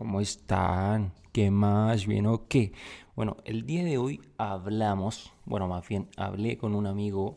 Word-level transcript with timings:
¿Cómo 0.00 0.22
están? 0.22 1.12
¿Qué 1.30 1.50
más? 1.50 2.06
¿Bien 2.06 2.24
o 2.24 2.48
qué? 2.48 2.72
Bueno, 3.14 3.36
el 3.44 3.66
día 3.66 3.84
de 3.84 3.98
hoy 3.98 4.22
hablamos, 4.38 5.34
bueno, 5.44 5.68
más 5.68 5.86
bien 5.86 6.08
hablé 6.16 6.56
con 6.56 6.74
un 6.74 6.86
amigo 6.86 7.36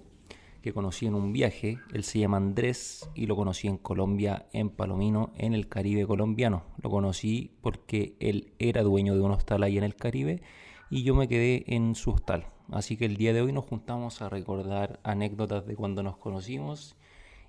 que 0.61 0.71
conocí 0.71 1.05
en 1.05 1.13
un 1.13 1.33
viaje. 1.33 1.79
Él 1.91 2.05
se 2.05 2.19
llama 2.19 2.37
Andrés 2.37 3.09
y 3.15 3.25
lo 3.25 3.35
conocí 3.35 3.67
en 3.67 3.77
Colombia, 3.77 4.45
en 4.53 4.69
Palomino, 4.69 5.33
en 5.37 5.53
el 5.53 5.67
Caribe 5.67 6.07
colombiano. 6.07 6.63
Lo 6.81 6.89
conocí 6.89 7.51
porque 7.59 8.15
él 8.21 8.53
era 8.59 8.81
dueño 8.81 9.13
de 9.13 9.19
un 9.19 9.31
hostal 9.31 9.61
ahí 9.63 9.77
en 9.77 9.83
el 9.83 9.97
Caribe 9.97 10.41
y 10.89 11.03
yo 11.03 11.15
me 11.15 11.27
quedé 11.27 11.65
en 11.67 11.95
su 11.95 12.11
hostal. 12.11 12.47
Así 12.71 12.95
que 12.95 13.03
el 13.03 13.17
día 13.17 13.33
de 13.33 13.41
hoy 13.41 13.51
nos 13.51 13.65
juntamos 13.65 14.21
a 14.21 14.29
recordar 14.29 15.01
anécdotas 15.03 15.67
de 15.67 15.75
cuando 15.75 16.01
nos 16.01 16.15
conocimos 16.15 16.95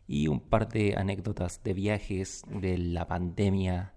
y 0.08 0.26
un 0.26 0.40
par 0.40 0.68
de 0.68 0.96
anécdotas 0.96 1.62
de 1.62 1.72
viajes, 1.72 2.42
de 2.48 2.78
la 2.78 3.06
pandemia 3.06 3.94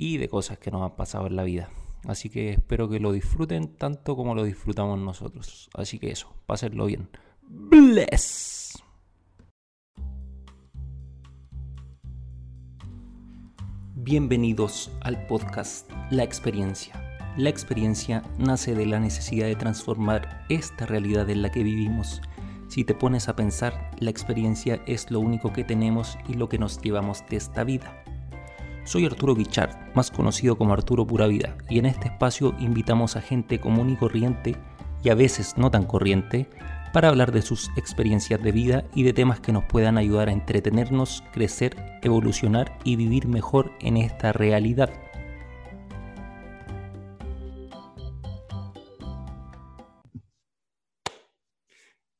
y 0.00 0.16
de 0.16 0.30
cosas 0.30 0.58
que 0.58 0.70
nos 0.70 0.82
han 0.82 0.96
pasado 0.96 1.26
en 1.26 1.36
la 1.36 1.42
vida. 1.42 1.68
Así 2.04 2.30
que 2.30 2.52
espero 2.52 2.88
que 2.88 3.00
lo 3.00 3.12
disfruten 3.12 3.76
tanto 3.76 4.16
como 4.16 4.34
lo 4.34 4.44
disfrutamos 4.44 4.98
nosotros. 4.98 5.68
Así 5.74 5.98
que 5.98 6.10
eso, 6.10 6.34
pásenlo 6.46 6.86
bien. 6.86 7.10
Bless. 7.42 8.82
Bienvenidos 13.94 14.90
al 15.02 15.26
podcast 15.26 15.90
La 16.10 16.22
experiencia. 16.22 16.94
La 17.36 17.50
experiencia 17.50 18.22
nace 18.38 18.74
de 18.74 18.86
la 18.86 19.00
necesidad 19.00 19.48
de 19.48 19.56
transformar 19.56 20.46
esta 20.48 20.86
realidad 20.86 21.28
en 21.28 21.42
la 21.42 21.50
que 21.50 21.62
vivimos. 21.62 22.22
Si 22.68 22.84
te 22.84 22.94
pones 22.94 23.28
a 23.28 23.36
pensar, 23.36 23.90
la 23.98 24.08
experiencia 24.08 24.82
es 24.86 25.10
lo 25.10 25.20
único 25.20 25.52
que 25.52 25.62
tenemos 25.62 26.16
y 26.26 26.34
lo 26.34 26.48
que 26.48 26.58
nos 26.58 26.80
llevamos 26.80 27.22
de 27.28 27.36
esta 27.36 27.64
vida. 27.64 28.02
Soy 28.90 29.06
Arturo 29.06 29.36
Guichard, 29.36 29.94
más 29.94 30.10
conocido 30.10 30.58
como 30.58 30.72
Arturo 30.72 31.06
Pura 31.06 31.28
Vida, 31.28 31.56
y 31.68 31.78
en 31.78 31.86
este 31.86 32.08
espacio 32.08 32.56
invitamos 32.58 33.14
a 33.14 33.20
gente 33.20 33.60
común 33.60 33.90
y 33.90 33.94
corriente, 33.94 34.56
y 35.04 35.10
a 35.10 35.14
veces 35.14 35.56
no 35.56 35.70
tan 35.70 35.84
corriente, 35.84 36.50
para 36.92 37.08
hablar 37.08 37.30
de 37.30 37.40
sus 37.40 37.70
experiencias 37.76 38.42
de 38.42 38.50
vida 38.50 38.84
y 38.92 39.04
de 39.04 39.12
temas 39.12 39.38
que 39.38 39.52
nos 39.52 39.62
puedan 39.66 39.96
ayudar 39.96 40.28
a 40.28 40.32
entretenernos, 40.32 41.22
crecer, 41.32 41.76
evolucionar 42.02 42.80
y 42.82 42.96
vivir 42.96 43.28
mejor 43.28 43.70
en 43.78 43.96
esta 43.96 44.32
realidad. 44.32 44.92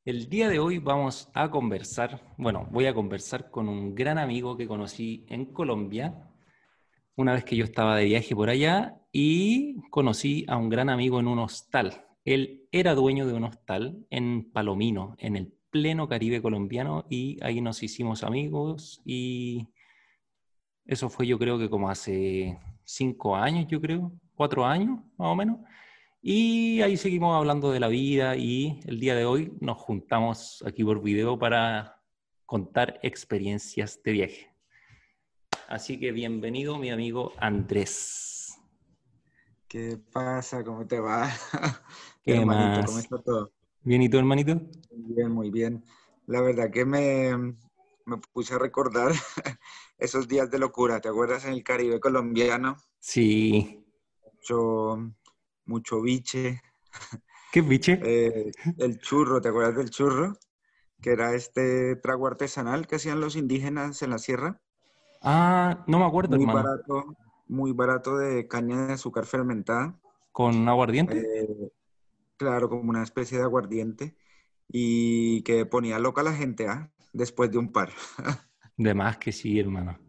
El 0.05 0.29
día 0.29 0.47
de 0.47 0.59
hoy 0.59 0.77
vamos 0.77 1.27
a 1.33 1.51
conversar, 1.51 2.21
bueno, 2.37 2.65
voy 2.71 2.85
a 2.85 2.93
conversar 2.93 3.51
con 3.51 3.67
un 3.67 3.93
gran 3.93 4.17
amigo 4.17 4.55
que 4.55 4.69
conocí 4.69 5.25
en 5.27 5.47
Colombia, 5.47 6.29
una 7.21 7.33
vez 7.33 7.43
que 7.45 7.55
yo 7.55 7.63
estaba 7.63 7.95
de 7.97 8.05
viaje 8.05 8.35
por 8.35 8.49
allá 8.49 8.97
y 9.11 9.75
conocí 9.89 10.45
a 10.47 10.57
un 10.57 10.69
gran 10.69 10.89
amigo 10.89 11.19
en 11.19 11.27
un 11.27 11.39
hostal. 11.39 12.05
Él 12.25 12.67
era 12.71 12.95
dueño 12.95 13.27
de 13.27 13.33
un 13.33 13.45
hostal 13.45 14.05
en 14.09 14.51
Palomino, 14.51 15.15
en 15.17 15.35
el 15.35 15.53
pleno 15.69 16.07
Caribe 16.07 16.41
colombiano, 16.41 17.05
y 17.09 17.37
ahí 17.43 17.61
nos 17.61 17.81
hicimos 17.83 18.23
amigos 18.23 19.01
y 19.05 19.67
eso 20.85 21.09
fue 21.09 21.27
yo 21.27 21.39
creo 21.39 21.57
que 21.57 21.69
como 21.69 21.89
hace 21.89 22.59
cinco 22.83 23.35
años, 23.35 23.67
yo 23.67 23.79
creo, 23.79 24.11
cuatro 24.35 24.65
años 24.65 24.99
más 25.17 25.29
o 25.29 25.35
menos. 25.35 25.59
Y 26.21 26.81
ahí 26.81 26.97
seguimos 26.97 27.35
hablando 27.35 27.71
de 27.71 27.79
la 27.79 27.87
vida 27.87 28.35
y 28.35 28.79
el 28.85 28.99
día 28.99 29.15
de 29.15 29.25
hoy 29.25 29.53
nos 29.59 29.77
juntamos 29.77 30.63
aquí 30.67 30.83
por 30.83 31.01
video 31.01 31.39
para 31.39 31.97
contar 32.45 32.99
experiencias 33.01 34.01
de 34.03 34.11
viaje. 34.11 34.50
Así 35.67 35.99
que 35.99 36.11
bienvenido 36.11 36.77
mi 36.77 36.91
amigo 36.91 37.33
Andrés. 37.39 38.59
¿Qué 39.67 39.97
pasa? 40.11 40.63
¿Cómo 40.63 40.85
te 40.85 40.99
va? 40.99 41.29
¿Qué 42.23 42.33
hermanito? 42.33 42.83
¿Cómo 42.83 42.99
está 42.99 43.17
todo? 43.21 43.51
¿Bien 43.83 44.01
y 44.01 44.09
tú, 44.09 44.17
hermanito? 44.17 44.61
Muy 44.91 45.15
bien, 45.15 45.31
muy 45.31 45.49
bien. 45.49 45.83
La 46.27 46.41
verdad 46.41 46.71
que 46.71 46.85
me, 46.85 47.35
me 48.05 48.17
puse 48.33 48.53
a 48.53 48.59
recordar 48.59 49.11
esos 49.97 50.27
días 50.27 50.49
de 50.51 50.59
locura. 50.59 51.01
¿Te 51.01 51.09
acuerdas 51.09 51.45
en 51.45 51.53
el 51.53 51.63
Caribe 51.63 51.99
colombiano? 51.99 52.77
Sí. 52.99 53.83
Mucho, 54.23 54.97
mucho 55.65 56.01
biche. 56.01 56.61
¿Qué 57.51 57.61
biche? 57.61 57.99
Eh, 58.03 58.51
el 58.79 58.99
churro, 58.99 59.41
¿te 59.41 59.49
acuerdas 59.49 59.75
del 59.75 59.89
churro? 59.91 60.33
Que 61.01 61.11
era 61.11 61.35
este 61.35 61.95
trago 61.97 62.27
artesanal 62.27 62.87
que 62.87 62.95
hacían 62.97 63.21
los 63.21 63.35
indígenas 63.35 64.01
en 64.01 64.11
la 64.11 64.19
sierra. 64.19 64.61
Ah, 65.21 65.83
no 65.87 65.99
me 65.99 66.05
acuerdo, 66.05 66.35
muy 66.35 66.45
barato, 66.45 67.15
muy 67.47 67.71
barato 67.73 68.17
de 68.17 68.47
caña 68.47 68.87
de 68.87 68.93
azúcar 68.93 69.25
fermentada. 69.25 69.99
¿Con 70.31 70.67
aguardiente? 70.67 71.19
Eh, 71.19 71.71
claro, 72.37 72.69
como 72.69 72.89
una 72.89 73.03
especie 73.03 73.37
de 73.37 73.43
aguardiente. 73.43 74.15
Y 74.67 75.43
que 75.43 75.65
ponía 75.65 75.99
loca 75.99 76.21
a 76.21 76.23
la 76.23 76.33
gente, 76.33 76.67
¿ah? 76.67 76.91
Después 77.13 77.51
de 77.51 77.57
un 77.57 77.71
par. 77.71 77.91
de 78.77 78.93
más 78.93 79.17
que 79.17 79.31
sí, 79.31 79.59
hermano. 79.59 79.99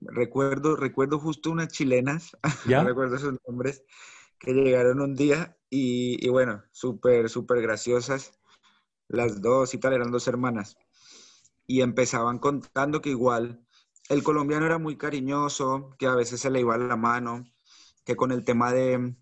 Recuerdo, 0.00 0.76
recuerdo 0.76 1.18
justo 1.18 1.50
unas 1.50 1.68
chilenas, 1.68 2.36
¿Ya? 2.68 2.84
recuerdo 2.84 3.18
sus 3.18 3.38
nombres, 3.48 3.84
que 4.38 4.52
llegaron 4.52 5.00
un 5.00 5.14
día 5.14 5.56
y, 5.70 6.24
y 6.24 6.28
bueno, 6.28 6.62
súper, 6.70 7.30
súper 7.30 7.62
graciosas. 7.62 8.38
Las 9.08 9.40
dos 9.40 9.74
y 9.74 9.78
tal, 9.78 9.94
eran 9.94 10.10
dos 10.10 10.28
hermanas. 10.28 10.76
Y 11.66 11.80
empezaban 11.80 12.38
contando 12.38 13.00
que 13.00 13.10
igual 13.10 13.64
el 14.08 14.22
colombiano 14.22 14.66
era 14.66 14.78
muy 14.78 14.96
cariñoso, 14.96 15.94
que 15.98 16.06
a 16.06 16.14
veces 16.14 16.40
se 16.40 16.50
le 16.50 16.60
iba 16.60 16.76
la 16.76 16.96
mano, 16.96 17.44
que 18.04 18.16
con 18.16 18.32
el 18.32 18.44
tema 18.44 18.72
de, 18.72 19.14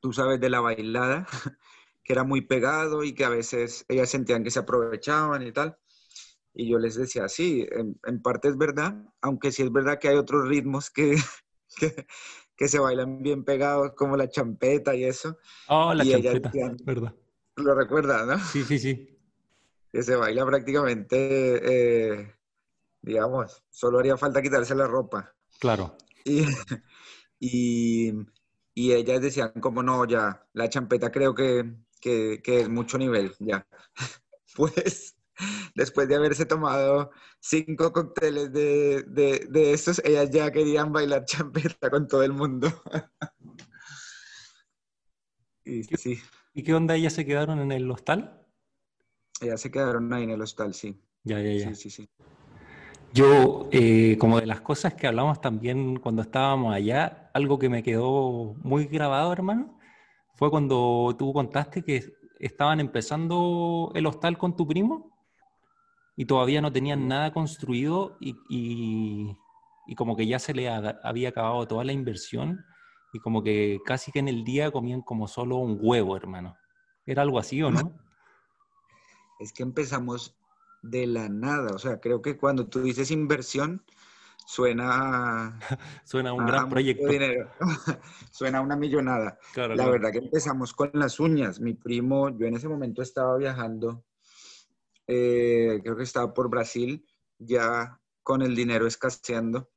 tú 0.00 0.12
sabes, 0.12 0.40
de 0.40 0.50
la 0.50 0.60
bailada, 0.60 1.26
que 2.04 2.12
era 2.12 2.24
muy 2.24 2.40
pegado 2.42 3.04
y 3.04 3.14
que 3.14 3.24
a 3.24 3.28
veces 3.28 3.84
ellas 3.88 4.10
sentían 4.10 4.42
que 4.42 4.50
se 4.50 4.60
aprovechaban 4.60 5.42
y 5.46 5.52
tal. 5.52 5.76
Y 6.54 6.70
yo 6.70 6.78
les 6.78 6.96
decía, 6.96 7.28
sí, 7.28 7.66
en, 7.70 8.22
parte 8.22 8.48
es 8.48 8.58
verdad, 8.58 8.94
aunque 9.22 9.52
sí 9.52 9.62
es 9.62 9.72
verdad 9.72 9.98
que 9.98 10.08
hay 10.08 10.16
otros 10.16 10.48
ritmos 10.48 10.90
que, 10.90 11.16
que, 12.56 12.68
se 12.68 12.78
bailan 12.78 13.22
bien 13.22 13.44
pegados, 13.44 13.92
como 13.96 14.16
la 14.16 14.28
champeta 14.28 14.94
y 14.94 15.04
eso. 15.04 15.38
Oh, 15.68 15.94
la 15.94 16.04
champeta, 16.04 16.50
verdad. 16.84 17.14
Lo 17.56 17.74
recuerdas, 17.74 18.26
¿no? 18.26 18.38
Sí, 18.38 18.64
sí, 18.64 18.78
sí. 18.78 19.18
Que 19.90 20.02
se 20.02 20.16
baila 20.16 20.44
prácticamente 20.46 22.16
eh, 22.18 22.34
digamos, 23.02 23.62
solo 23.70 23.98
haría 23.98 24.16
falta 24.16 24.40
quitarse 24.40 24.74
la 24.74 24.86
ropa. 24.86 25.34
Claro. 25.58 25.96
Y, 27.44 28.12
y, 28.72 28.92
ellas 28.92 29.20
decían, 29.20 29.50
como 29.60 29.82
no, 29.82 30.04
ya, 30.04 30.46
la 30.52 30.68
champeta 30.68 31.10
creo 31.10 31.34
que, 31.34 31.74
es 32.00 32.68
mucho 32.68 32.98
nivel, 32.98 33.34
ya. 33.40 33.66
Pues 34.54 35.16
después 35.74 36.06
de 36.06 36.14
haberse 36.14 36.46
tomado 36.46 37.10
cinco 37.40 37.92
cócteles 37.92 38.52
de, 38.52 39.02
de, 39.02 39.72
estos, 39.72 40.00
ellas 40.04 40.30
ya 40.30 40.52
querían 40.52 40.92
bailar 40.92 41.24
champeta 41.24 41.90
con 41.90 42.06
todo 42.06 42.22
el 42.22 42.32
mundo. 42.32 42.68
y, 45.64 45.82
sí. 45.82 46.20
¿Y 46.54 46.62
qué 46.62 46.74
onda? 46.74 46.94
¿Ellas 46.94 47.14
se 47.14 47.26
quedaron 47.26 47.58
en 47.58 47.72
el 47.72 47.90
hostal? 47.90 48.46
Ellas 49.40 49.60
se 49.60 49.72
quedaron 49.72 50.12
ahí 50.12 50.22
en 50.22 50.30
el 50.30 50.42
hostal, 50.42 50.74
sí. 50.74 50.96
Ya, 51.24 51.40
ya, 51.40 51.52
ya. 51.52 51.74
Sí, 51.74 51.76
sí, 51.90 51.90
sí. 51.90 52.10
Yo, 53.14 53.68
eh, 53.72 54.16
como 54.18 54.40
de 54.40 54.46
las 54.46 54.62
cosas 54.62 54.94
que 54.94 55.06
hablamos 55.06 55.38
también 55.38 55.98
cuando 55.98 56.22
estábamos 56.22 56.74
allá, 56.74 57.30
algo 57.34 57.58
que 57.58 57.68
me 57.68 57.82
quedó 57.82 58.54
muy 58.62 58.86
grabado, 58.86 59.30
hermano, 59.34 59.78
fue 60.34 60.50
cuando 60.50 61.14
tú 61.18 61.34
contaste 61.34 61.82
que 61.84 62.10
estaban 62.40 62.80
empezando 62.80 63.92
el 63.94 64.06
hostal 64.06 64.38
con 64.38 64.56
tu 64.56 64.66
primo 64.66 65.12
y 66.16 66.24
todavía 66.24 66.62
no 66.62 66.72
tenían 66.72 67.06
nada 67.06 67.34
construido 67.34 68.16
y, 68.18 68.34
y, 68.48 69.94
como 69.94 70.16
que 70.16 70.26
ya 70.26 70.38
se 70.38 70.54
le 70.54 70.70
había 70.70 71.28
acabado 71.28 71.68
toda 71.68 71.84
la 71.84 71.92
inversión 71.92 72.64
y 73.12 73.18
como 73.18 73.42
que 73.42 73.78
casi 73.84 74.10
que 74.10 74.20
en 74.20 74.28
el 74.28 74.42
día 74.42 74.70
comían 74.70 75.02
como 75.02 75.28
solo 75.28 75.56
un 75.56 75.78
huevo, 75.78 76.16
hermano. 76.16 76.56
¿Era 77.04 77.20
algo 77.20 77.38
así 77.38 77.62
o 77.62 77.70
no? 77.70 77.92
Es 79.38 79.52
que 79.52 79.62
empezamos 79.62 80.34
de 80.82 81.06
la 81.06 81.28
nada. 81.28 81.74
O 81.74 81.78
sea, 81.78 82.00
creo 82.00 82.20
que 82.20 82.36
cuando 82.36 82.68
tú 82.68 82.82
dices 82.82 83.10
inversión, 83.10 83.84
suena... 84.46 85.58
suena 86.04 86.30
a 86.30 86.32
un 86.34 86.46
gran 86.46 86.68
proyecto. 86.68 87.06
Dinero. 87.08 87.50
suena 88.30 88.58
a 88.58 88.60
una 88.60 88.76
millonada. 88.76 89.38
la 89.54 89.88
verdad 89.88 90.10
que 90.10 90.18
empezamos 90.18 90.74
con 90.74 90.90
las 90.94 91.20
uñas. 91.20 91.60
Mi 91.60 91.74
primo, 91.74 92.28
yo 92.36 92.46
en 92.46 92.54
ese 92.54 92.68
momento 92.68 93.02
estaba 93.02 93.36
viajando, 93.38 94.04
eh, 95.06 95.80
creo 95.82 95.96
que 95.96 96.02
estaba 96.02 96.34
por 96.34 96.50
Brasil, 96.50 97.06
ya 97.38 98.00
con 98.22 98.42
el 98.42 98.54
dinero 98.54 98.86
escaseando. 98.86 99.70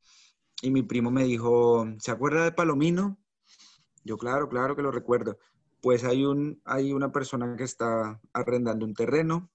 Y 0.61 0.71
mi 0.71 0.83
primo 0.83 1.11
me 1.11 1.23
dijo, 1.23 1.85
¿se 1.99 2.11
acuerda 2.11 2.43
de 2.43 2.51
Palomino? 2.51 3.19
Yo, 4.03 4.17
claro, 4.17 4.49
claro 4.49 4.75
que 4.75 4.81
lo 4.81 4.91
recuerdo. 4.91 5.37
Pues 5.81 6.03
hay, 6.03 6.25
un, 6.25 6.61
hay 6.65 6.93
una 6.93 7.11
persona 7.11 7.55
que 7.55 7.63
está 7.63 8.19
arrendando 8.33 8.85
un 8.85 8.93
terreno 8.93 9.51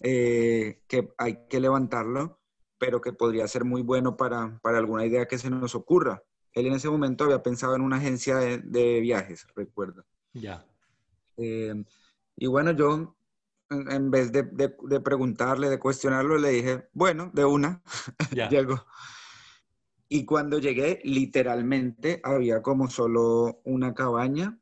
eh, 0.00 0.82
que 0.88 1.12
hay 1.18 1.46
que 1.48 1.60
levantarlo, 1.60 2.40
pero 2.78 3.00
que 3.00 3.12
podría 3.12 3.46
ser 3.46 3.64
muy 3.64 3.82
bueno 3.82 4.16
para, 4.16 4.60
alguna 4.64 5.06
idea 5.06 5.26
que 5.26 5.38
se 5.38 5.50
nos 5.50 5.74
ocurra. 5.74 6.22
Él 6.52 6.66
en 6.66 6.74
ese 6.74 6.90
momento 6.90 7.24
había 7.24 7.42
pensado 7.42 7.76
en 7.76 7.82
una 7.82 7.96
agencia 7.96 8.36
de, 8.36 9.00
viajes, 9.00 9.46
recuerdo. 9.54 10.04
Ya. 10.32 10.66
Eh, 11.36 11.84
y 12.36 12.46
bueno, 12.46 12.72
yo 12.72 13.16
en, 13.70 14.10
vez 14.10 14.32
de, 14.32 14.44
preguntarle, 15.00 15.70
de 15.70 15.78
cuestionarlo, 15.78 16.36
le 16.38 16.50
dije, 16.50 16.88
bueno, 16.92 17.30
de 17.32 17.44
una, 17.44 17.82
ya. 18.32 18.48
llego. 18.48 18.84
Y 20.08 20.26
cuando 20.26 20.58
llegué, 20.58 21.00
literalmente 21.04 22.20
había 22.22 22.60
como 22.60 22.90
solo 22.90 23.62
una 23.64 23.94
cabaña, 23.94 24.58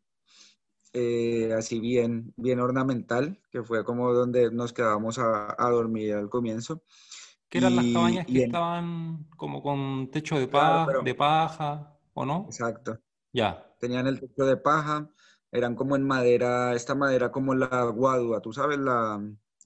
eh, 0.92 1.52
así 1.56 1.80
bien, 1.80 2.32
bien 2.36 2.60
ornamental, 2.60 3.40
que 3.50 3.62
fue 3.62 3.84
como 3.84 4.12
donde 4.12 4.50
nos 4.50 4.72
quedábamos 4.72 5.18
a, 5.18 5.54
dormir 5.70 6.14
al 6.14 6.28
comienzo. 6.28 6.82
¿Qué 7.48 7.58
eran 7.58 7.76
las 7.76 7.86
cabañas 7.86 8.26
que 8.26 8.44
estaban 8.44 9.26
como 9.36 9.62
con 9.62 10.10
techo 10.10 10.38
de, 10.38 10.46
paja, 10.46 10.86
de 11.02 11.14
paja, 11.14 11.98
o 12.14 12.24
no? 12.24 12.44
Exacto. 12.46 12.98
Ya. 13.32 13.66
Tenían 13.78 14.06
el 14.06 14.20
techo 14.20 14.44
de 14.44 14.56
paja, 14.56 15.08
eran 15.50 15.74
como 15.74 15.96
en 15.96 16.06
madera, 16.06 16.74
esta 16.74 16.94
madera 16.94 17.32
como 17.32 17.54
la 17.54 17.84
guadua, 17.84 18.40
tú 18.40 18.52
sabes, 18.52 18.78
la, 18.78 19.20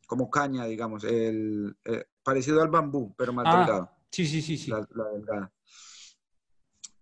como 0.06 0.30
caña, 0.30 0.64
digamos, 0.64 1.04
el, 1.04 1.76
eh, 1.84 2.04
parecido 2.22 2.62
al 2.62 2.68
bambú, 2.68 3.14
pero 3.16 3.32
más 3.32 3.46
ah, 3.48 3.58
delgado. 3.58 3.90
Sí, 4.10 4.26
sí, 4.26 4.40
sí, 4.40 4.56
sí. 4.56 4.70
La, 4.70 4.86
delgada. 5.12 5.52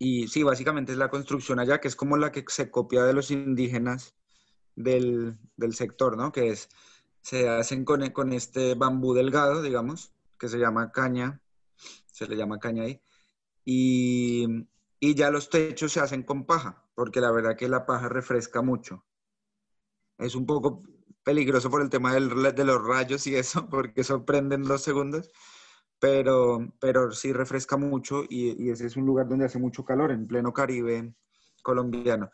Y 0.02 0.26
sí, 0.26 0.42
básicamente 0.42 0.90
es 0.90 0.98
la 0.98 1.10
construcción 1.10 1.60
allá, 1.60 1.80
que 1.80 1.86
es 1.86 1.94
como 1.94 2.16
la 2.16 2.32
que 2.32 2.44
se 2.48 2.70
copia 2.70 3.04
de 3.04 3.12
los 3.12 3.30
indígenas 3.30 4.16
del, 4.74 5.38
del 5.56 5.74
sector, 5.74 6.16
¿no? 6.16 6.32
Que 6.32 6.48
es, 6.48 6.68
se 7.20 7.48
hacen 7.48 7.84
con, 7.84 8.10
con 8.10 8.32
este 8.32 8.74
bambú 8.74 9.14
delgado, 9.14 9.62
digamos, 9.62 10.12
que 10.38 10.48
se 10.48 10.58
llama 10.58 10.90
caña, 10.90 11.40
se 12.06 12.26
le 12.26 12.36
llama 12.36 12.58
caña 12.58 12.82
ahí, 12.82 13.00
y, 13.64 14.66
y 14.98 15.14
ya 15.14 15.30
los 15.30 15.48
techos 15.50 15.92
se 15.92 16.00
hacen 16.00 16.24
con 16.24 16.46
paja 16.46 16.82
porque 16.94 17.20
la 17.20 17.30
verdad 17.30 17.56
que 17.56 17.68
la 17.68 17.86
paja 17.86 18.08
refresca 18.08 18.60
mucho. 18.60 19.04
Es 20.18 20.34
un 20.34 20.46
poco 20.46 20.80
peligroso 21.22 21.70
por 21.70 21.82
el 21.82 21.90
tema 21.90 22.12
de 22.12 22.64
los 22.64 22.84
rayos 22.84 23.26
y 23.26 23.36
eso, 23.36 23.66
porque 23.70 24.04
sorprenden 24.04 24.62
dos 24.62 24.82
segundos, 24.82 25.30
pero, 26.02 26.68
pero 26.80 27.12
sí 27.12 27.32
refresca 27.32 27.76
mucho 27.76 28.24
y, 28.28 28.70
ese 28.70 28.86
es 28.86 28.96
un 28.96 29.06
lugar 29.06 29.28
donde 29.28 29.44
hace 29.44 29.60
mucho 29.60 29.84
calor, 29.84 30.10
en 30.10 30.26
pleno 30.26 30.52
Caribe 30.52 31.14
colombiano. 31.62 32.28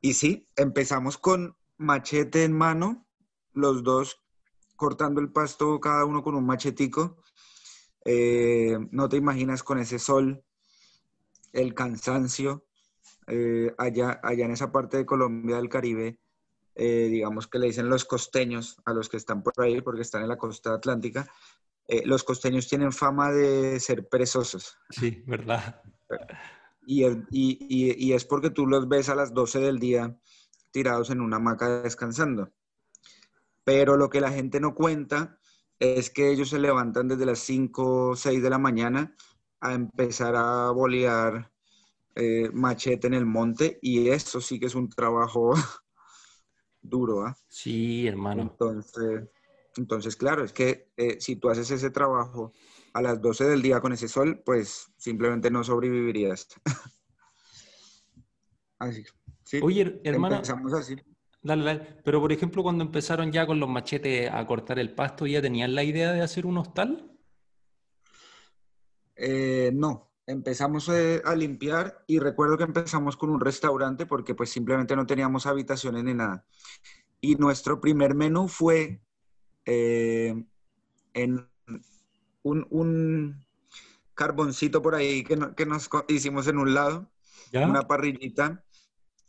Y 0.00 0.12
sí, 0.12 0.46
empezamos 0.54 1.18
con 1.18 1.56
machete 1.78 2.44
en 2.44 2.52
mano, 2.52 3.04
los 3.54 3.82
dos 3.82 4.22
cortando 4.76 5.20
el 5.20 5.32
pasto, 5.32 5.80
cada 5.80 6.04
uno 6.04 6.22
con 6.22 6.36
un 6.36 6.46
machetico. 6.46 7.20
Eh, 8.04 8.78
no 8.92 9.08
te 9.08 9.16
imaginas 9.16 9.64
con 9.64 9.80
ese 9.80 9.98
sol, 9.98 10.44
el 11.52 11.74
cansancio, 11.74 12.66
eh, 13.26 13.74
allá, 13.78 14.20
allá 14.22 14.44
en 14.44 14.52
esa 14.52 14.70
parte 14.70 14.98
de 14.98 15.06
Colombia 15.06 15.56
del 15.56 15.68
Caribe, 15.68 16.20
eh, 16.76 17.08
digamos 17.10 17.48
que 17.48 17.58
le 17.58 17.66
dicen 17.66 17.88
los 17.88 18.04
costeños 18.04 18.80
a 18.84 18.92
los 18.94 19.08
que 19.08 19.16
están 19.16 19.42
por 19.42 19.54
ahí, 19.58 19.80
porque 19.82 20.02
están 20.02 20.22
en 20.22 20.28
la 20.28 20.38
costa 20.38 20.72
atlántica, 20.72 21.28
eh, 21.92 22.02
los 22.06 22.24
costeños 22.24 22.68
tienen 22.68 22.90
fama 22.90 23.30
de 23.30 23.78
ser 23.78 24.08
perezosos. 24.08 24.78
Sí, 24.88 25.22
verdad. 25.26 25.82
Y, 26.86 27.04
y, 27.04 27.18
y, 27.30 28.12
es 28.14 28.24
porque 28.24 28.48
tú 28.48 28.66
los 28.66 28.88
ves 28.88 29.10
a 29.10 29.14
las 29.14 29.34
12 29.34 29.58
del 29.58 29.78
día 29.78 30.16
tirados 30.70 31.10
en 31.10 31.20
una 31.20 31.36
hamaca 31.36 31.82
descansando. 31.82 32.50
Pero 33.62 33.98
lo 33.98 34.08
que 34.08 34.22
la 34.22 34.32
gente 34.32 34.58
no 34.58 34.74
cuenta 34.74 35.38
es 35.78 36.08
que 36.08 36.30
ellos 36.30 36.48
se 36.48 36.58
levantan 36.58 37.08
desde 37.08 37.26
las 37.26 37.40
5 37.40 38.08
o 38.08 38.16
6 38.16 38.42
de 38.42 38.48
la 38.48 38.58
mañana 38.58 39.14
a 39.60 39.74
empezar 39.74 40.34
a 40.34 40.70
bolear 40.70 41.52
eh, 42.14 42.48
machete 42.54 43.06
en 43.06 43.14
el 43.14 43.26
monte 43.26 43.78
y 43.82 44.08
eso 44.08 44.40
sí 44.40 44.58
que 44.58 44.66
es 44.66 44.74
un 44.74 44.88
trabajo 44.88 45.52
duro. 46.80 47.26
¿ah? 47.26 47.36
Sí, 47.48 48.06
hermano. 48.06 48.40
Entonces, 48.40 49.28
entonces 49.76 50.16
claro, 50.16 50.44
es 50.44 50.52
que 50.52 50.90
eh, 50.96 51.18
si 51.20 51.36
tú 51.36 51.50
haces 51.50 51.70
ese 51.70 51.90
trabajo 51.90 52.52
a 52.92 53.02
las 53.02 53.20
12 53.20 53.44
del 53.44 53.62
día 53.62 53.80
con 53.80 53.92
ese 53.92 54.08
sol, 54.08 54.42
pues 54.44 54.92
simplemente 54.96 55.50
no 55.50 55.64
sobrevivirías. 55.64 56.48
así. 58.78 59.04
Oye, 59.62 60.00
hermano. 60.04 60.36
Empezamos 60.36 60.72
así. 60.74 60.96
Dale, 61.42 61.64
dale. 61.64 62.00
Pero 62.04 62.20
por 62.20 62.32
ejemplo, 62.32 62.62
cuando 62.62 62.84
empezaron 62.84 63.32
ya 63.32 63.46
con 63.46 63.58
los 63.58 63.68
machetes 63.68 64.30
a 64.30 64.46
cortar 64.46 64.78
el 64.78 64.94
pasto, 64.94 65.26
¿ya 65.26 65.42
tenían 65.42 65.74
la 65.74 65.82
idea 65.82 66.12
de 66.12 66.22
hacer 66.22 66.46
un 66.46 66.58
hostal? 66.58 67.10
Eh, 69.16 69.70
no, 69.74 70.12
empezamos 70.26 70.88
eh, 70.88 71.20
a 71.24 71.34
limpiar 71.34 72.04
y 72.06 72.18
recuerdo 72.18 72.56
que 72.56 72.64
empezamos 72.64 73.16
con 73.16 73.30
un 73.30 73.40
restaurante 73.40 74.06
porque 74.06 74.34
pues 74.34 74.50
simplemente 74.50 74.96
no 74.96 75.06
teníamos 75.06 75.46
habitaciones 75.46 76.04
ni 76.04 76.14
nada. 76.14 76.46
Y 77.20 77.34
nuestro 77.36 77.80
primer 77.80 78.14
menú 78.14 78.48
fue 78.48 79.02
eh, 79.64 80.44
en 81.14 81.48
un, 82.42 83.44
carboncito 84.14 84.82
por 84.82 84.94
ahí 84.94 85.24
que, 85.24 85.36
nos 85.36 85.88
hicimos 86.08 86.46
en 86.48 86.58
un 86.58 86.74
lado, 86.74 87.10
una 87.52 87.86
parrillita. 87.86 88.64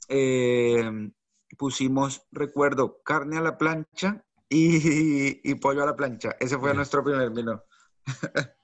Eh, 0.09 1.11
pusimos, 1.57 2.25
recuerdo, 2.31 3.01
carne 3.03 3.37
a 3.37 3.41
la 3.41 3.57
plancha 3.57 4.23
y, 4.49 5.55
pollo 5.55 5.83
a 5.83 5.87
la 5.87 5.95
plancha. 5.95 6.35
Ese 6.39 6.57
fue 6.57 6.73
nuestro 6.73 7.03
primer 7.03 7.31
menú. 7.31 7.59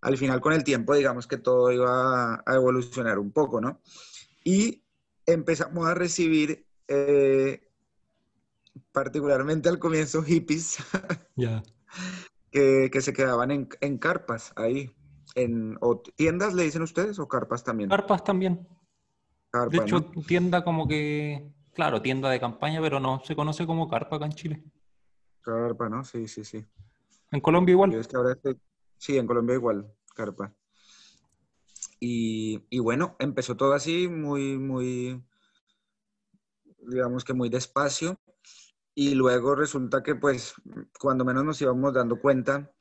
al 0.00 0.16
final 0.16 0.40
con 0.40 0.52
el 0.52 0.64
tiempo, 0.64 0.94
digamos 0.94 1.26
que 1.26 1.38
todo 1.38 1.72
iba 1.72 2.42
a, 2.46 2.54
evolucionar 2.54 3.18
un 3.18 3.32
poco, 3.32 3.60
¿no? 3.60 3.80
Y 4.44 4.84
empezamos 5.24 5.86
a 5.86 5.94
recibir, 5.94 6.66
eh, 6.86 7.65
particularmente 8.96 9.68
al 9.68 9.78
comienzo, 9.78 10.22
hippies, 10.22 10.78
que, 12.50 13.00
se 13.02 13.12
quedaban 13.12 13.50
en, 13.50 13.98
carpas 13.98 14.54
ahí. 14.56 14.90
En, 15.34 15.78
¿Tiendas 16.16 16.54
le 16.54 16.62
dicen 16.62 16.80
ustedes 16.80 17.18
o 17.18 17.28
carpas 17.28 17.62
también? 17.62 17.90
Carpas 17.90 18.24
también. 18.24 18.66
de 19.70 19.76
hecho, 19.76 20.00
tienda 20.26 20.64
como 20.64 20.88
que, 20.88 21.52
claro, 21.74 22.00
tienda 22.00 22.30
de 22.30 22.40
campaña, 22.40 22.80
pero 22.80 22.98
no, 22.98 23.20
se 23.22 23.36
conoce 23.36 23.66
como 23.66 23.86
carpa 23.86 24.16
acá 24.16 24.24
en 24.24 24.32
Chile. 24.32 24.64
Carpa, 25.42 25.90
¿no? 25.90 26.02
Sí, 26.02 26.26
sí, 26.26 26.42
sí. 26.42 26.64
¿En 27.30 27.42
Colombia 27.42 27.74
igual? 27.74 28.02
Sí, 28.96 29.18
en 29.18 29.26
Colombia 29.26 29.56
igual 29.56 29.92
carpa. 30.14 30.54
Y, 32.00 32.78
bueno, 32.78 33.14
empezó 33.18 33.58
todo 33.58 33.74
así, 33.74 34.08
muy, 34.08 34.56
muy, 34.56 35.22
digamos 36.78 37.24
que 37.24 37.34
muy 37.34 37.50
despacio. 37.50 38.18
Y 38.98 39.14
luego 39.14 39.54
resulta 39.54 40.02
que 40.02 40.14
pues 40.14 40.54
cuando 40.98 41.22
menos 41.22 41.44
nos 41.44 41.60
íbamos 41.60 41.92
dando 41.92 42.18
cuenta, 42.18 42.72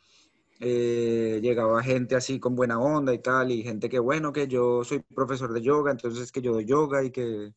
eh, 0.61 1.41
llegaba 1.43 1.83
gente 1.83 2.15
así 2.15 2.39
con 2.39 2.55
buena 2.55 2.79
onda 2.79 3.13
y 3.13 3.19
tal, 3.19 3.51
y 3.51 3.63
gente 3.63 3.89
que 3.89 3.99
bueno, 3.99 4.31
que 4.31 4.47
yo 4.47 4.85
soy 4.85 4.99
profesor 4.99 5.51
de 5.51 5.61
yoga, 5.61 5.91
entonces 5.91 6.31
que 6.31 6.41
yo 6.41 6.53
doy 6.53 6.65
yoga 6.65 7.03
y 7.03 7.11
que... 7.11 7.53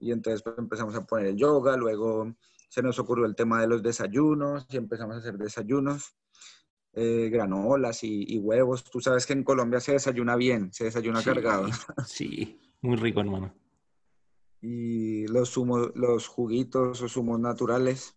Y 0.00 0.10
entonces 0.10 0.42
pues, 0.42 0.58
empezamos 0.58 0.96
a 0.96 1.06
poner 1.06 1.28
el 1.28 1.36
yoga, 1.36 1.76
luego 1.76 2.34
se 2.68 2.82
nos 2.82 2.98
ocurrió 2.98 3.26
el 3.26 3.36
tema 3.36 3.60
de 3.60 3.68
los 3.68 3.80
desayunos 3.80 4.66
y 4.68 4.76
empezamos 4.76 5.14
a 5.14 5.18
hacer 5.20 5.38
desayunos. 5.38 6.16
Eh, 6.94 7.28
granolas 7.30 8.02
y, 8.02 8.38
huevos. 8.38 8.82
Tú 8.82 9.00
sabes 9.00 9.24
que 9.24 9.34
en 9.34 9.44
Colombia 9.44 9.78
se 9.78 9.92
desayuna 9.92 10.34
bien, 10.34 10.72
se 10.72 10.84
desayuna 10.84 11.22
cargado. 11.22 11.68
Sí, 12.06 12.58
muy 12.80 12.96
rico, 12.96 13.20
hermano. 13.20 13.54
Y 14.60 15.26
los 15.28 15.50
zumos, 15.50 15.90
los 15.94 16.26
juguitos 16.26 17.02
o 17.02 17.08
zumos 17.08 17.38
naturales 17.38 18.16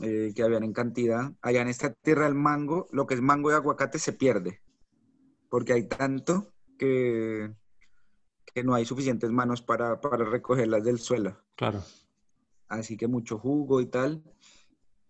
eh, 0.00 0.32
que 0.34 0.42
habían 0.42 0.64
en 0.64 0.72
cantidad. 0.72 1.32
Allá 1.42 1.62
en 1.62 1.68
esta 1.68 1.92
tierra 1.92 2.26
el 2.26 2.34
mango, 2.34 2.86
lo 2.92 3.06
que 3.06 3.14
es 3.14 3.20
mango 3.20 3.50
y 3.50 3.54
aguacate 3.54 3.98
se 3.98 4.12
pierde, 4.12 4.62
porque 5.48 5.72
hay 5.72 5.88
tanto 5.88 6.52
que, 6.78 7.54
que 8.54 8.64
no 8.64 8.74
hay 8.74 8.84
suficientes 8.84 9.30
manos 9.30 9.62
para, 9.62 10.00
para 10.00 10.24
recogerlas 10.24 10.84
del 10.84 10.98
suelo. 10.98 11.36
Claro. 11.56 11.82
Así 12.68 12.96
que 12.96 13.08
mucho 13.08 13.38
jugo 13.38 13.80
y 13.80 13.86
tal. 13.86 14.22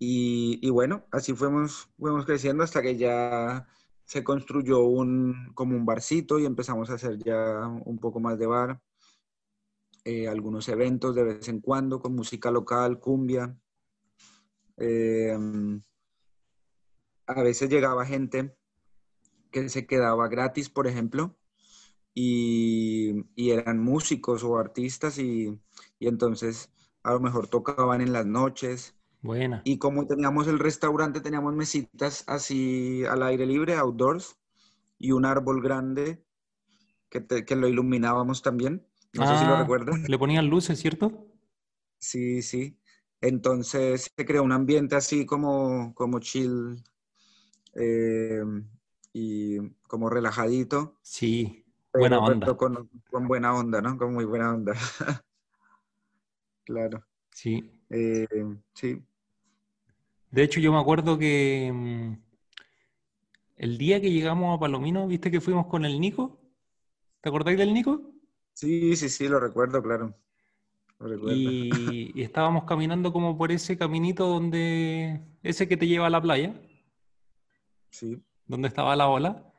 Y, 0.03 0.71
bueno, 0.71 1.05
así 1.13 1.35
fuimos, 1.35 1.91
fuimos 1.99 2.25
creciendo 2.25 2.65
hasta 2.65 2.81
que 2.81 2.97
ya 2.97 3.69
se 4.07 4.25
construyó 4.25 4.81
un, 4.81 5.53
como 5.55 5.77
un 5.77 5.85
barcito 5.85 6.39
y 6.39 6.47
empezamos 6.47 6.89
a 6.89 6.95
hacer 6.95 7.19
ya 7.19 7.69
un 7.85 7.99
poco 7.99 8.19
más 8.19 8.39
de 8.39 8.47
bar. 8.47 8.81
Eh, 10.05 10.29
algunos 10.29 10.69
eventos 10.69 11.15
de 11.15 11.25
vez 11.25 11.49
en 11.49 11.61
cuando 11.61 12.01
con 12.01 12.15
música 12.15 12.51
local, 12.51 13.01
cumbia. 13.01 13.57
Eh, 14.77 15.37
a 17.27 17.43
veces 17.43 17.71
llegaba 17.71 18.07
gente 18.07 18.57
que 19.51 19.69
se 19.69 19.87
quedaba 19.87 20.29
gratis, 20.29 20.71
por 20.71 20.87
ejemplo, 20.87 21.37
y, 22.15 23.27
eran 23.37 23.79
músicos 23.79 24.43
o 24.43 24.59
artistas 24.59 25.19
y, 25.19 25.61
y, 25.99 26.09
entonces 26.09 26.73
a 27.03 27.13
lo 27.13 27.21
mejor 27.21 27.49
tocaban 27.49 28.01
en 28.01 28.13
las 28.13 28.27
noches 28.27 28.95
Buena. 29.23 29.61
Y 29.65 29.79
como 29.79 30.07
teníamos 30.07 30.49
el 30.49 30.59
restaurante, 30.59 31.21
teníamos 31.21 31.55
mesitas 31.55 32.25
así 32.27 33.05
al 33.05 33.23
aire 33.23 33.45
libre, 33.45 33.75
outdoors, 33.75 34.39
y 34.99 35.13
un 35.13 35.27
árbol 35.27 35.63
grande. 35.63 36.25
que, 37.11 37.57
lo 37.57 37.69
iluminábamos 37.69 38.43
también. 38.43 38.87
No 39.13 39.27
sé 39.27 39.39
si 39.39 39.45
lo 39.45 39.57
ah, 39.57 39.61
recuerdas. 39.61 40.09
Le 40.09 40.19
ponían 40.19 40.49
luces, 40.49 40.79
¿cierto? 40.79 41.27
Sí, 41.99 42.43
sí. 42.43 42.79
Entonces 43.21 44.11
se 44.17 44.25
creó 44.25 44.43
un 44.43 44.53
ambiente 44.53 44.97
así 44.97 45.27
como, 45.27 45.95
como 45.95 46.21
chill 46.21 46.83
eh, 47.75 48.43
y 49.13 49.59
como 49.83 50.09
relajadito. 50.09 50.99
Sí, 51.03 51.65
buena 51.93 52.19
onda. 52.19 52.57
Con, 52.57 52.89
con, 53.11 53.29
buena 53.29 53.55
onda, 53.55 53.83
¿no? 53.83 53.99
Con 53.99 54.15
muy 54.15 54.25
buena 54.25 54.55
onda. 54.55 54.75
claro. 56.65 57.05
Sí. 57.33 57.71
Eh, 57.91 58.27
sí. 58.75 59.03
De 60.31 60.43
hecho, 60.43 60.61
yo 60.61 60.73
me 60.73 60.79
acuerdo 60.79 61.19
que 61.19 61.71
mm, 61.75 62.15
el 63.57 63.77
día 63.77 64.01
que 64.01 64.13
llegamos 64.13 64.57
a 64.57 64.61
Palomino, 64.61 65.07
¿viste 65.07 65.31
que 65.31 65.41
fuimos 65.41 65.67
con 65.67 65.85
el 65.85 66.01
Nico? 66.01 66.41
¿Te 67.21 67.29
acordáis 67.29 67.59
del 67.59 67.75
Nico? 67.75 68.10
Sí, 68.61 68.95
sí, 68.95 69.09
sí, 69.09 69.27
lo 69.27 69.41
recuerdo, 69.41 69.83
claro. 69.83 70.15
Y, 71.35 72.21
estábamos 72.21 72.65
caminando 72.65 73.11
como 73.11 73.39
por 73.39 73.51
ese 73.53 73.79
caminito 73.79 74.27
donde, 74.27 75.23
ese 75.43 75.67
que 75.67 75.79
te 75.79 75.87
lleva 75.87 76.09
a 76.09 76.11
la 76.11 76.21
playa. 76.21 76.61
Sí. 77.89 78.23
Donde 78.45 78.69
estaba 78.69 78.95
la 78.97 79.09
ola. 79.09 79.51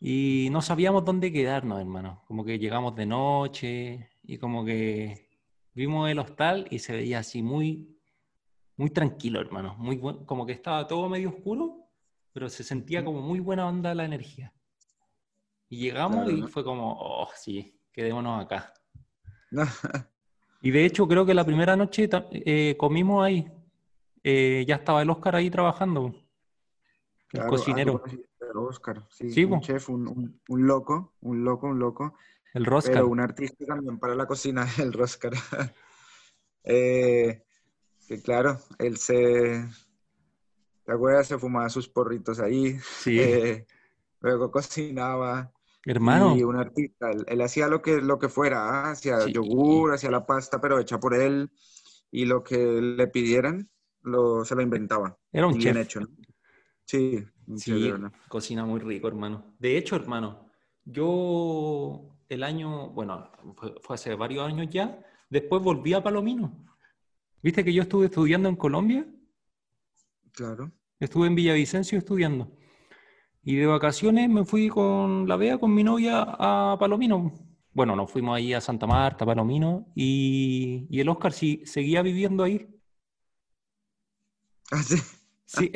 Y 0.00 0.48
no 0.52 0.62
sabíamos 0.62 1.04
dónde 1.04 1.30
quedarnos, 1.34 1.78
hermano. 1.78 2.22
Como 2.26 2.46
que 2.46 2.58
llegamos 2.58 2.96
de 2.96 3.04
noche 3.04 4.08
y 4.22 4.38
como 4.38 4.64
que 4.64 5.28
vimos 5.74 6.08
el 6.08 6.18
hostal 6.18 6.66
y 6.70 6.78
se 6.78 6.94
veía 6.94 7.18
así 7.18 7.42
muy, 7.42 8.00
muy 8.78 8.88
tranquilo, 8.88 9.38
hermano. 9.38 9.76
Muy 9.76 10.00
como 10.00 10.46
que 10.46 10.52
estaba 10.52 10.86
todo 10.86 11.10
medio 11.10 11.28
oscuro, 11.28 11.90
pero 12.32 12.48
se 12.48 12.64
sentía 12.64 13.04
como 13.04 13.20
muy 13.20 13.40
buena 13.40 13.68
onda 13.68 13.94
la 13.94 14.06
energía. 14.06 14.54
Y 15.68 15.76
llegamos 15.80 16.32
y 16.32 16.40
fue 16.44 16.64
como, 16.64 16.96
oh, 16.98 17.28
sí, 17.36 17.78
quedémonos 17.94 18.44
acá. 18.44 18.74
y 20.62 20.70
de 20.70 20.84
hecho, 20.84 21.08
creo 21.08 21.24
que 21.24 21.32
la 21.32 21.44
primera 21.44 21.76
noche 21.76 22.08
eh, 22.32 22.76
comimos 22.76 23.24
ahí. 23.24 23.50
Eh, 24.22 24.64
ya 24.66 24.76
estaba 24.76 25.02
el 25.02 25.10
Oscar 25.10 25.36
ahí 25.36 25.50
trabajando. 25.50 26.14
El 27.32 27.46
cocinero. 27.46 28.02
el 28.06 28.56
Oscar, 28.56 29.06
sí. 29.10 29.44
un 29.44 29.60
chef, 29.60 29.88
un, 29.90 30.40
loco, 30.48 31.14
un 31.20 31.44
loco, 31.44 31.66
un 31.68 31.78
loco. 31.78 32.16
El 32.52 32.64
Roscar. 32.64 32.94
Pero 32.94 33.08
un 33.08 33.20
artista 33.20 33.64
también 33.66 33.98
para 33.98 34.14
la 34.14 34.26
cocina, 34.26 34.66
el 34.78 34.92
Roscar. 34.92 35.32
eh, 36.64 37.42
que 38.06 38.22
claro, 38.22 38.60
él 38.78 38.96
se. 38.96 39.66
¿Te 40.84 40.92
acuerdas? 40.92 41.26
Se 41.26 41.38
fumaba 41.38 41.68
sus 41.68 41.88
porritos 41.88 42.38
ahí. 42.40 42.78
Sí. 42.78 43.18
Eh, 43.18 43.66
luego 44.20 44.50
cocinaba. 44.50 45.52
Hermano. 45.86 46.36
Y 46.36 46.42
un 46.42 46.56
artista, 46.56 47.10
él, 47.10 47.40
hacía 47.40 47.68
lo 47.68 47.82
que, 47.82 48.00
lo 48.00 48.18
que 48.18 48.28
fuera, 48.28 48.68
¿ah? 48.68 48.90
hacía 48.92 49.26
yogur, 49.26 49.92
hacía 49.92 50.10
la 50.10 50.24
pasta, 50.24 50.60
pero 50.60 50.78
hecha 50.78 50.98
por 50.98 51.14
él, 51.14 51.50
y 52.10 52.24
lo 52.24 52.42
que 52.42 52.56
le 52.56 53.06
pidieran, 53.08 53.68
lo, 54.02 54.44
se 54.44 54.54
lo 54.54 54.62
inventaba. 54.62 55.18
Era 55.32 55.46
un 55.46 55.58
chef. 55.58 55.76
hecho, 55.76 56.00
Sí, 56.86 57.24
sí 57.56 57.92
cocina 58.28 58.64
muy 58.64 58.80
rico, 58.80 59.08
hermano. 59.08 59.54
De 59.58 59.76
hecho, 59.76 59.96
hermano, 59.96 60.50
yo 60.84 62.18
el 62.28 62.42
año, 62.42 62.90
bueno, 62.90 63.30
fue, 63.56 63.74
fue, 63.80 63.94
hace 63.94 64.14
varios 64.14 64.46
años 64.46 64.68
ya, 64.70 65.02
después 65.30 65.62
volví 65.62 65.94
a 65.94 66.02
Palomino. 66.02 66.64
¿Viste 67.42 67.64
que 67.64 67.72
yo 67.72 67.82
estuve 67.82 68.06
estudiando 68.06 68.48
en 68.48 68.56
Colombia? 68.56 69.06
Claro. 70.32 70.72
Estuve 70.98 71.26
en 71.26 71.34
Villavicencio 71.34 71.98
estudiando. 71.98 72.56
Y 73.46 73.56
de 73.56 73.66
vacaciones 73.66 74.30
me 74.30 74.46
fui 74.46 74.68
con 74.68 75.28
la 75.28 75.36
Bea, 75.36 75.58
con 75.58 75.74
mi 75.74 75.84
novia, 75.84 76.22
a 76.26 76.78
Palomino. 76.80 77.30
Bueno, 77.72 77.94
nos 77.94 78.10
fuimos 78.10 78.36
ahí 78.36 78.54
a 78.54 78.60
Santa 78.60 78.86
Marta, 78.86 79.26
Palomino, 79.26 79.86
y, 79.94 80.88
el 80.90 81.08
Oscar 81.10 81.32
sí, 81.32 81.60
seguía 81.66 82.00
viviendo 82.00 82.42
ahí. 82.42 82.66
¿Ah, 84.70 84.82
sí? 84.82 84.96
Sí, 85.44 85.70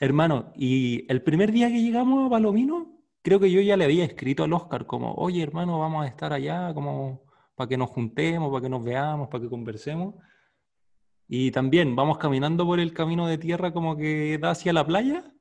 hermano, 0.00 0.52
y 0.56 1.06
el 1.08 1.22
primer 1.22 1.52
día 1.52 1.68
que 1.68 1.80
llegamos 1.80 2.26
a 2.26 2.30
Palomino, 2.30 3.04
creo 3.22 3.38
que 3.38 3.52
yo 3.52 3.60
ya 3.60 3.76
le 3.76 3.84
había 3.84 4.04
escrito 4.04 4.42
al 4.42 4.52
Oscar 4.52 4.84
como, 4.86 5.14
oye 5.14 5.42
hermano, 5.42 5.78
vamos 5.78 6.04
a 6.04 6.08
estar 6.08 6.32
allá, 6.32 6.74
como 6.74 7.22
para 7.54 7.68
que 7.68 7.76
nos 7.76 7.90
juntemos, 7.90 8.50
para 8.50 8.62
que 8.62 8.68
nos 8.68 8.82
veamos, 8.82 9.28
para 9.28 9.44
que 9.44 9.48
conversemos. 9.48 10.16
Y 11.28 11.52
también 11.52 11.94
vamos 11.94 12.18
caminando 12.18 12.66
por 12.66 12.80
el 12.80 12.92
camino 12.92 13.28
de 13.28 13.38
tierra 13.38 13.72
como 13.72 13.96
que 13.96 14.38
da 14.38 14.50
hacia 14.50 14.72
la 14.72 14.84
playa 14.84 15.31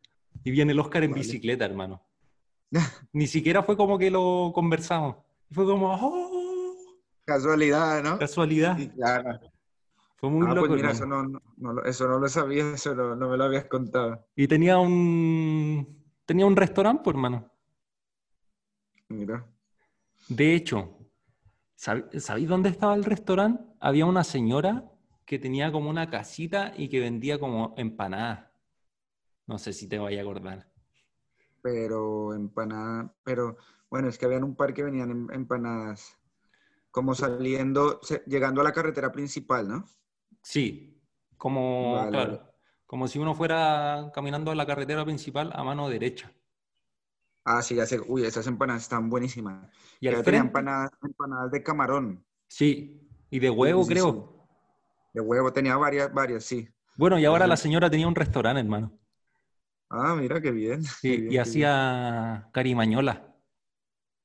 y 0.44 0.52
viene 0.52 0.72
el 0.72 0.80
Oscar 0.80 1.04
en 1.04 1.14
bicicleta, 1.14 1.66
hermano. 1.66 2.02
Ni 3.14 3.28
siquiera 3.28 3.64
fue 3.64 3.78
como 3.78 3.98
que 3.98 4.10
lo 4.10 4.52
conversamos. 4.54 5.18
Fue 5.52 5.66
como, 5.66 5.94
oh". 5.94 6.32
Casualidad, 7.26 8.04
¿no? 8.04 8.18
Casualidad. 8.20 8.78
claro. 8.96 9.40
Fue 10.22 10.30
muy 10.30 10.46
ah, 10.48 10.54
Pues 10.56 10.72
mira, 10.72 10.92
eso 10.92 11.08
no, 11.08 11.42
eso 11.84 12.08
no, 12.08 12.20
lo 12.20 12.30
sabía, 12.30 12.76
eso 12.76 12.94
no, 12.94 13.16
me 13.16 13.38
lo 13.38 13.44
habías 13.44 13.66
contado. 13.66 14.24
Y 14.36 14.48
tenía 14.48 14.78
un, 14.78 16.06
tenía 16.26 16.46
un 16.46 16.56
restaurante, 16.56 17.02
pues, 17.04 17.16
hermano. 17.16 17.52
Mira. 19.10 19.44
De 20.30 20.54
hecho, 20.54 20.96
¿sabéis 21.76 22.48
dónde 22.48 22.70
estaba 22.70 22.94
el 22.94 23.04
restaurante? 23.04 23.64
Había 23.80 24.06
una 24.06 24.24
señora 24.24 24.86
que 25.26 25.40
tenía 25.40 25.72
como 25.72 25.90
una 25.90 26.10
casita 26.10 26.72
y 26.78 26.88
que 26.88 27.00
vendía 27.00 27.40
como 27.40 27.74
empanadas. 27.76 28.51
No 29.48 29.58
sé 29.58 29.74
si 29.74 29.88
te 29.88 30.00
voy 30.00 30.18
a 30.18 30.22
acordar. 30.22 30.72
Pero 31.62 32.34
empanada, 32.34 33.14
pero 33.24 33.58
bueno, 33.90 34.08
es 34.08 34.18
que 34.18 34.26
habían 34.26 34.44
un 34.44 34.56
par 34.56 34.74
que 34.74 34.84
venían 34.84 35.28
empanadas 35.32 36.18
como 36.92 37.16
saliendo, 37.16 38.00
llegando 38.28 38.62
a 38.62 38.64
la 38.64 38.74
carretera 38.74 39.12
principal, 39.12 39.68
¿no? 39.68 39.86
Sí, 40.42 41.02
como, 41.38 42.10
como 42.86 43.08
si 43.08 43.20
uno 43.20 43.34
fuera 43.34 44.12
caminando 44.14 44.52
a 44.52 44.56
la 44.56 44.66
carretera 44.66 45.04
principal 45.06 45.52
a 45.54 45.64
mano 45.64 45.90
derecha. 45.90 46.32
Ah, 47.44 47.62
sí, 47.62 47.76
ya 47.76 47.86
sé. 47.86 48.00
Uy, 48.00 48.24
esas 48.24 48.46
empanadas 48.48 48.84
están 48.84 49.10
buenísimas. 49.10 49.68
Y 50.00 50.08
al 50.08 50.24
frente... 50.24 50.48
empanadas, 50.48 50.92
empanadas 51.02 51.52
de 51.52 51.64
camarón. 51.64 52.26
Sí, 52.48 53.10
y 53.30 53.40
de 53.40 53.50
huevo, 53.50 53.86
creo. 53.88 54.48
De 55.14 55.22
huevo, 55.22 55.52
tenía 55.52 55.76
varias, 55.78 56.14
varias, 56.14 56.44
sí. 56.44 56.70
Bueno, 56.96 57.18
y 57.18 57.26
ahora 57.26 57.48
la 57.48 57.58
señora 57.58 57.90
tenía 57.90 58.08
un 58.08 58.16
restaurante, 58.16 58.62
hermano. 58.62 58.92
Ah, 59.94 60.16
mira 60.16 60.42
qué 60.42 60.52
bien. 60.52 60.84
Sí, 61.02 61.28
y 61.30 61.38
hacía 61.38 62.50
carimañola. 62.54 63.36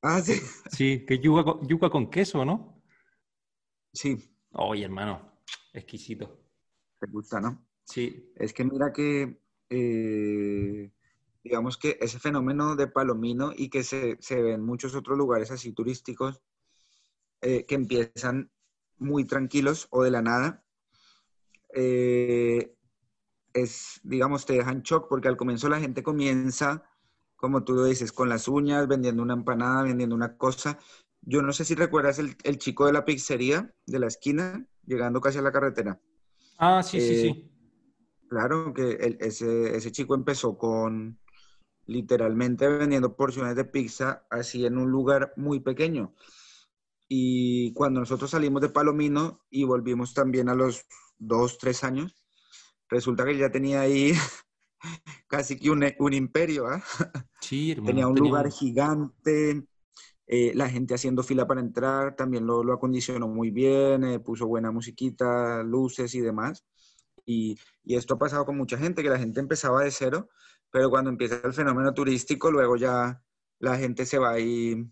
Ah, 0.00 0.20
sí. 0.20 0.40
Sí, 0.70 1.04
que 1.04 1.18
yuca, 1.18 1.54
yuca 1.62 1.90
con 1.90 2.08
queso, 2.08 2.44
¿no? 2.44 2.80
Sí. 3.92 4.32
Oye, 4.52 4.84
hermano, 4.84 5.40
exquisito. 5.72 6.38
¿Te 7.00 7.08
gusta, 7.08 7.40
no? 7.40 7.66
Sí. 7.84 8.32
Es 8.36 8.52
que 8.52 8.64
mira 8.64 8.92
que, 8.92 9.40
eh, 9.68 10.92
digamos 11.42 11.76
que 11.76 11.98
ese 12.00 12.20
fenómeno 12.20 12.76
de 12.76 12.86
Palomino 12.86 13.52
y 13.56 13.68
que 13.68 13.82
se, 13.82 14.16
ve 14.30 14.52
en 14.52 14.64
muchos 14.64 14.94
otros 14.94 15.18
lugares 15.18 15.50
así 15.50 15.72
turísticos, 15.72 16.40
eh, 17.40 17.66
que 17.66 17.74
empiezan 17.74 18.52
muy 18.98 19.24
tranquilos 19.24 19.88
o 19.90 20.04
de 20.04 20.12
la 20.12 20.22
nada, 20.22 20.64
eh, 21.74 22.75
es, 23.56 24.00
digamos, 24.04 24.44
te 24.44 24.52
dejan 24.52 24.82
shock 24.82 25.08
porque 25.08 25.28
al 25.28 25.36
comienzo 25.36 25.68
la 25.68 25.80
gente 25.80 26.02
comienza, 26.02 26.84
como 27.36 27.64
tú 27.64 27.82
dices, 27.84 28.12
con 28.12 28.28
las 28.28 28.48
uñas, 28.48 28.86
vendiendo 28.86 29.22
una 29.22 29.34
empanada, 29.34 29.82
vendiendo 29.82 30.14
una 30.14 30.36
cosa. 30.36 30.78
Yo 31.22 31.42
no 31.42 31.52
sé 31.52 31.64
si 31.64 31.74
recuerdas 31.74 32.18
el, 32.18 32.58
chico 32.58 32.86
de 32.86 32.92
la 32.92 33.04
pizzería 33.04 33.74
de 33.86 33.98
la 33.98 34.06
esquina, 34.06 34.66
llegando 34.84 35.20
casi 35.20 35.38
a 35.38 35.42
la 35.42 35.52
carretera. 35.52 36.00
Ah, 36.58 36.82
sí, 36.82 37.00
sí, 37.00 37.20
sí. 37.20 37.28
Eh, 37.28 37.50
claro, 38.28 38.72
que 38.74 39.16
ese, 39.20 39.76
ese 39.76 39.90
chico 39.90 40.14
empezó 40.14 40.56
con 40.56 41.18
literalmente 41.86 42.68
vendiendo 42.68 43.16
porciones 43.16 43.56
de 43.56 43.64
pizza 43.64 44.26
así 44.30 44.66
en 44.66 44.76
un 44.76 44.90
lugar 44.90 45.32
muy 45.36 45.60
pequeño. 45.60 46.14
Y 47.08 47.72
cuando 47.72 48.00
nosotros 48.00 48.30
salimos 48.30 48.60
de 48.60 48.68
Palomino 48.68 49.44
y 49.48 49.64
volvimos 49.64 50.12
también 50.12 50.48
a 50.48 50.54
los 50.54 50.84
dos, 51.18 51.58
tres 51.58 51.84
años, 51.84 52.25
resulta 52.88 53.24
que 53.24 53.36
ya 53.36 53.50
tenía 53.50 53.80
ahí 53.80 54.12
casi 55.28 55.58
que 55.58 55.70
un, 55.70 55.84
un 55.98 56.12
imperio. 56.12 56.66
¿ah? 56.66 56.82
Sí, 57.40 57.76
tenía 57.84 58.08
un 58.08 58.18
lugar 58.18 58.50
gigante, 58.50 59.62
eh, 60.26 60.52
la 60.54 60.68
gente 60.68 60.94
haciendo 60.94 61.22
fila 61.22 61.46
para 61.46 61.60
entrar, 61.60 62.16
también 62.16 62.44
lo, 62.44 62.64
lo 62.64 62.72
acondicionó 62.72 63.28
muy 63.28 63.52
bien, 63.52 64.02
eh, 64.02 64.18
puso 64.18 64.48
buena 64.48 64.72
musiquita, 64.72 65.62
luces 65.62 66.12
y 66.16 66.20
demás. 66.20 66.64
Y, 67.24 67.56
y, 67.84 67.94
esto 67.94 68.14
ha 68.14 68.18
pasado 68.18 68.44
con 68.44 68.56
mucha 68.56 68.76
gente, 68.78 69.02
que 69.02 69.10
la 69.10 69.18
gente 69.18 69.38
empezaba 69.38 69.82
de 69.84 69.92
cero, 69.92 70.28
pero 70.70 70.90
cuando 70.90 71.10
empieza 71.10 71.40
el 71.44 71.52
fenómeno 71.52 71.94
turístico, 71.94 72.50
luego 72.50 72.76
ya 72.76 73.22
la 73.60 73.76
gente 73.76 74.04
se 74.06 74.18
va 74.18 74.30
ahí 74.32 74.84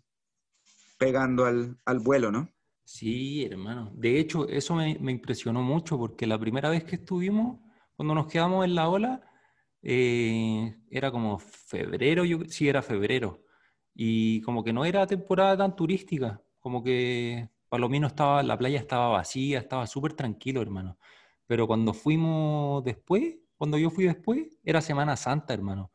pegando 0.99 1.45
al, 1.45 1.77
al 1.85 1.99
vuelo, 1.99 2.31
¿no? 2.31 2.49
Sí, 2.85 3.45
hermano. 3.45 3.93
De 3.95 4.19
hecho, 4.21 4.49
eso 4.49 4.75
me, 4.75 4.99
me, 5.01 5.11
impresionó 5.11 5.63
mucho 5.63 5.99
porque 5.99 6.27
la 6.27 6.39
primera 6.39 6.71
vez 6.71 6.85
que 6.85 6.97
estuvimos, 6.97 7.59
cuando 7.97 8.15
nos 8.15 8.27
quedamos 8.27 8.65
en 8.65 8.75
la 8.75 8.89
ola, 8.89 9.23
eh, 9.83 10.77
era 10.91 11.11
como 11.11 11.39
febrero, 11.39 12.25
yo 12.25 12.41
sí 12.49 12.69
era 12.69 12.83
febrero. 12.83 13.43
y 13.95 14.41
como 14.43 14.65
que 14.65 14.73
no 14.73 14.85
era 14.85 15.07
temporada 15.07 15.57
tan 15.57 15.77
turística, 15.77 16.43
como 16.59 16.83
que 16.83 17.49
Palomino 17.69 18.07
estaba, 18.07 18.43
la 18.43 18.57
playa 18.59 18.79
estaba 18.79 19.09
vacía, 19.09 19.59
estaba 19.59 19.87
súper 19.87 20.15
tranquilo, 20.15 20.63
hermano. 20.63 20.99
Pero 21.47 21.67
cuando 21.67 21.93
fuimos 21.93 22.85
después, 22.85 23.37
cuando 23.57 23.79
yo 23.79 23.91
fui 23.91 24.05
después, 24.05 24.59
era 24.63 24.81
Semana 24.81 25.17
Santa, 25.17 25.55
hermano. 25.55 25.91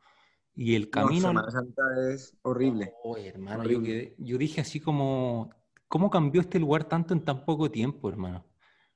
Y 0.54 0.74
el 0.74 0.90
camino... 0.90 1.28
Semana 1.28 1.50
Santa 1.50 1.82
es 2.12 2.36
horrible. 2.42 2.92
Oh, 3.02 3.16
hermano, 3.16 3.64
Yo, 3.64 3.80
yo 4.18 4.38
dije 4.38 4.60
así 4.60 4.80
como, 4.80 5.50
¿cómo 5.88 6.10
cambió 6.10 6.40
este 6.42 6.58
lugar 6.58 6.84
tanto 6.84 7.14
en 7.14 7.24
tan 7.24 7.44
poco 7.44 7.70
tiempo, 7.70 8.08
hermano? 8.08 8.44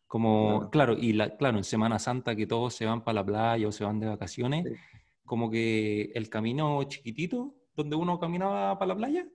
Como, 0.07 0.71
claro, 0.71 0.95
y 0.97 1.13
la, 1.13 1.37
claro, 1.37 1.59
en 1.59 1.65
Semana 1.65 1.99
Santa 1.99 2.37
que 2.37 2.47
todos 2.47 2.75
se 2.75 2.87
van 2.87 3.03
para 3.03 3.17
la 3.17 3.27
playa 3.27 3.67
o 3.67 3.73
se 3.73 3.85
van 3.85 3.99
de 3.99 4.07
vacaciones, 4.07 4.67
como 5.25 5.51
que 5.51 6.13
el 6.15 6.29
camino 6.29 6.83
chiquitito 6.85 7.55
donde 7.75 7.97
uno 7.97 8.21
caminaba 8.21 8.79
para 8.79 8.91
la 8.91 8.97
playa, 8.97 9.29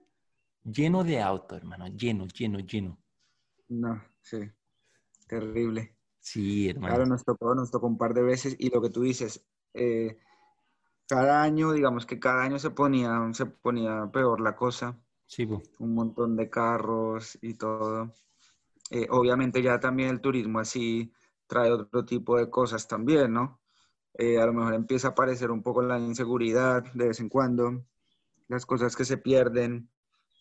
lleno 0.64 1.04
de 1.04 1.20
autos, 1.20 1.58
hermano, 1.58 1.88
lleno, 1.88 2.26
lleno, 2.26 2.60
lleno. 2.60 2.98
No, 3.68 4.02
sí, 4.22 4.38
terrible. 5.26 5.96
Sí, 6.18 6.68
hermano. 6.68 6.94
Claro, 6.94 7.06
nos 7.06 7.24
tocó, 7.24 7.54
nos 7.54 7.70
tocó 7.70 7.86
un 7.86 7.98
par 7.98 8.14
de 8.14 8.22
veces 8.22 8.56
y 8.58 8.70
lo 8.70 8.80
que 8.80 8.90
tú 8.90 9.02
dices, 9.02 9.44
eh, 9.74 10.18
cada 11.06 11.42
año, 11.42 11.72
digamos 11.72 12.06
que 12.06 12.20
cada 12.20 12.44
año 12.44 12.58
se 12.58 12.70
ponía, 12.70 13.28
se 13.32 13.46
ponía 13.46 14.08
peor 14.12 14.40
la 14.40 14.54
cosa. 14.54 14.98
Sí, 15.26 15.46
pues. 15.46 15.70
Un 15.78 15.94
montón 15.94 16.36
de 16.36 16.48
carros 16.48 17.38
y 17.42 17.54
todo. 17.54 18.14
Eh, 18.90 19.06
obviamente 19.10 19.62
ya 19.62 19.78
también 19.78 20.10
el 20.10 20.20
turismo 20.20 20.58
así 20.58 21.12
trae 21.46 21.70
otro 21.70 22.04
tipo 22.04 22.36
de 22.36 22.50
cosas 22.50 22.88
también, 22.88 23.32
¿no? 23.32 23.60
Eh, 24.14 24.40
a 24.40 24.46
lo 24.46 24.52
mejor 24.52 24.74
empieza 24.74 25.08
a 25.08 25.10
aparecer 25.12 25.52
un 25.52 25.62
poco 25.62 25.80
la 25.80 25.98
inseguridad 25.98 26.82
de 26.92 27.08
vez 27.08 27.20
en 27.20 27.28
cuando 27.28 27.84
las 28.48 28.66
cosas 28.66 28.96
que 28.96 29.04
se 29.04 29.16
pierden, 29.16 29.88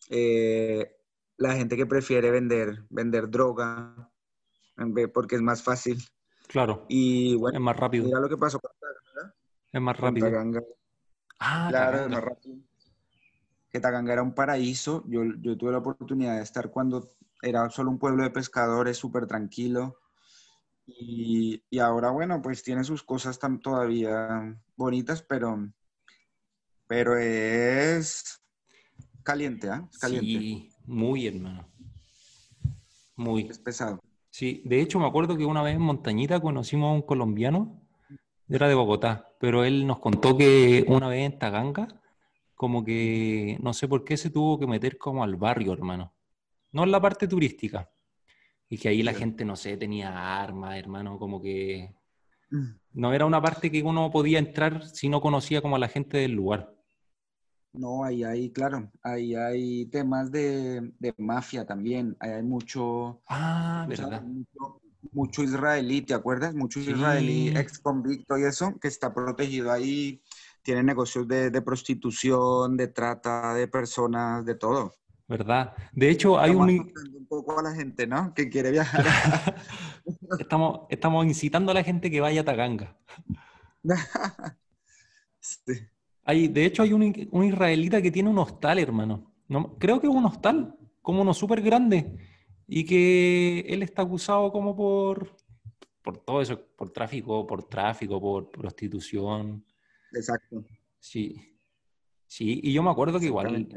eh, 0.10 0.98
la 1.38 1.54
gente 1.54 1.78
que 1.78 1.86
prefiere 1.86 2.32
vender, 2.32 2.86
vender 2.90 3.30
droga, 3.30 4.12
porque 5.14 5.36
es 5.36 5.42
más 5.42 5.62
fácil. 5.62 6.04
Claro. 6.48 6.86
Y 6.90 7.36
bueno, 7.36 7.60
es 7.60 7.64
más 7.64 7.78
rápido. 7.78 8.06
Mira 8.06 8.20
lo 8.20 8.28
que 8.28 8.38
pasó 8.38 8.60
con 8.60 8.72
Taganga. 8.80 9.36
Es 9.72 9.82
más 9.82 10.00
rápido. 10.00 10.28
Ah, 11.40 11.68
claro, 11.70 12.00
es 12.00 12.10
más 12.10 12.24
rápido. 12.24 12.58
Que 13.70 13.80
Taganga 13.80 14.14
era 14.14 14.24
un 14.24 14.34
paraíso. 14.34 15.04
Yo, 15.08 15.22
yo 15.40 15.56
tuve 15.56 15.72
la 15.72 15.78
oportunidad 15.78 16.38
de 16.38 16.42
estar 16.42 16.72
cuando 16.72 17.08
era 17.42 17.70
solo 17.70 17.92
un 17.92 18.00
pueblo 18.00 18.24
de 18.24 18.32
pescadores, 18.32 18.98
súper 18.98 19.28
tranquilo. 19.28 20.00
Y, 20.86 21.64
y, 21.70 21.80
ahora, 21.80 22.10
bueno, 22.10 22.42
pues 22.42 22.64
tiene 22.64 22.84
sus 22.84 23.04
cosas 23.04 23.38
tan, 23.38 23.60
todavía 23.60 24.58
bonitas, 24.76 25.22
pero 25.22 25.70
pero 26.90 27.16
es 27.20 28.42
caliente, 29.22 29.70
¿ah? 29.70 29.88
caliente. 30.02 30.40
Sí, 30.40 30.72
muy 30.88 31.28
hermano. 31.28 31.68
Muy. 33.16 33.44
Es 33.48 33.60
pesado. 33.60 34.00
Sí, 34.32 34.64
de 34.66 34.82
hecho 34.82 34.98
me 34.98 35.06
acuerdo 35.06 35.38
que 35.38 35.46
una 35.46 35.62
vez 35.62 35.76
en 35.76 35.84
Montañita 35.84 36.40
conocimos 36.40 36.90
a 36.90 36.94
un 36.94 37.04
colombiano, 37.04 37.80
era 38.50 38.68
de 38.68 38.74
Bogotá, 38.74 39.36
pero 39.40 39.64
él 39.64 39.86
nos 39.86 40.00
contó 40.00 40.36
que 40.36 40.84
una 40.88 41.08
vez 41.08 41.32
en 41.32 41.38
Taganga, 41.38 41.88
como 42.56 42.84
que 42.84 43.60
no 43.62 43.74
sé 43.74 43.88
por 43.88 44.04
qué 44.04 44.18
se 44.18 44.32
tuvo 44.32 44.58
que 44.58 44.66
meter 44.66 44.98
como 44.98 45.24
al 45.24 45.36
barrio, 45.36 45.74
hermano. 45.74 46.12
No 46.72 46.84
en 46.84 46.92
la 46.92 47.02
parte 47.02 47.28
turística. 47.28 47.90
Y 48.70 48.78
que 48.78 48.90
ahí 48.90 49.02
la 49.02 49.14
gente, 49.14 49.46
no 49.46 49.56
sé, 49.56 49.78
tenía 49.78 50.42
armas, 50.42 50.78
hermano, 50.78 51.18
como 51.18 51.42
que... 51.42 51.94
Mm. 52.52 52.80
No 52.94 53.14
era 53.14 53.26
una 53.26 53.42
parte 53.42 53.72
que 53.72 53.84
uno 53.84 54.10
podía 54.12 54.40
entrar 54.40 54.86
si 54.88 55.10
no 55.10 55.22
conocía 55.22 55.62
como 55.62 55.76
a 55.76 55.80
la 55.80 55.88
gente 55.88 56.18
del 56.18 56.32
lugar. 56.32 56.74
No, 57.74 58.04
ahí 58.04 58.24
hay, 58.24 58.52
claro, 58.52 58.92
ahí 59.04 59.36
hay 59.36 59.86
temas 59.86 60.32
de, 60.32 60.92
mafia 61.18 61.66
también. 61.66 62.16
Ahí 62.20 62.32
hay 62.32 62.44
mucho. 62.44 63.22
Ah, 63.28 63.86
verdad. 63.88 64.24
Mucho, 65.12 65.44
israelí, 65.44 66.02
¿te 66.02 66.14
acuerdas? 66.14 66.54
Mucho 66.56 66.80
israelí 66.80 67.50
ex 67.50 67.80
convicto 67.80 68.38
y 68.38 68.44
eso, 68.44 68.78
que 68.80 68.88
está 68.88 69.14
protegido 69.14 69.72
ahí. 69.72 70.22
Tiene 70.62 70.84
negocios 70.84 71.28
de, 71.28 71.62
prostitución, 71.62 72.76
de 72.76 72.88
trata 72.88 73.54
de 73.54 73.68
personas, 73.68 74.46
de 74.46 74.56
todo. 74.56 74.94
¿Verdad? 75.30 75.74
De 75.94 76.10
hecho, 76.10 76.38
hay 76.38 76.52
un. 76.52 76.70
un 76.70 77.28
poco 77.28 77.58
a 77.58 77.64
la 77.64 77.74
gente, 77.74 78.06
¿no? 78.08 78.34
Que 78.34 78.50
quiere 78.50 78.72
viajar. 78.72 79.06
estamos, 80.40 80.82
estamos 80.90 81.26
incitando 81.26 81.72
a 81.72 81.76
la 81.76 81.84
gente 81.84 82.12
que 82.12 82.20
vaya 82.20 82.42
a 82.42 82.46
Taganga. 82.46 82.98
sí 85.40 85.90
de 86.36 86.66
hecho, 86.66 86.84
hay 86.84 86.94
un, 86.94 87.44
israelita 87.44 88.02
que 88.02 88.12
tiene 88.12 88.30
un 88.30 88.38
hostal, 88.38 88.80
hermano. 88.80 89.34
No, 89.48 89.78
creo 89.78 90.00
que 90.00 90.08
es 90.08 90.14
un 90.14 90.26
hostal, 90.26 90.76
como 91.02 91.22
uno 91.22 91.34
súper 91.34 91.62
grande, 91.62 92.18
y 92.68 92.86
que 92.86 93.62
él 93.62 93.82
está 93.82 94.04
acusado 94.04 94.52
como 94.52 94.76
por, 94.76 95.36
por 96.04 96.18
todo 96.18 96.42
eso, 96.42 96.62
por 96.76 96.92
tráfico, 96.92 97.48
por 97.48 97.64
tráfico, 97.64 98.22
por 98.22 98.52
prostitución. 98.52 99.66
Exacto. 100.14 100.64
Sí. 101.00 101.46
Sí, 102.28 102.60
y 102.62 102.74
yo 102.74 102.84
me 102.84 102.92
acuerdo 102.92 103.20
que 103.20 103.26
igual, 103.26 103.68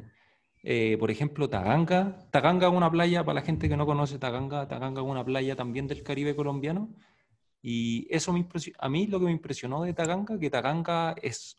eh, 0.63 0.97
por 0.99 1.11
ejemplo, 1.11 1.49
Taganga, 1.49 2.29
Taganga 2.31 2.69
es 2.69 2.73
una 2.73 2.91
playa, 2.91 3.25
para 3.25 3.41
la 3.41 3.47
gente 3.47 3.69
que 3.69 3.77
no 3.77 3.85
conoce 3.85 4.19
Taganga, 4.19 4.69
Taganga 4.69 5.01
es 5.01 5.07
una 5.07 5.25
playa 5.25 5.57
también 5.57 5.89
del 5.89 6.03
Caribe 6.03 6.37
colombiano. 6.37 6.95
Y 7.61 8.07
eso 8.11 8.33
me 8.33 8.47
a 8.79 8.89
mí 8.89 9.07
lo 9.07 9.19
que 9.19 9.27
me 9.27 9.33
impresionó 9.33 9.83
de 9.83 9.93
Taganga, 9.93 10.39
que 10.39 10.51
Taganga 10.51 11.15
es 11.21 11.59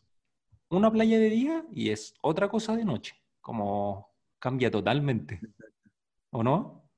una 0.68 0.90
playa 0.90 1.18
de 1.18 1.30
día 1.30 1.64
y 1.72 1.90
es 1.90 2.14
otra 2.22 2.48
cosa 2.48 2.76
de 2.76 2.84
noche, 2.84 3.14
como 3.40 4.14
cambia 4.38 4.70
totalmente, 4.70 5.40
¿o 6.30 6.42
no? 6.42 6.88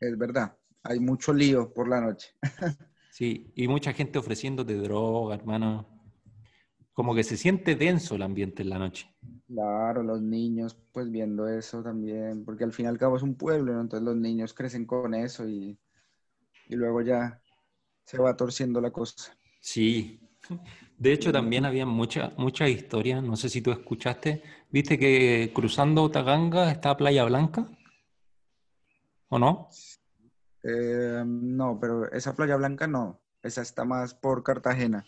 Es 0.00 0.16
verdad, 0.16 0.56
hay 0.82 1.00
mucho 1.00 1.32
lío 1.32 1.72
por 1.72 1.88
la 1.88 2.00
noche. 2.00 2.34
sí, 3.10 3.50
y 3.54 3.68
mucha 3.68 3.92
gente 3.92 4.18
ofreciéndote 4.18 4.74
droga, 4.74 5.34
hermano. 5.34 5.97
Como 6.98 7.14
que 7.14 7.22
se 7.22 7.36
siente 7.36 7.76
denso 7.76 8.16
el 8.16 8.22
ambiente 8.22 8.64
en 8.64 8.70
la 8.70 8.78
noche. 8.80 9.08
Claro, 9.46 10.02
los 10.02 10.20
niños 10.20 10.76
pues 10.90 11.08
viendo 11.08 11.46
eso 11.46 11.80
también, 11.80 12.44
porque 12.44 12.64
al 12.64 12.72
fin 12.72 12.86
y 12.86 12.88
al 12.88 12.98
cabo 12.98 13.16
es 13.16 13.22
un 13.22 13.36
pueblo, 13.36 13.80
entonces 13.80 14.04
los 14.04 14.16
niños 14.16 14.52
crecen 14.52 14.84
con 14.84 15.14
eso 15.14 15.48
y, 15.48 15.78
y 16.66 16.74
luego 16.74 17.00
ya 17.02 17.40
se 18.04 18.18
va 18.18 18.36
torciendo 18.36 18.80
la 18.80 18.90
cosa. 18.90 19.38
Sí, 19.60 20.18
de 20.98 21.12
hecho, 21.12 21.30
también 21.30 21.66
había 21.66 21.86
muchas 21.86 22.36
mucha 22.36 22.68
historias, 22.68 23.22
no 23.22 23.36
sé 23.36 23.48
si 23.48 23.62
tú 23.62 23.70
escuchaste, 23.70 24.42
viste 24.68 24.98
que 24.98 25.52
cruzando 25.54 26.10
Taganga 26.10 26.68
está 26.68 26.96
Playa 26.96 27.24
Blanca, 27.26 27.64
¿o 29.28 29.38
no? 29.38 29.68
Eh, 30.64 31.22
no, 31.24 31.78
pero 31.80 32.10
esa 32.10 32.34
Playa 32.34 32.56
Blanca 32.56 32.88
no, 32.88 33.20
esa 33.40 33.62
está 33.62 33.84
más 33.84 34.14
por 34.14 34.42
Cartagena, 34.42 35.06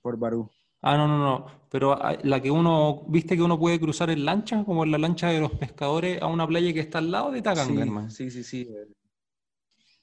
por 0.00 0.18
Barú. 0.18 0.50
Ah, 0.84 0.96
no, 0.96 1.06
no, 1.06 1.16
no, 1.16 1.46
pero 1.70 1.96
la 2.24 2.42
que 2.42 2.50
uno, 2.50 3.04
viste 3.08 3.36
que 3.36 3.42
uno 3.42 3.58
puede 3.58 3.78
cruzar 3.78 4.10
en 4.10 4.24
lancha, 4.24 4.64
como 4.64 4.82
en 4.82 4.90
la 4.90 4.98
lancha 4.98 5.28
de 5.28 5.40
los 5.40 5.52
pescadores, 5.52 6.20
a 6.20 6.26
una 6.26 6.46
playa 6.46 6.72
que 6.72 6.80
está 6.80 6.98
al 6.98 7.10
lado 7.12 7.30
de 7.30 7.40
Taganga, 7.40 7.82
hermano. 7.82 8.10
Sí, 8.10 8.30
sí, 8.30 8.42
sí. 8.42 8.68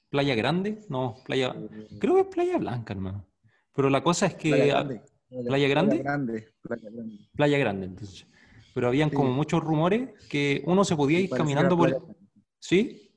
¿Playa 0.08 0.34
Grande? 0.34 0.80
No, 0.88 1.16
playa, 1.24 1.54
eh, 1.54 1.86
creo 2.00 2.14
que 2.14 2.20
es 2.22 2.26
Playa 2.26 2.58
Blanca, 2.58 2.94
hermano. 2.94 3.26
Pero 3.72 3.90
la 3.90 4.02
cosa 4.02 4.26
es 4.26 4.34
que... 4.34 4.48
¿Playa 4.48 4.66
Grande? 4.66 5.02
Playa 5.46 5.68
Grande, 5.68 5.96
Playa 6.62 6.90
Grande. 6.90 7.18
Playa 7.36 7.58
Grande, 7.58 7.86
entonces. 7.86 8.26
Pero 8.74 8.88
habían 8.88 9.10
como 9.10 9.30
muchos 9.30 9.62
rumores 9.62 10.10
que 10.28 10.62
uno 10.66 10.84
se 10.84 10.96
podía 10.96 11.20
ir 11.20 11.30
caminando 11.30 11.76
por... 11.76 12.16
¿Sí? 12.58 13.09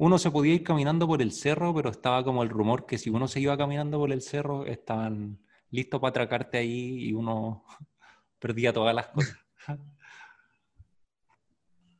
Uno 0.00 0.16
se 0.16 0.30
podía 0.30 0.54
ir 0.54 0.64
caminando 0.64 1.06
por 1.06 1.20
el 1.20 1.30
cerro, 1.30 1.74
pero 1.74 1.90
estaba 1.90 2.24
como 2.24 2.42
el 2.42 2.48
rumor 2.48 2.86
que 2.86 2.96
si 2.96 3.10
uno 3.10 3.28
se 3.28 3.38
iba 3.38 3.58
caminando 3.58 3.98
por 3.98 4.10
el 4.10 4.22
cerro, 4.22 4.64
estaban 4.64 5.38
listos 5.68 6.00
para 6.00 6.08
atracarte 6.08 6.56
ahí 6.56 7.04
y 7.04 7.12
uno 7.12 7.66
perdía 8.38 8.72
todas 8.72 8.94
las 8.94 9.08
cosas. 9.08 9.36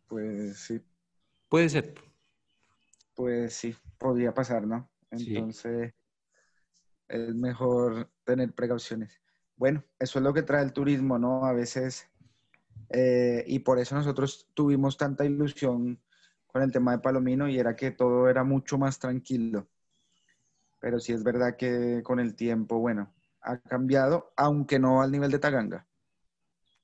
Pues 0.08 0.56
sí. 0.58 0.80
Puede 1.48 1.68
ser. 1.68 1.94
Pues 3.14 3.52
sí, 3.54 3.76
podría 3.96 4.34
pasar, 4.34 4.66
¿no? 4.66 4.90
Entonces, 5.10 5.94
es 7.06 7.34
mejor 7.34 8.10
tener 8.24 8.52
precauciones. 8.52 9.20
Bueno, 9.54 9.84
eso 10.00 10.18
es 10.18 10.24
lo 10.24 10.34
que 10.34 10.42
trae 10.42 10.64
el 10.64 10.72
turismo, 10.72 11.16
¿no? 11.16 11.44
A 11.44 11.52
veces, 11.52 12.10
eh, 12.88 13.44
y 13.46 13.60
por 13.60 13.78
eso 13.78 13.94
nosotros 13.94 14.48
tuvimos 14.52 14.96
tanta 14.96 15.24
ilusión 15.24 16.00
con 16.50 16.62
el 16.62 16.72
tema 16.72 16.92
de 16.92 16.98
Palomino 16.98 17.48
y 17.48 17.58
era 17.58 17.76
que 17.76 17.90
todo 17.90 18.28
era 18.28 18.44
mucho 18.44 18.78
más 18.78 18.98
tranquilo. 18.98 19.68
Pero 20.80 20.98
sí 20.98 21.12
es 21.12 21.22
verdad 21.22 21.56
que 21.56 22.02
con 22.02 22.20
el 22.20 22.34
tiempo, 22.34 22.78
bueno, 22.78 23.12
ha 23.42 23.58
cambiado, 23.58 24.32
aunque 24.36 24.78
no 24.78 25.02
al 25.02 25.10
nivel 25.10 25.30
de 25.30 25.38
Taganga. 25.38 25.86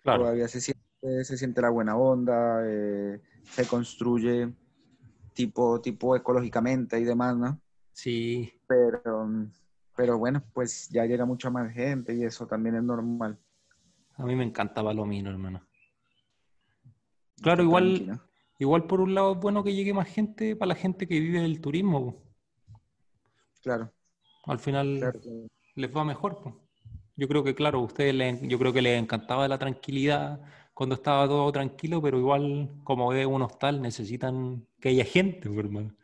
Claro. 0.02 0.22
Todavía 0.22 0.48
se 0.48 0.61
siente, 0.61 1.24
se 1.24 1.37
siente 1.37 1.62
la 1.62 1.70
buena 1.70 1.96
onda, 1.96 2.62
eh, 2.64 3.20
se 3.44 3.66
construye 3.66 4.52
tipo, 5.33 5.81
tipo 5.81 6.14
ecológicamente 6.14 6.98
y 7.00 7.05
demás, 7.05 7.37
¿no? 7.37 7.61
Sí. 7.92 8.52
Pero 8.66 9.48
pero 9.96 10.18
bueno, 10.18 10.44
pues 10.52 10.88
ya 10.90 11.07
llega 11.07 11.24
mucha 11.24 11.48
más 11.48 11.72
gente 11.72 12.14
y 12.14 12.22
eso 12.22 12.46
también 12.46 12.76
es 12.76 12.83
normal. 12.83 13.38
A 14.16 14.24
mí 14.24 14.37
me 14.37 14.44
encanta 14.44 14.85
Palomino, 14.85 15.31
hermano. 15.31 15.62
Claro, 17.40 17.62
igual, 17.62 18.20
igual 18.59 18.87
por 18.87 19.01
un 19.01 19.14
lado 19.14 19.33
es 19.33 19.38
bueno 19.38 19.62
que 19.62 19.75
llegue 19.75 19.92
más 19.92 20.09
gente 20.09 20.57
para 20.57 20.71
la 20.71 20.75
gente 20.75 21.07
que 21.07 21.21
vive 21.21 21.40
del 21.40 21.61
turismo. 21.61 22.23
Claro. 23.62 23.92
Al 24.45 24.59
final 24.59 25.12
les 25.75 25.97
va 25.97 26.05
mejor. 26.05 26.38
Yo 27.16 27.29
creo 27.29 27.42
que, 27.42 27.55
claro, 27.55 27.79
a 27.79 27.83
ustedes 27.83 28.40
yo 28.42 28.59
creo 28.59 28.73
que 28.73 28.83
les 28.83 29.01
encantaba 29.01 29.49
la 29.49 29.59
tranquilidad 29.59 30.40
cuando 30.75 30.95
estaba 30.95 31.27
todo 31.27 31.51
tranquilo, 31.51 32.03
pero 32.03 32.19
igual, 32.19 32.71
como 32.85 33.09
ve 33.09 33.25
un 33.25 33.42
hostal, 33.42 33.81
necesitan 33.81 34.66
que 34.79 34.90
haya 34.90 35.05
gente, 35.05 35.49
hermano. 35.49 35.97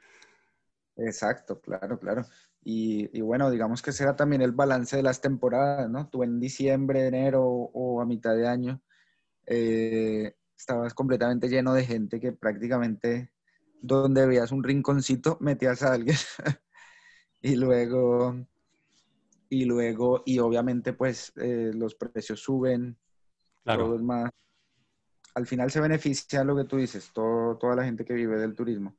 Exacto, 0.96 1.60
claro, 1.60 1.98
claro. 1.98 2.24
Y, 2.64 3.20
bueno, 3.20 3.50
digamos 3.50 3.82
que 3.82 3.92
será 3.92 4.16
también 4.16 4.40
el 4.40 4.52
balance 4.52 4.96
de 4.96 5.02
las 5.02 5.20
temporadas, 5.20 5.90
¿no? 5.90 6.08
Tú 6.08 6.22
en 6.22 6.40
diciembre, 6.40 7.06
enero 7.06 7.44
o 7.44 8.00
a 8.00 8.06
mitad 8.06 8.34
de 8.34 8.48
año 8.48 8.80
eh, 9.46 10.34
estabas 10.62 10.94
completamente 10.94 11.48
lleno 11.48 11.74
de 11.74 11.84
gente 11.84 12.20
que 12.20 12.32
prácticamente 12.32 13.32
donde 13.80 14.26
veías 14.26 14.52
un 14.52 14.62
rinconcito 14.62 15.36
metías 15.40 15.82
a 15.82 15.92
alguien. 15.92 16.16
y 17.42 17.56
luego, 17.56 18.46
y 19.48 19.64
luego, 19.64 20.22
y 20.24 20.38
obviamente 20.38 20.92
pues 20.92 21.32
eh, 21.36 21.72
los 21.74 21.96
precios 21.96 22.40
suben, 22.40 22.96
claro. 23.64 23.86
todo 23.86 23.96
es 23.96 24.02
más. 24.02 24.30
Al 25.34 25.46
final 25.46 25.70
se 25.70 25.80
beneficia 25.80 26.44
lo 26.44 26.56
que 26.56 26.64
tú 26.64 26.76
dices, 26.76 27.10
todo, 27.12 27.56
toda 27.56 27.74
la 27.74 27.84
gente 27.84 28.04
que 28.04 28.14
vive 28.14 28.38
del 28.38 28.54
turismo. 28.54 28.96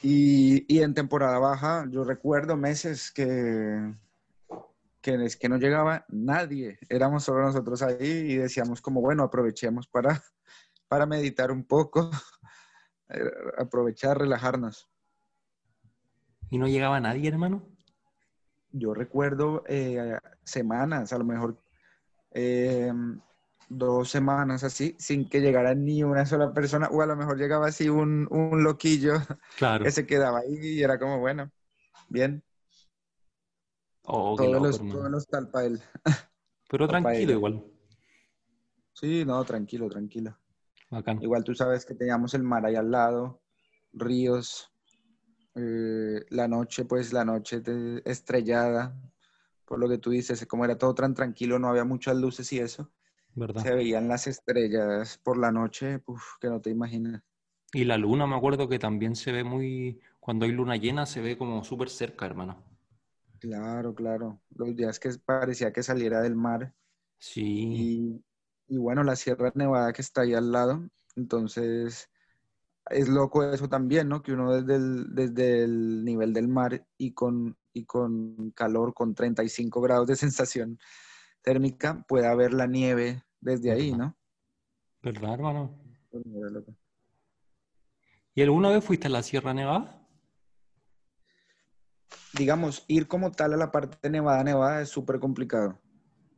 Y, 0.00 0.80
en 0.80 0.94
temporada 0.94 1.40
baja, 1.40 1.84
yo 1.90 2.04
recuerdo 2.04 2.56
meses 2.56 3.10
que, 3.10 3.92
que, 5.00 5.14
es 5.24 5.36
que 5.36 5.48
no 5.48 5.58
llegaba 5.58 6.04
nadie, 6.08 6.78
éramos 6.88 7.24
solo 7.24 7.42
nosotros 7.42 7.82
ahí 7.82 7.96
y 8.00 8.36
decíamos 8.36 8.80
como, 8.80 9.00
bueno, 9.00 9.22
aprovechemos 9.22 9.86
para, 9.86 10.22
para 10.88 11.06
meditar 11.06 11.50
un 11.50 11.64
poco, 11.64 12.10
eh, 13.08 13.30
aprovechar, 13.58 14.18
relajarnos. 14.18 14.88
¿Y 16.50 16.58
no 16.58 16.66
llegaba 16.66 17.00
nadie, 17.00 17.28
hermano? 17.28 17.68
Yo 18.70 18.94
recuerdo 18.94 19.64
eh, 19.66 20.18
semanas, 20.44 21.12
a 21.12 21.18
lo 21.18 21.24
mejor 21.24 21.62
eh, 22.32 22.92
dos 23.68 24.10
semanas 24.10 24.64
así, 24.64 24.96
sin 24.98 25.28
que 25.28 25.40
llegara 25.40 25.74
ni 25.74 26.02
una 26.02 26.26
sola 26.26 26.52
persona, 26.52 26.88
o 26.90 27.02
a 27.02 27.06
lo 27.06 27.16
mejor 27.16 27.38
llegaba 27.38 27.68
así 27.68 27.88
un, 27.88 28.26
un 28.30 28.62
loquillo 28.62 29.14
claro. 29.56 29.84
que 29.84 29.90
se 29.90 30.06
quedaba 30.06 30.40
ahí 30.40 30.58
y 30.58 30.82
era 30.82 30.98
como, 30.98 31.18
bueno, 31.18 31.50
bien. 32.08 32.42
Oh, 34.10 34.34
todos, 34.36 34.62
los, 34.62 34.78
todos 34.78 35.10
los. 35.10 35.26
Pero 36.68 36.88
tranquilo 36.88 37.32
igual. 37.32 37.64
Sí, 38.94 39.24
no, 39.24 39.44
tranquilo, 39.44 39.88
tranquilo. 39.88 40.38
Igual 41.20 41.44
tú 41.44 41.54
sabes 41.54 41.84
que 41.84 41.94
teníamos 41.94 42.32
el 42.32 42.42
mar 42.42 42.64
ahí 42.64 42.74
al 42.74 42.90
lado, 42.90 43.42
ríos, 43.92 44.72
eh, 45.54 46.24
la 46.30 46.48
noche, 46.48 46.86
pues 46.86 47.12
la 47.12 47.26
noche 47.26 47.62
estrellada, 48.06 48.98
por 49.66 49.78
lo 49.78 49.88
que 49.90 49.98
tú 49.98 50.08
dices, 50.10 50.46
como 50.46 50.64
era 50.64 50.78
todo 50.78 50.94
tan 50.94 51.12
tranquilo, 51.12 51.58
no 51.58 51.68
había 51.68 51.84
muchas 51.84 52.16
luces 52.16 52.50
y 52.54 52.60
eso. 52.60 52.90
Se 53.56 53.74
veían 53.74 54.08
las 54.08 54.26
estrellas 54.26 55.20
por 55.22 55.36
la 55.36 55.52
noche, 55.52 56.02
que 56.40 56.48
no 56.48 56.62
te 56.62 56.70
imaginas. 56.70 57.22
Y 57.74 57.84
la 57.84 57.98
luna, 57.98 58.26
me 58.26 58.36
acuerdo 58.36 58.68
que 58.68 58.78
también 58.78 59.14
se 59.14 59.32
ve 59.32 59.44
muy, 59.44 60.00
cuando 60.18 60.46
hay 60.46 60.52
luna 60.52 60.76
llena, 60.76 61.04
se 61.04 61.20
ve 61.20 61.36
como 61.36 61.62
súper 61.62 61.90
cerca, 61.90 62.24
hermano. 62.24 62.67
Claro, 63.40 63.94
claro. 63.94 64.40
Los 64.50 64.74
días 64.74 64.98
que 64.98 65.10
parecía 65.24 65.72
que 65.72 65.82
saliera 65.82 66.20
del 66.20 66.34
mar. 66.34 66.74
Sí. 67.18 68.22
Y, 68.68 68.76
bueno, 68.76 69.02
la 69.04 69.16
Sierra 69.16 69.52
Nevada 69.54 69.92
que 69.92 70.02
está 70.02 70.22
ahí 70.22 70.34
al 70.34 70.52
lado. 70.52 70.88
Entonces, 71.16 72.10
es 72.90 73.08
loco 73.08 73.44
eso 73.44 73.68
también, 73.68 74.08
¿no? 74.08 74.22
Que 74.22 74.32
uno 74.32 74.52
desde 74.52 74.76
el, 74.76 75.14
desde 75.14 75.64
el 75.64 76.04
nivel 76.04 76.32
del 76.32 76.48
mar 76.48 76.86
y 76.96 77.12
con, 77.12 77.56
y 77.72 77.84
con 77.84 78.50
calor, 78.52 78.94
con 78.94 79.14
35 79.14 79.80
grados 79.80 80.06
de 80.06 80.16
sensación 80.16 80.78
térmica, 81.42 82.04
pueda 82.08 82.34
ver 82.34 82.52
la 82.52 82.66
nieve 82.66 83.22
desde 83.40 83.70
ahí, 83.70 83.92
¿no? 83.92 84.16
¿Verdad, 85.02 85.34
hermano? 85.34 85.78
¿Y 88.34 88.42
alguna 88.42 88.70
vez 88.70 88.84
fuiste 88.84 89.06
a 89.06 89.10
la 89.10 89.22
Sierra 89.22 89.54
Nevada? 89.54 89.97
Digamos, 92.34 92.84
ir 92.88 93.08
como 93.08 93.32
tal 93.32 93.54
a 93.54 93.56
la 93.56 93.70
parte 93.70 94.10
Nevada, 94.10 94.44
Nevada 94.44 94.82
es 94.82 94.88
súper 94.88 95.18
complicado. 95.18 95.78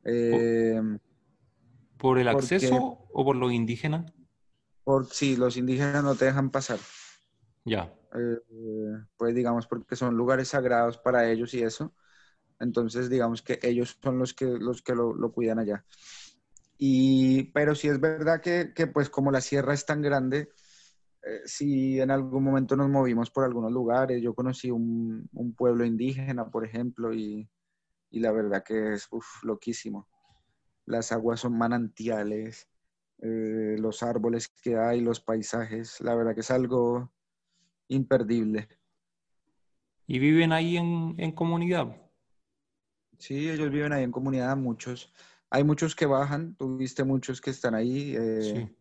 Eh, 0.05 0.81
¿Por 1.99 2.19
el 2.19 2.29
acceso 2.29 2.99
o 3.13 3.25
por 3.25 3.37
los 3.37 3.53
indígenas? 3.53 4.13
Por 4.85 5.07
sí, 5.07 5.37
los 5.37 5.57
indígenas 5.57 6.05
no 6.05 6.15
te 6.15 6.27
dejan 6.27 6.51
pasar. 6.51 6.79
Ya. 7.65 7.91
Eh, 8.15 8.99
pues 9.17 9.35
digamos, 9.35 9.67
porque 9.67 9.97
son 9.97 10.17
lugares 10.17 10.49
sagrados 10.49 10.99
para 10.99 11.31
ellos 11.31 11.55
y 11.55 11.63
eso. 11.63 11.95
Entonces, 12.61 13.11
digamos 13.11 13.43
que 13.43 13.59
ellos 13.63 13.99
son 14.03 14.19
los 14.19 14.35
que, 14.35 14.47
los 14.47 14.83
que 14.83 14.95
lo, 14.95 15.15
lo 15.15 15.33
cuidan 15.33 15.59
allá. 15.59 15.85
Y, 16.79 17.45
pero 17.53 17.75
sí 17.75 17.89
es 17.89 18.01
verdad 18.01 18.41
que, 18.41 18.73
que, 18.75 18.87
pues 18.87 19.11
como 19.11 19.31
la 19.31 19.41
sierra 19.41 19.75
es 19.75 19.87
tan 19.87 20.03
grande, 20.03 20.51
eh, 21.23 21.41
si 21.45 22.01
en 22.01 22.11
algún 22.11 22.45
momento 22.45 22.77
nos 22.77 22.89
movimos 22.89 23.31
por 23.31 23.45
algunos 23.45 23.73
lugares, 23.73 24.23
yo 24.23 24.35
conocí 24.35 24.71
un, 24.71 25.29
un 25.33 25.55
pueblo 25.55 25.85
indígena, 25.85 26.51
por 26.51 26.65
ejemplo, 26.65 27.15
y, 27.15 27.49
y 28.11 28.21
la 28.21 28.33
verdad 28.33 28.63
que 28.65 28.95
es 28.95 29.09
uf, 29.11 29.45
loquísimo. 29.45 30.09
Las 30.87 31.13
aguas 31.13 31.41
son 31.41 31.57
manantiales, 31.57 32.69
eh, 33.23 33.77
los 33.79 34.03
árboles 34.03 34.49
que 34.49 34.77
hay, 34.77 35.01
los 35.01 35.21
paisajes, 35.21 36.01
la 36.01 36.15
verdad 36.15 36.35
que 36.35 36.41
es 36.41 36.51
algo 36.51 37.13
imperdible. 37.89 38.69
¿Y 40.07 40.19
viven 40.19 40.53
ahí 40.53 40.77
en, 40.77 41.15
en 41.19 41.33
comunidad? 41.33 41.97
Sí, 43.19 43.51
ellos 43.51 43.71
viven 43.71 43.93
ahí 43.93 44.03
en 44.03 44.11
comunidad, 44.11 44.57
muchos. 44.57 45.13
Hay 45.51 45.63
muchos 45.63 45.95
que 45.95 46.07
bajan, 46.07 46.57
tuviste 46.57 47.05
muchos 47.05 47.41
que 47.41 47.51
están 47.51 47.75
ahí, 47.75 48.15
eh, 48.17 48.75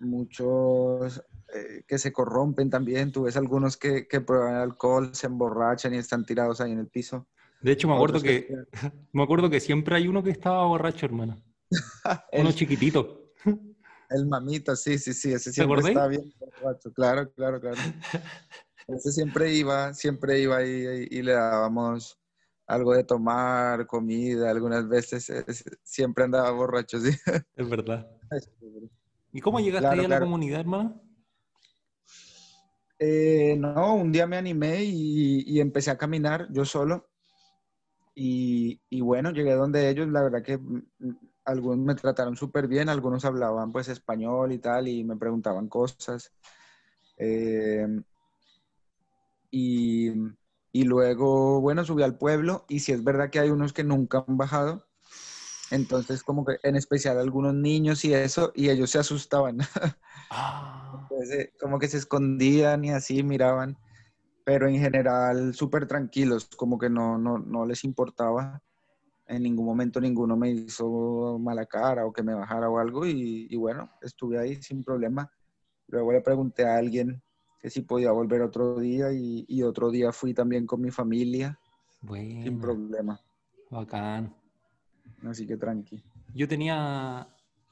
muchos 0.00 1.22
eh, 1.54 1.84
que 1.86 1.98
se 1.98 2.12
corrompen 2.12 2.70
también, 2.70 3.12
tú 3.12 3.22
ves 3.22 3.36
algunos 3.36 3.76
que, 3.76 4.08
que, 4.08 4.20
prueban 4.20 4.56
alcohol, 4.56 5.14
se 5.14 5.26
emborrachan 5.26 5.94
y 5.94 5.98
están 5.98 6.24
tirados 6.24 6.60
ahí 6.60 6.72
en 6.72 6.80
el 6.80 6.88
piso. 6.88 7.28
De 7.60 7.72
hecho, 7.72 7.88
me 7.88 7.94
acuerdo 7.94 8.20
que, 8.20 8.48
me 9.12 9.22
acuerdo 9.22 9.48
que 9.48 9.60
siempre 9.60 9.96
hay 9.96 10.08
uno 10.08 10.22
que 10.22 10.30
estaba 10.30 10.64
borracho, 10.66 11.06
hermano. 11.06 11.42
uno 12.32 12.52
chiquitito. 12.52 13.32
El 14.08 14.26
mamito, 14.26 14.76
sí, 14.76 14.98
sí, 14.98 15.12
sí, 15.12 15.32
ese 15.32 15.52
siempre 15.52 15.80
está 15.80 16.06
bien 16.06 16.32
borracho, 16.38 16.92
claro, 16.92 17.32
claro, 17.32 17.60
claro. 17.60 17.80
Ese 18.86 19.10
siempre 19.10 19.52
iba, 19.52 19.92
siempre 19.94 20.38
iba 20.38 20.58
ahí 20.58 21.08
y 21.10 21.22
le 21.22 21.32
dábamos 21.32 22.16
algo 22.68 22.94
de 22.94 23.02
tomar, 23.02 23.84
comida, 23.86 24.50
algunas 24.50 24.88
veces 24.88 25.32
siempre 25.82 26.22
andaba 26.22 26.52
borracho, 26.52 27.00
sí. 27.00 27.10
Es 27.56 27.68
verdad. 27.68 28.08
¿Y 29.36 29.40
cómo 29.42 29.60
llegaste 29.60 29.86
ahí 29.86 30.02
a 30.02 30.08
la 30.08 30.18
comunidad, 30.20 30.60
hermano? 30.60 30.98
Eh, 32.98 33.54
no, 33.58 33.94
un 33.96 34.10
día 34.10 34.26
me 34.26 34.38
animé 34.38 34.82
y, 34.82 35.60
empecé 35.60 35.90
a 35.90 35.98
caminar 35.98 36.48
yo 36.50 36.64
solo. 36.64 37.10
Y, 38.14 38.80
bueno, 39.02 39.32
llegué 39.32 39.52
donde 39.52 39.90
ellos, 39.90 40.08
la 40.08 40.22
verdad 40.22 40.42
que 40.42 40.56
mm, 40.56 40.80
algunos 41.44 41.84
me 41.84 41.94
trataron 41.94 42.34
súper 42.34 42.66
bien, 42.66 42.88
algunos 42.88 43.26
hablaban 43.26 43.72
pues 43.72 43.88
español 43.88 44.52
y 44.52 44.58
tal 44.58 44.88
y 44.88 45.04
me 45.04 45.18
preguntaban 45.18 45.68
cosas. 45.68 46.32
Eh, 47.18 47.86
y 49.50 50.12
y 50.76 50.84
luego, 50.84 51.62
bueno, 51.62 51.84
subí 51.86 52.02
al 52.02 52.18
pueblo 52.18 52.66
y 52.68 52.80
si 52.80 52.92
es 52.92 53.02
verdad 53.02 53.30
que 53.30 53.38
hay 53.38 53.48
unos 53.48 53.72
que 53.72 53.82
nunca 53.82 54.22
han 54.28 54.36
bajado. 54.36 54.85
Entonces, 55.70 56.22
como 56.22 56.44
que 56.44 56.56
en 56.62 56.76
especial 56.76 57.18
algunos 57.18 57.54
niños 57.54 58.04
y 58.04 58.14
eso, 58.14 58.52
y 58.54 58.70
ellos 58.70 58.90
se 58.90 58.98
asustaban. 58.98 59.58
Ah. 60.28 61.08
Eh, 61.32 61.52
como 61.60 61.78
que 61.78 61.86
se 61.86 61.98
escondían 61.98 62.84
y 62.84 62.90
así 62.90 63.22
miraban, 63.22 63.78
pero 64.44 64.66
en 64.66 64.80
general 64.80 65.54
súper 65.54 65.86
tranquilos, 65.86 66.48
como 66.56 66.78
que 66.78 66.90
no, 66.90 67.16
no, 67.16 67.38
no 67.38 67.64
les 67.64 67.84
importaba. 67.84 68.60
En 69.28 69.44
ningún 69.44 69.66
momento 69.66 70.00
ninguno 70.00 70.36
me 70.36 70.50
hizo 70.50 71.38
mala 71.38 71.64
cara 71.66 72.04
o 72.06 72.12
que 72.12 72.24
me 72.24 72.34
bajara 72.34 72.68
o 72.68 72.80
algo 72.80 73.06
y, 73.06 73.46
y 73.48 73.56
bueno, 73.56 73.88
estuve 74.02 74.36
ahí 74.36 74.60
sin 74.60 74.82
problema. 74.82 75.30
Luego 75.86 76.12
le 76.12 76.20
pregunté 76.20 76.66
a 76.66 76.76
alguien 76.76 77.22
que 77.60 77.70
si 77.70 77.82
podía 77.82 78.12
volver 78.12 78.42
otro 78.42 78.78
día 78.78 79.12
y, 79.12 79.62
otro 79.62 79.90
día 79.90 80.12
fui 80.12 80.34
también 80.34 80.66
con 80.66 80.80
mi 80.80 80.90
familia. 80.90 81.58
Sin 82.00 82.60
problema. 82.60 83.20
Bacán. 83.70 84.34
Así 85.26 85.46
que 85.46 85.56
tranqui. 85.56 86.02
Yo 86.34 86.46
tenía, 86.46 87.28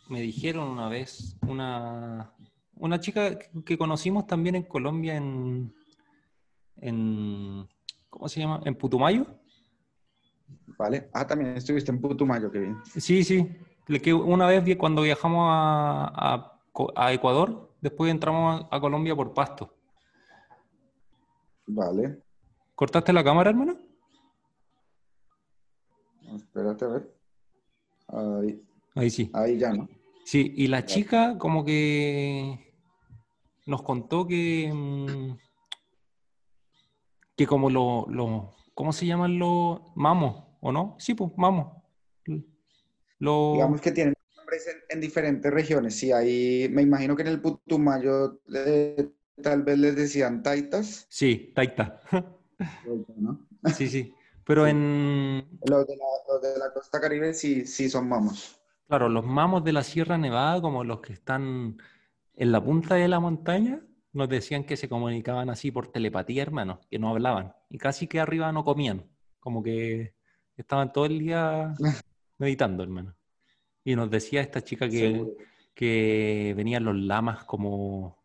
me 0.09 0.21
dijeron 0.21 0.69
una 0.69 0.89
vez, 0.89 1.37
una, 1.47 2.33
una 2.77 3.01
chica 3.01 3.39
que 3.39 3.79
conocimos 3.79 4.27
también 4.27 4.55
en 4.57 4.63
Colombia, 4.65 5.17
en, 5.17 5.75
en, 6.77 7.69
¿cómo 8.11 8.29
se 8.29 8.41
llama? 8.41 8.61
En 8.65 8.75
Putumayo. 8.75 9.27
Vale. 10.79 11.09
Ah, 11.13 11.27
también 11.27 11.57
estuviste 11.57 11.91
en 11.91 12.01
Putumayo, 12.01 12.51
qué 12.51 12.59
bien. 12.59 12.79
Sí, 12.85 13.23
sí. 13.23 13.49
Una 14.13 14.47
vez 14.47 14.77
cuando 14.77 15.03
viajamos 15.03 15.47
a, 15.51 16.61
Ecuador, 17.13 17.71
después 17.81 18.11
entramos 18.11 18.67
a, 18.71 18.81
Colombia 18.81 19.15
por 19.15 19.33
Pasto. 19.35 19.75
Vale. 21.67 22.23
¿Cortaste 22.75 23.13
la 23.13 23.23
cámara, 23.23 23.51
hermano? 23.51 23.77
Espérate 26.35 26.85
a 26.85 26.89
ver. 26.89 27.14
Ahí. 28.15 28.63
Ahí 28.95 29.11
sí. 29.11 29.31
Ahí 29.33 29.59
ya, 29.59 29.73
¿no? 29.73 29.89
Sí, 30.25 30.53
y 30.57 30.69
la 30.69 30.85
chica 30.87 31.37
como 31.37 31.65
que 31.65 32.73
nos 33.67 33.83
contó 33.83 34.27
que, 34.27 34.71
mm, 34.73 35.37
que 37.37 37.47
como 37.47 37.69
lo, 37.69 38.07
lo, 38.09 38.55
¿cómo 38.75 38.93
se 38.93 39.07
llaman 39.07 39.39
los 39.39 39.81
mamos? 39.95 40.45
¿O 40.61 40.73
no? 40.73 40.97
Sí, 40.99 41.15
pues, 41.15 41.33
mamos. 41.37 41.77
Digamos 43.19 43.81
que 43.81 43.93
tienen 43.93 44.15
nombres 44.37 44.67
en, 44.89 45.01
diferentes 45.01 45.53
regiones. 45.53 45.97
Sí, 45.97 46.13
ahí 46.13 46.69
me 46.71 46.83
imagino 46.83 47.17
que 47.17 47.23
en 47.23 47.29
el 47.29 47.41
Putumayo 47.41 48.41
eh, 48.55 49.11
tal 49.43 49.63
vez 49.63 49.79
les 49.79 49.97
decían 49.97 50.43
taitas. 50.43 51.07
Sí, 51.09 51.53
taita. 51.55 52.01
Sí, 53.75 53.89
sí. 53.89 54.15
Pero 54.45 54.67
en... 54.67 55.59
Los 55.65 55.87
de, 55.87 55.97
la, 56.59 56.73
costa 56.73 57.01
caribe 57.01 57.33
sí, 57.33 57.67
sí 57.67 57.89
son 57.89 58.09
mamos. 58.09 58.61
Claro, 58.87 59.09
los 59.09 59.25
mamos 59.25 59.65
de 59.65 59.73
la 59.73 59.83
Sierra 59.83 60.19
Nevada, 60.19 60.61
como 60.61 60.85
los 60.85 61.01
que 61.01 61.15
están 61.15 61.79
en 62.35 62.53
la 62.53 62.63
punta 62.63 62.97
de 62.97 63.09
la 63.09 63.21
montaña, 63.21 63.81
nos 64.13 64.29
decían 64.29 64.65
que 64.65 64.77
se 64.77 64.89
comunicaban 64.89 65.49
así 65.49 65.71
por 65.71 65.89
telepatía, 65.89 66.43
hermano, 66.43 66.81
que 66.91 66.99
no 66.99 67.09
hablaban. 67.09 67.55
Y 67.71 67.79
casi 67.79 68.07
que 68.07 68.21
arriba 68.21 68.53
no 68.53 68.65
comían. 68.65 69.11
Como 69.41 69.63
que 69.63 70.15
estaban 70.57 70.93
todo 70.93 71.07
el 71.07 71.19
día 71.19 71.75
meditando, 72.39 72.83
hermano. 72.83 73.17
Y 73.83 73.97
nos 73.97 74.11
decía 74.11 74.43
esta 74.43 74.63
chica 74.63 74.89
que, 74.89 75.35
que 75.75 76.55
venían 76.57 76.85
los 76.85 76.97
lamas 76.97 77.45
como 77.45 78.23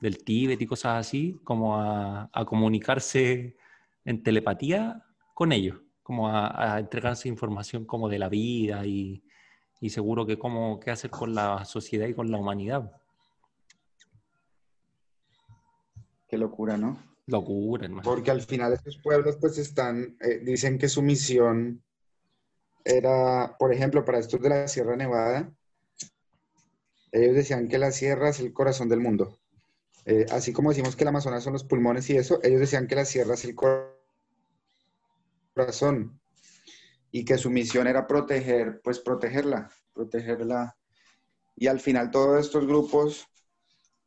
del 0.00 0.22
Tíbet 0.22 0.60
y 0.60 0.66
cosas 0.66 1.06
así, 1.06 1.40
como 1.44 1.80
a, 1.80 2.28
a 2.32 2.44
comunicarse 2.44 3.56
en 4.04 4.22
telepatía 4.22 5.02
con 5.34 5.52
ellos, 5.52 5.80
como 6.02 6.28
a, 6.28 6.78
entregarse 6.78 7.28
información 7.28 7.84
como 7.84 8.08
de 8.08 8.18
la 8.18 8.28
vida 8.28 8.84
y, 8.86 9.22
y 9.80 9.90
seguro 9.90 10.26
que 10.26 10.38
cómo 10.38 10.78
qué 10.80 10.90
hacer 10.90 11.10
con 11.10 11.34
la 11.34 11.64
sociedad 11.64 12.06
y 12.06 12.14
con 12.14 12.30
la 12.30 12.38
humanidad. 12.38 12.90
Qué 16.28 16.38
locura, 16.38 16.76
¿no? 16.76 16.98
Locura, 17.26 17.84
hermano. 17.84 18.02
Porque 18.02 18.30
al 18.30 18.42
final 18.42 18.72
estos 18.72 18.98
pueblos 18.98 19.36
pues 19.40 19.58
están, 19.58 20.16
eh, 20.20 20.40
dicen 20.42 20.78
que 20.78 20.88
su 20.88 21.02
misión 21.02 21.82
era, 22.84 23.56
por 23.58 23.72
ejemplo, 23.72 24.04
para 24.04 24.18
estos 24.18 24.40
de 24.40 24.48
la 24.48 24.68
Sierra 24.68 24.96
Nevada, 24.96 25.52
ellos 27.12 27.36
decían 27.36 27.68
que 27.68 27.78
la 27.78 27.92
sierra 27.92 28.30
es 28.30 28.40
el 28.40 28.52
corazón 28.52 28.88
del 28.88 29.00
mundo. 29.00 29.38
Eh, 30.06 30.26
así 30.30 30.52
como 30.52 30.70
decimos 30.70 30.96
que 30.96 31.04
el 31.04 31.08
Amazonas 31.08 31.44
son 31.44 31.52
los 31.52 31.64
pulmones 31.64 32.08
y 32.10 32.16
eso, 32.16 32.40
ellos 32.42 32.60
decían 32.60 32.86
que 32.86 32.96
la 32.96 33.04
sierra 33.04 33.34
es 33.34 33.44
el 33.44 33.54
corazón 33.54 33.91
y 37.10 37.24
que 37.24 37.38
su 37.38 37.50
misión 37.50 37.86
era 37.86 38.06
proteger, 38.06 38.80
pues 38.82 38.98
protegerla, 39.00 39.70
protegerla. 39.92 40.76
Y 41.56 41.66
al 41.66 41.80
final 41.80 42.10
todos 42.10 42.40
estos 42.40 42.66
grupos 42.66 43.26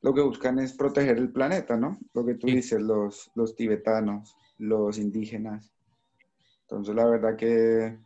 lo 0.01 0.13
que 0.13 0.21
buscan 0.21 0.59
es 0.59 0.73
proteger 0.73 1.17
el 1.17 1.31
planeta, 1.31 1.77
¿no? 1.77 1.97
Lo 2.13 2.25
que 2.25 2.35
tú 2.35 2.47
dices, 2.47 2.81
los, 2.81 3.31
los 3.35 3.55
tibetanos, 3.55 4.35
los 4.57 4.97
indígenas. 4.97 5.71
Entonces 6.61 6.95
la 6.95 7.05
verdad 7.05 7.35
que 7.35 7.97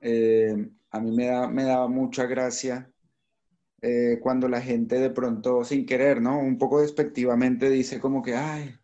eh, 0.00 0.70
a 0.90 1.00
mí 1.00 1.10
me, 1.12 1.26
da, 1.26 1.48
me 1.48 1.64
daba 1.64 1.88
mucha 1.88 2.26
gracia 2.26 2.90
eh, 3.82 4.18
cuando 4.20 4.48
la 4.48 4.60
gente 4.60 4.98
de 4.98 5.10
pronto, 5.10 5.64
sin 5.64 5.86
querer, 5.86 6.20
¿no? 6.20 6.38
Un 6.38 6.58
poco 6.58 6.80
despectivamente 6.80 7.70
dice 7.70 8.00
como 8.00 8.22
que, 8.22 8.34
ay, 8.34 8.77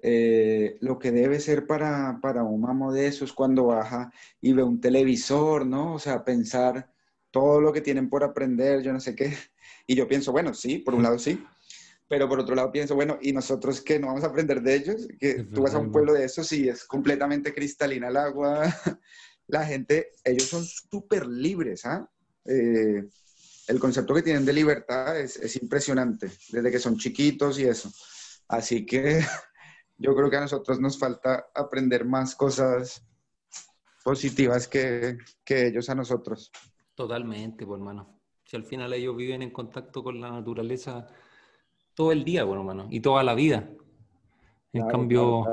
eh, 0.00 0.78
lo 0.80 0.98
que 0.98 1.10
debe 1.10 1.40
ser 1.40 1.66
para, 1.66 2.18
para 2.20 2.42
un 2.44 2.60
mamo 2.60 2.92
de 2.92 3.06
eso 3.06 3.24
es 3.24 3.32
cuando 3.32 3.66
baja 3.66 4.12
y 4.40 4.52
ve 4.52 4.62
un 4.62 4.80
televisor, 4.80 5.66
¿no? 5.66 5.94
O 5.94 5.98
sea, 5.98 6.24
pensar 6.24 6.92
todo 7.30 7.60
lo 7.60 7.72
que 7.72 7.80
tienen 7.80 8.08
por 8.08 8.24
aprender, 8.24 8.82
yo 8.82 8.92
no 8.92 9.00
sé 9.00 9.14
qué. 9.14 9.36
Y 9.90 9.94
yo 9.94 10.06
pienso, 10.06 10.32
bueno, 10.32 10.52
sí, 10.52 10.78
por 10.78 10.94
un 10.94 11.02
lado 11.02 11.18
sí, 11.18 11.42
pero 12.08 12.28
por 12.28 12.40
otro 12.40 12.54
lado 12.54 12.70
pienso, 12.70 12.94
bueno, 12.94 13.18
¿y 13.22 13.32
nosotros 13.32 13.80
qué? 13.80 13.98
¿No 13.98 14.08
vamos 14.08 14.22
a 14.22 14.26
aprender 14.26 14.60
de 14.60 14.74
ellos? 14.74 15.08
Que 15.18 15.44
tú 15.44 15.62
vas 15.62 15.74
a 15.74 15.78
un 15.78 15.90
pueblo 15.90 16.12
de 16.12 16.26
esos 16.26 16.52
y 16.52 16.68
es 16.68 16.84
completamente 16.84 17.54
cristalina 17.54 18.08
el 18.08 18.18
agua, 18.18 18.64
la 19.46 19.64
gente, 19.64 20.12
ellos 20.24 20.44
son 20.44 20.62
súper 20.64 21.26
libres, 21.26 21.86
¿ah? 21.86 22.06
Eh, 22.44 23.02
el 23.68 23.78
concepto 23.78 24.14
que 24.14 24.22
tienen 24.22 24.46
de 24.46 24.52
libertad 24.54 25.20
es, 25.20 25.56
impresionante, 25.60 26.30
desde 26.48 26.70
que 26.70 26.78
son 26.78 26.96
chiquitos 26.96 27.58
y 27.58 27.64
eso. 27.64 27.92
Así 28.48 28.86
que 28.86 29.20
yo 29.98 30.14
creo 30.14 30.30
que 30.30 30.36
a 30.36 30.42
nosotros 30.42 30.80
nos 30.80 30.98
falta 30.98 31.50
aprender 31.54 32.04
más 32.04 32.34
cosas 32.34 33.04
positivas 34.04 34.68
que, 34.68 35.18
ellos 35.46 35.90
a 35.90 35.94
nosotros. 35.94 36.50
Totalmente, 36.94 37.66
pues, 37.66 37.78
hermano. 37.78 38.20
Si 38.44 38.56
al 38.56 38.64
final 38.64 38.92
ellos 38.92 39.16
viven 39.16 39.42
en 39.42 39.50
contacto 39.50 40.02
con 40.02 40.20
la 40.20 40.30
naturaleza 40.30 41.06
todo 41.94 42.12
el 42.12 42.24
día, 42.24 42.44
bueno, 42.44 42.62
hermano, 42.62 42.86
y 42.90 43.00
toda 43.00 43.22
la 43.22 43.34
vida. 43.34 43.68
En 44.72 44.86
cambio, 44.86 45.44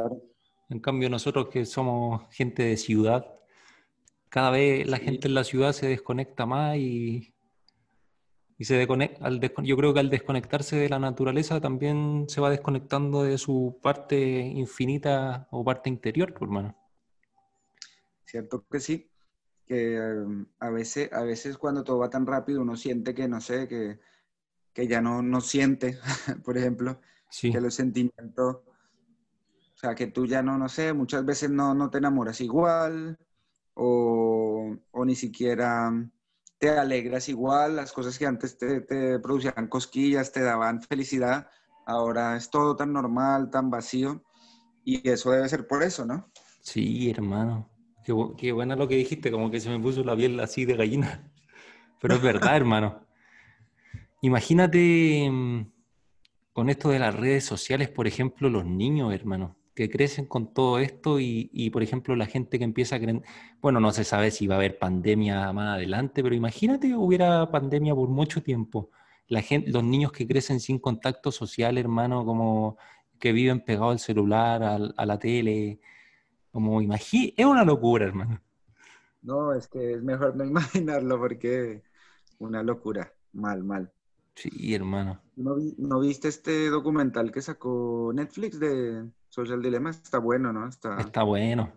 en 0.69 0.79
cambio 0.79 1.10
nosotros 1.10 1.49
que 1.49 1.65
somos 1.65 2.23
gente 2.31 2.63
de 2.63 2.77
ciudad, 2.77 3.25
cada 4.29 4.51
vez 4.51 4.88
la 4.88 4.97
gente 4.97 5.27
en 5.27 5.34
la 5.34 5.43
ciudad 5.43 5.73
se 5.73 5.88
desconecta 5.88 6.45
más 6.45 6.77
y, 6.77 7.34
y 8.57 8.65
se 8.65 8.75
desconecta, 8.75 9.25
al 9.25 9.39
yo 9.63 9.75
creo 9.75 9.93
que 9.93 9.99
al 9.99 10.09
desconectarse 10.09 10.77
de 10.77 10.89
la 10.89 10.99
naturaleza 10.99 11.59
también 11.59 12.25
se 12.29 12.39
va 12.39 12.49
desconectando 12.49 13.23
de 13.23 13.37
su 13.37 13.79
parte 13.81 14.17
infinita 14.39 15.47
o 15.51 15.63
parte 15.63 15.89
interior, 15.89 16.33
pues, 16.33 16.43
hermano. 16.43 16.75
Cierto 18.25 18.65
que 18.69 18.79
sí, 18.79 19.09
que 19.65 19.99
um, 19.99 20.45
a, 20.59 20.69
veces, 20.69 21.11
a 21.11 21.23
veces 21.23 21.57
cuando 21.57 21.83
todo 21.83 21.99
va 21.99 22.09
tan 22.09 22.25
rápido 22.25 22.61
uno 22.61 22.75
siente 22.75 23.13
que, 23.13 23.27
no 23.27 23.41
sé, 23.41 23.67
que, 23.67 23.99
que 24.73 24.87
ya 24.87 25.01
no, 25.01 25.21
no 25.21 25.41
siente, 25.41 25.97
por 26.45 26.57
ejemplo, 26.57 27.01
que 27.41 27.59
los 27.59 27.73
sentimientos, 27.73 28.57
o 28.57 29.77
sea, 29.77 29.95
que 29.95 30.07
tú 30.07 30.25
ya 30.25 30.41
no, 30.41 30.57
no 30.57 30.69
sé, 30.69 30.93
muchas 30.93 31.25
veces 31.25 31.49
no, 31.49 31.73
no 31.73 31.89
te 31.89 31.97
enamoras 31.97 32.39
igual, 32.39 33.17
o, 33.75 34.77
ni 35.05 35.15
siquiera 35.15 35.91
te 36.57 36.69
alegras 36.69 37.29
igual, 37.29 37.75
las 37.75 37.91
cosas 37.91 38.17
que 38.17 38.25
antes 38.25 38.57
te, 38.57 38.81
producían 39.19 39.67
cosquillas, 39.67 40.31
te 40.31 40.41
daban 40.41 40.81
felicidad, 40.81 41.47
ahora 41.85 42.35
es 42.35 42.49
todo 42.49 42.75
tan 42.75 42.93
normal, 42.93 43.49
tan 43.49 43.69
vacío, 43.69 44.23
y 44.83 45.07
eso 45.09 45.31
debe 45.31 45.49
ser 45.49 45.67
por 45.67 45.83
eso, 45.83 46.05
¿no? 46.05 46.29
Sí, 46.61 47.09
hermano. 47.09 47.69
Qué, 48.03 48.13
qué 48.37 48.51
buena 48.51 48.75
lo 48.75 48.87
que 48.87 48.95
dijiste, 48.95 49.31
como 49.31 49.49
que 49.49 49.59
se 49.59 49.69
me 49.69 49.79
puso 49.79 50.03
la 50.03 50.15
piel 50.15 50.39
así 50.39 50.65
de 50.65 50.75
gallina. 50.75 51.31
Pero 52.01 52.15
es 52.15 52.21
verdad, 52.21 52.55
hermano. 52.55 53.05
Imagínate 54.21 55.29
mm, 55.29 55.71
con 56.53 56.69
esto 56.69 56.89
de 56.89 56.99
las 56.99 57.15
redes 57.15 57.45
sociales, 57.45 57.89
por 57.89 58.07
ejemplo, 58.07 58.49
los 58.49 58.65
niños, 58.65 59.13
hermano 59.13 59.57
que 59.75 59.89
crecen 59.89 60.25
con 60.25 60.53
todo 60.53 60.79
esto 60.79 61.19
y, 61.19 61.69
por 61.71 61.83
ejemplo, 61.83 62.15
la 62.15 62.25
gente 62.25 62.57
que 62.57 62.63
empieza 62.63 62.95
a 62.95 62.99
creer, 62.99 63.21
bueno, 63.61 63.79
no 63.79 63.91
se 63.91 64.03
sabe 64.03 64.31
si 64.31 64.47
va 64.47 64.55
a 64.55 64.57
haber 64.57 64.79
pandemia 64.79 65.51
más 65.53 65.75
adelante, 65.75 66.23
pero 66.23 66.33
imagínate 66.33 66.95
hubiera 66.95 67.51
pandemia 67.51 67.93
por 67.93 68.09
mucho 68.09 68.41
tiempo. 68.41 68.89
La 69.27 69.41
gente, 69.41 69.71
los 69.71 69.83
niños 69.83 70.11
que 70.11 70.27
crecen 70.27 70.59
sin 70.59 70.79
contacto 70.79 71.31
social, 71.31 71.77
hermano, 71.77 72.25
como 72.25 72.77
que 73.19 73.31
viven 73.33 73.63
pegados 73.65 73.91
al 73.93 73.99
celular, 73.99 74.63
a 74.63 75.05
la 75.05 75.19
tele, 75.19 75.79
como 76.51 76.81
imagínate, 76.81 77.41
es 77.41 77.45
una 77.45 77.65
locura, 77.65 78.05
hermano. 78.05 78.41
No, 79.21 79.53
es 79.53 79.67
que 79.67 79.91
es 79.93 80.01
mejor 80.03 80.38
no 80.38 80.45
imaginarlo 80.45 81.19
porque 81.19 81.83
una 82.39 82.63
locura, 82.63 83.11
mal, 83.33 83.63
mal. 83.63 83.91
Sí, 84.35 84.73
hermano. 84.73 85.19
¿No, 85.35 85.99
viste 85.99 86.27
este 86.29 86.69
documental 86.69 87.31
que 87.31 87.41
sacó 87.41 88.11
Netflix 88.13 88.59
de 88.59 89.09
Social 89.35 89.61
Dilemma? 89.61 89.89
Está 89.89 90.17
bueno, 90.17 90.53
¿no? 90.53 90.65
Está, 90.65 90.97
está 90.97 91.23
bueno. 91.23 91.73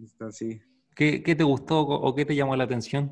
Está 0.00 0.26
así. 0.26 0.62
¿Qué, 0.94 1.20
te 1.20 1.42
gustó 1.42 1.80
o 1.80 2.14
qué 2.14 2.24
te 2.24 2.36
llamó 2.36 2.54
la 2.54 2.62
atención? 2.62 3.10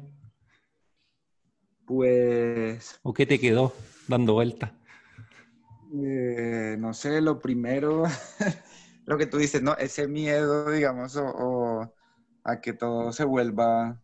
Pues... 1.85 3.01
¿O 3.03 3.13
qué 3.13 3.27
te 3.27 3.41
quedó 3.41 3.73
dando 4.07 4.35
vuelta? 4.35 4.79
Eh, 5.93 6.77
no 6.79 6.95
sé, 6.95 7.21
lo 7.21 7.41
primero, 7.41 8.05
lo 9.07 9.19
que 9.19 9.27
tú 9.27 9.39
dices, 9.39 9.61
¿no? 9.61 9.77
Ese 9.77 10.07
miedo, 10.07 10.71
digamos, 10.71 11.17
o 11.17 11.93
a 12.45 12.61
que 12.61 12.75
todo 12.75 13.11
se 13.11 13.25
vuelva 13.25 14.01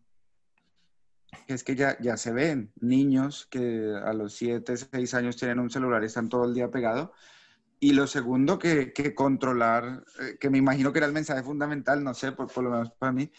es 1.47 1.63
que 1.63 1.75
ya, 1.75 1.97
ya 2.01 2.17
se 2.17 2.33
ven 2.33 2.73
niños 2.81 3.47
que 3.49 3.93
a 4.03 4.11
los 4.11 4.33
7, 4.33 4.75
6 4.75 5.13
años 5.13 5.37
tienen 5.37 5.59
un 5.59 5.69
celular 5.69 6.03
y 6.03 6.07
están 6.07 6.27
todo 6.27 6.43
el 6.43 6.53
día 6.53 6.69
pegado. 6.69 7.13
Y 7.85 7.93
lo 7.93 8.07
segundo, 8.07 8.57
que, 8.57 8.93
que 8.93 9.13
controlar, 9.13 10.03
eh, 10.19 10.39
que 10.39 10.49
me 10.49 10.57
imagino 10.57 10.91
que 10.91 10.97
era 10.97 11.05
el 11.05 11.13
mensaje 11.13 11.43
fundamental, 11.43 12.03
no 12.03 12.15
sé, 12.15 12.31
por, 12.31 12.51
por, 12.51 12.63
lo 12.63 12.71
menos 12.71 12.89
para 12.97 13.11
mí, 13.11 13.29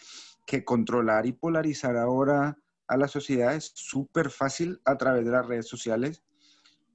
que 0.46 0.64
controlar 0.64 1.26
y 1.26 1.32
polarizar 1.32 1.96
ahora 1.96 2.56
a 2.86 2.96
la 2.96 3.08
sociedad 3.08 3.56
es 3.56 3.72
súper 3.74 4.30
fácil 4.30 4.80
a 4.84 4.96
través 4.96 5.24
de 5.24 5.32
las 5.32 5.44
redes 5.44 5.66
sociales. 5.66 6.22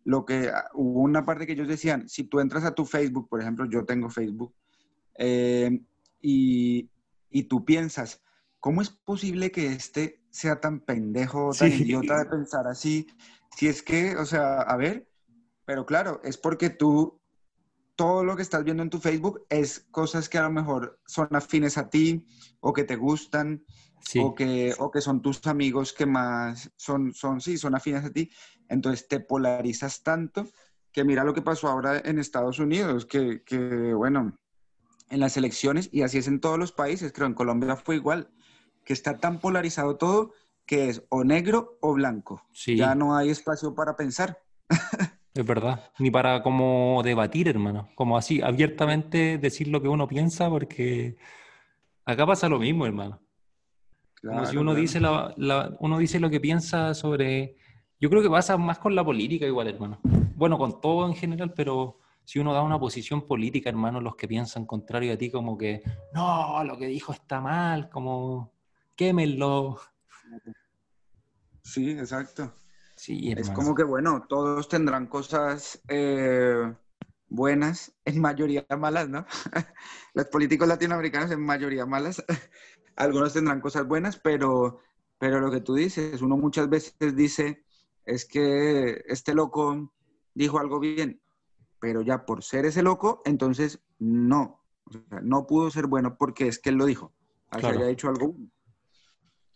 Lo 0.05 0.23
que 0.23 0.47
ah, 0.47 0.69
hubo 0.75 1.01
una 1.01 1.25
parte 1.25 1.45
que 1.45 1.51
ellos 1.51 1.67
decían, 1.67 2.07
si 2.07 2.23
tú 2.23 2.39
entras 2.39 2.63
a 2.63 2.73
tu 2.73 2.85
Facebook, 2.85 3.27
por 3.27 3.41
ejemplo, 3.41 3.65
yo 3.65 3.83
tengo 3.83 4.09
Facebook, 4.09 4.55
eh, 5.17 5.77
y, 6.21 6.89
y, 7.29 7.43
tú 7.49 7.65
piensas, 7.65 8.23
¿cómo 8.61 8.81
es 8.81 8.91
posible 8.91 9.51
que 9.51 9.73
este 9.73 10.23
sea 10.29 10.61
tan 10.61 10.79
pendejo, 10.79 11.51
tan 11.51 11.69
idiota 11.69 12.17
de 12.17 12.29
pensar 12.29 12.65
así? 12.67 13.07
Si 13.57 13.67
es 13.67 13.83
que, 13.83 14.15
o 14.15 14.23
sea, 14.25 14.61
a 14.61 14.77
ver, 14.77 15.09
pero 15.65 15.85
claro, 15.85 16.21
es 16.23 16.37
porque 16.37 16.69
tú 16.69 17.20
todo 17.95 18.23
lo 18.23 18.35
que 18.35 18.41
estás 18.41 18.63
viendo 18.63 18.83
en 18.83 18.89
tu 18.89 18.99
Facebook 18.99 19.45
es 19.49 19.87
cosas 19.91 20.29
que 20.29 20.37
a 20.37 20.43
lo 20.43 20.51
mejor 20.51 20.99
son 21.05 21.27
afines 21.35 21.77
a 21.77 21.89
ti 21.89 22.25
o 22.59 22.73
que 22.73 22.83
te 22.83 22.95
gustan 22.95 23.63
o, 24.19 24.33
que, 24.33 24.73
o 24.79 24.91
que 24.91 25.01
son 25.01 25.21
tus 25.21 25.45
amigos 25.47 25.93
que 25.93 26.05
más 26.05 26.71
son, 26.75 27.13
son, 27.13 27.41
sí, 27.41 27.57
son 27.57 27.75
afines 27.75 28.03
a 28.03 28.11
ti. 28.11 28.31
Entonces 28.69 29.07
te 29.07 29.19
polarizas 29.19 30.03
tanto 30.03 30.47
que 30.91 31.03
mira 31.03 31.23
lo 31.23 31.33
que 31.33 31.41
pasó 31.41 31.67
ahora 31.69 32.01
en 32.03 32.19
Estados 32.19 32.59
Unidos, 32.59 33.05
que, 33.05 33.43
que 33.43 33.93
bueno, 33.93 34.37
en 35.09 35.19
las 35.19 35.37
elecciones, 35.37 35.89
y 35.91 36.01
así 36.01 36.17
es 36.17 36.27
en 36.27 36.39
todos 36.39 36.57
los 36.57 36.71
países, 36.71 37.11
creo 37.13 37.27
en 37.27 37.33
Colombia 37.33 37.75
fue 37.75 37.95
igual, 37.95 38.29
que 38.83 38.93
está 38.93 39.19
tan 39.19 39.39
polarizado 39.39 39.97
todo 39.97 40.33
que 40.65 40.89
es 40.89 41.03
o 41.09 41.23
negro 41.23 41.77
o 41.81 41.93
blanco. 41.93 42.43
Ya 42.65 42.95
no 42.95 43.15
hay 43.15 43.29
espacio 43.29 43.75
para 43.75 43.95
pensar. 43.95 44.41
Es 45.33 45.45
verdad, 45.45 45.91
ni 45.97 46.11
para 46.11 46.43
como 46.43 47.01
debatir, 47.03 47.47
hermano, 47.47 47.87
como 47.95 48.17
así 48.17 48.41
abiertamente 48.41 49.37
decir 49.37 49.69
lo 49.69 49.81
que 49.81 49.87
uno 49.87 50.05
piensa, 50.05 50.49
porque 50.49 51.15
acá 52.03 52.25
pasa 52.25 52.49
lo 52.49 52.59
mismo, 52.59 52.85
hermano. 52.85 53.21
como 54.21 54.45
si 54.45 54.57
uno 54.57 54.75
dice 54.75 54.99
la, 54.99 55.33
uno 55.79 55.97
dice 55.99 56.19
lo 56.19 56.29
que 56.29 56.41
piensa 56.41 56.93
sobre, 56.93 57.55
yo 57.97 58.09
creo 58.09 58.21
que 58.21 58.29
pasa 58.29 58.57
más 58.57 58.79
con 58.79 58.93
la 58.93 59.05
política 59.05 59.45
igual, 59.45 59.69
hermano. 59.69 59.99
Bueno, 60.35 60.57
con 60.57 60.81
todo 60.81 61.07
en 61.07 61.15
general, 61.15 61.53
pero 61.53 61.99
si 62.25 62.39
uno 62.39 62.53
da 62.53 62.61
una 62.61 62.77
posición 62.77 63.25
política, 63.25 63.69
hermano, 63.69 64.01
los 64.01 64.17
que 64.17 64.27
piensan 64.27 64.65
contrario 64.65 65.13
a 65.13 65.17
ti, 65.17 65.31
como 65.31 65.57
que 65.57 65.81
no, 66.13 66.61
lo 66.65 66.77
que 66.77 66.87
dijo 66.87 67.13
está 67.13 67.39
mal, 67.39 67.89
como 67.89 68.51
quémenlo. 68.97 69.79
Sí, 71.63 71.91
exacto 71.91 72.53
es 73.07 73.49
como 73.49 73.73
que, 73.73 73.83
bueno, 73.83 74.25
todos 74.27 74.67
tendrán 74.67 75.07
cosas 75.07 75.81
eh, 75.87 76.73
buenas, 77.29 77.93
en 78.05 78.21
mayoría 78.21 78.65
malas, 78.77 79.09
¿no? 79.09 79.25
Los 80.13 80.27
políticos 80.27 80.67
latinoamericanos 80.67 81.31
en 81.31 81.41
mayoría 81.41 81.85
malas. 81.85 82.23
Algunos 82.95 83.33
tendrán 83.33 83.61
cosas 83.61 83.87
buenas, 83.87 84.19
pero, 84.19 84.79
pero 85.17 85.39
lo 85.39 85.49
que 85.49 85.61
tú 85.61 85.73
dices, 85.73 86.21
uno 86.21 86.37
muchas 86.37 86.69
veces 86.69 87.15
dice, 87.15 87.63
es 88.05 88.25
que 88.25 89.03
este 89.07 89.33
loco 89.33 89.91
dijo 90.35 90.59
algo 90.59 90.79
bien, 90.79 91.21
pero 91.79 92.01
ya 92.01 92.25
por 92.25 92.43
ser 92.43 92.65
ese 92.65 92.83
loco, 92.83 93.21
entonces 93.25 93.81
no. 93.97 94.63
no 95.23 95.47
pudo 95.47 95.71
ser 95.71 95.87
bueno 95.87 96.17
porque 96.17 96.47
es 96.47 96.59
que 96.59 96.69
él 96.69 96.75
lo 96.75 96.85
dijo. 96.85 97.13
Así 97.49 97.65
haya 97.65 97.89
hecho 97.89 98.09
algo. 98.09 98.35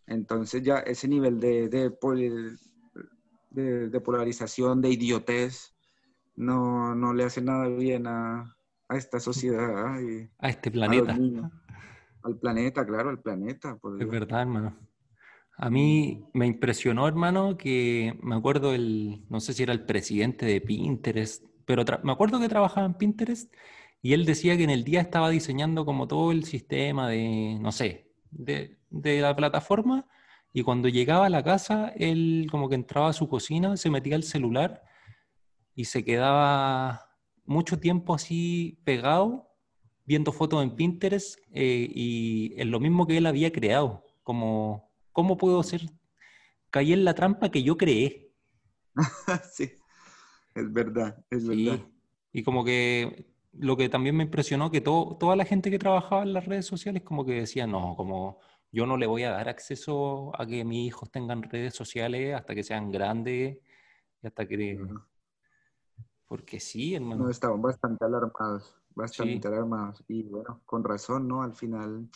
Entonces 0.07 0.63
ya 0.63 0.79
ese 0.79 1.07
nivel 1.07 1.39
de, 1.39 1.69
de, 1.69 1.89
de, 1.89 2.57
polarización, 4.03 4.81
de 4.81 4.89
idiotez, 4.89 5.75
no, 6.35 6.95
no, 6.95 7.13
le 7.13 7.23
hace 7.23 7.41
nada 7.41 7.67
bien 7.67 8.07
a, 8.07 8.55
a 8.87 8.97
esta 8.97 9.19
sociedad. 9.19 9.99
Y 9.99 10.29
a 10.39 10.49
este 10.49 10.71
planeta. 10.71 11.17
al 12.23 12.37
planeta, 12.39 12.85
claro, 12.85 13.09
al 13.09 13.21
planeta. 13.21 13.77
es 13.99 14.09
verdad, 14.09 14.41
hermano. 14.41 14.77
A 15.57 15.69
mí 15.69 16.25
me 16.33 16.47
impresionó, 16.47 17.07
hermano, 17.07 17.57
que 17.57 18.17
me 18.21 18.35
acuerdo 18.35 18.73
el, 18.73 19.23
no 19.29 19.39
sé 19.39 19.53
si 19.53 19.63
era 19.63 19.71
el 19.71 19.85
presidente 19.85 20.45
de 20.45 20.59
Pinterest, 20.59 21.45
pero 21.65 21.83
me 22.03 22.11
acuerdo 22.11 22.41
que 22.41 22.49
trabajaba 22.49 22.85
en 22.85 22.95
Pinterest 22.95 23.53
y 24.01 24.13
él 24.13 24.25
decía 24.25 24.57
que 24.57 24.65
en 24.65 24.69
el 24.69 24.83
día 24.83 24.99
estaba 24.99 25.29
diseñando 25.29 25.85
como 25.85 26.07
todo 26.07 26.31
el 26.31 26.43
sistema 26.43 27.09
de, 27.09 27.57
no 27.61 27.71
sé, 27.71 28.11
de, 28.31 28.77
de 28.89 29.21
la 29.21 29.33
plataforma 29.35 30.05
y 30.55 30.63
cuando 30.63 30.87
llegaba 30.87 31.25
a 31.25 31.29
la 31.29 31.43
casa, 31.43 31.91
él 31.97 32.47
como 32.49 32.69
que 32.69 32.75
entraba 32.75 33.09
a 33.09 33.13
su 33.13 33.27
cocina, 33.27 33.75
se 33.75 33.89
metía 33.89 34.15
el 34.15 34.23
celular 34.23 34.83
y 35.75 35.83
se 35.83 36.05
quedaba 36.05 37.09
mucho 37.43 37.77
tiempo 37.77 38.15
así 38.15 38.79
pegado, 38.85 39.51
viendo 40.05 40.31
fotos 40.31 40.63
en 40.63 40.73
Pinterest 40.77 41.39
eh, 41.51 41.91
y 41.93 42.53
en 42.55 42.71
lo 42.71 42.79
mismo 42.79 43.05
que 43.05 43.17
él 43.17 43.25
había 43.25 43.51
creado. 43.51 44.05
Como, 44.23 44.89
¿cómo 45.11 45.35
puedo 45.35 45.61
ser? 45.61 45.91
Caí 46.69 46.93
en 46.93 47.03
la 47.03 47.15
trampa 47.15 47.51
que 47.51 47.61
yo 47.61 47.75
creé. 47.75 48.31
sí, 49.51 49.73
es 50.55 50.71
verdad, 50.71 51.21
es 51.31 51.45
verdad. 51.45 51.81
Y 52.31 52.43
como 52.43 52.63
que 52.63 53.27
lo 53.51 53.75
que 53.75 53.89
también 53.89 54.15
me 54.15 54.23
impresionó, 54.23 54.71
que 54.71 54.79
todo, 54.79 55.17
toda 55.17 55.35
la 55.35 55.43
gente 55.43 55.69
que 55.69 55.79
trabajaba 55.79 56.23
en 56.23 56.31
las 56.31 56.45
redes 56.45 56.65
sociales 56.65 57.03
como 57.03 57.25
que 57.25 57.33
decía, 57.33 57.67
no, 57.67 57.97
como 57.97 58.39
yo 58.75 58.85
no 58.85 58.97
le 58.97 59.07
voy 59.07 59.23
a 59.23 59.31
dar 59.31 59.47
acceso 59.47 60.33
a 60.37 60.45
que 60.45 60.65
mis 60.65 60.85
hijos 60.87 61.09
tengan 61.09 61.41
redes 61.43 61.73
sociales 61.73 62.35
hasta 62.35 62.53
que 62.53 62.61
sean 62.61 62.91
grandes 62.91 63.57
y 64.21 64.27
hasta 64.27 64.45
que... 64.45 64.85
Porque 66.27 66.59
sí, 66.59 66.93
hermano. 66.93 67.23
No, 67.23 67.29
estaban 67.29 67.61
bastante 67.61 68.03
alarmados, 68.03 68.75
bastante 68.93 69.47
alarmados. 69.47 70.03
Y 70.09 70.23
bueno, 70.23 70.59
con 70.65 70.83
razón, 70.83 71.25
¿no? 71.25 71.41
Al 71.41 71.55
final 71.55 72.09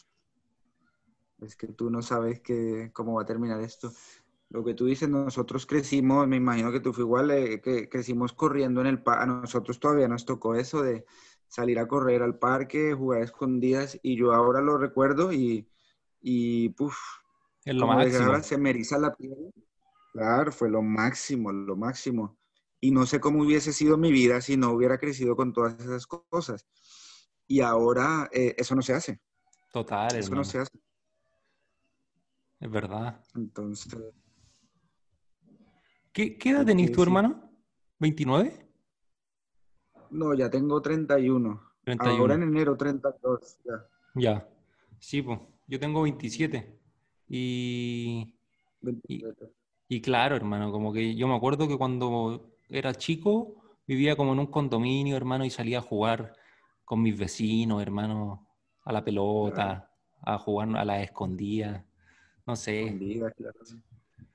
es 1.40 1.56
que 1.56 1.68
tú 1.68 1.90
no 1.90 2.02
sabes 2.02 2.42
que, 2.42 2.90
cómo 2.92 3.14
va 3.14 3.22
a 3.22 3.26
terminar 3.26 3.62
esto. 3.62 3.94
Lo 4.50 4.62
que 4.66 4.74
tú 4.74 4.86
dices, 4.86 5.08
nosotros 5.08 5.66
crecimos, 5.66 6.28
me 6.28 6.36
imagino 6.36 6.74
que 6.74 6.82
tú 6.82 6.92
fue 6.92 7.06
igual, 7.06 7.32
eh, 7.32 7.62
que 7.62 7.88
crecimos 7.88 8.34
corriendo 8.34 8.82
en 8.82 8.88
el 8.88 9.02
parque. 9.02 9.24
A 9.24 9.28
nosotros 9.28 9.80
todavía 9.80 10.10
nos 10.10 10.26
tocó 10.26 10.56
eso 10.56 10.82
de 10.82 11.06
salir 11.48 11.80
a 11.80 11.88
correr 11.88 12.22
al 12.22 12.38
parque, 12.38 12.94
jugar 12.94 13.22
escondidas, 13.22 13.98
y 14.04 14.18
yo 14.18 14.34
ahora 14.34 14.60
lo 14.60 14.78
recuerdo 14.78 15.32
y 15.32 15.70
y 16.22 16.70
puff, 16.70 16.98
es 17.66 17.76
lo 17.76 17.88
máximo. 17.88 18.42
se 18.42 18.58
me 18.58 18.72
eriza 18.72 18.98
la 18.98 19.16
piel. 19.16 19.54
Claro, 20.14 20.52
fue 20.52 20.70
lo 20.70 20.82
máximo, 20.82 21.52
lo 21.52 21.76
máximo. 21.76 22.38
Y 22.82 22.92
no 22.92 23.06
sé 23.06 23.20
cómo 23.20 23.44
hubiese 23.44 23.74
sido 23.74 23.98
mi 23.98 24.12
vida 24.12 24.42
si 24.42 24.58
no 24.58 24.72
hubiera 24.72 24.98
crecido 24.98 25.36
con 25.36 25.54
todas 25.54 25.80
esas 25.80 26.08
cosas. 26.08 26.66
Y 27.48 27.62
ahora 27.62 28.30
eh, 28.32 28.56
eso 28.58 28.76
no 28.76 28.82
se 28.82 28.94
hace. 28.94 29.20
Total. 29.72 30.16
Eso 30.16 30.34
no 30.34 30.44
se 30.44 30.60
hace. 30.60 30.80
Es 32.60 32.72
verdad. 32.72 33.22
Entonces. 33.36 33.96
¿Qué, 36.12 36.38
qué 36.38 36.50
edad 36.50 36.66
tenés 36.66 36.92
tú, 36.92 37.04
hermano? 37.04 37.52
¿29? 38.00 38.68
No, 40.12 40.34
ya 40.34 40.50
tengo 40.50 40.82
31. 40.82 41.62
31. 41.84 42.20
Ahora 42.20 42.36
en 42.36 42.44
enero 42.44 42.76
32. 42.76 43.60
Ya. 43.64 43.88
Ya. 44.16 44.50
Sí, 45.00 45.22
pues. 45.22 45.40
Yo 45.70 45.80
tengo 45.80 46.02
27. 46.02 46.80
Y, 47.28 48.34
y, 49.88 50.02
claro, 50.02 50.36
hermano, 50.36 50.72
como 50.72 50.92
que 50.92 51.16
yo 51.16 51.28
me 51.28 51.36
acuerdo 51.36 51.68
que 51.68 51.78
cuando 51.78 52.58
era 52.70 52.96
chico 52.96 53.78
vivía 53.86 54.16
como 54.16 54.34
en 54.34 54.40
un 54.40 54.48
condominio, 54.48 55.16
hermano, 55.16 55.46
y 55.46 55.52
salía 55.52 55.78
a 55.78 55.84
jugar 55.84 56.34
con 56.86 57.04
mis 57.04 57.16
vecinos, 57.16 57.84
hermano, 57.84 58.48
a 58.84 58.92
la 58.92 59.04
pelota, 59.06 59.92
a 60.24 60.40
jugar 60.40 60.76
a 60.76 60.84
la 60.84 61.04
escondida, 61.04 61.86
no 62.48 62.56
sé. 62.56 62.98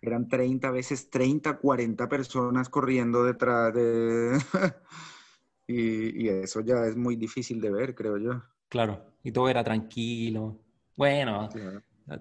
Eran 0.01 0.29
30 0.29 0.71
veces 0.71 1.11
30, 1.11 1.59
40 1.59 2.09
personas 2.09 2.69
corriendo 2.69 3.25
detrás 3.25 3.75
de... 3.75 4.39
y, 5.67 6.27
y 6.27 6.29
eso 6.29 6.61
ya 6.61 6.85
es 6.87 6.97
muy 6.97 7.17
difícil 7.17 7.61
de 7.61 7.73
ver, 7.73 7.95
creo 7.97 8.19
yo. 8.19 8.41
Claro, 8.69 9.05
y 9.25 9.33
todo 9.33 9.49
era 9.49 9.65
tranquilo. 9.65 10.64
Bueno, 10.97 11.49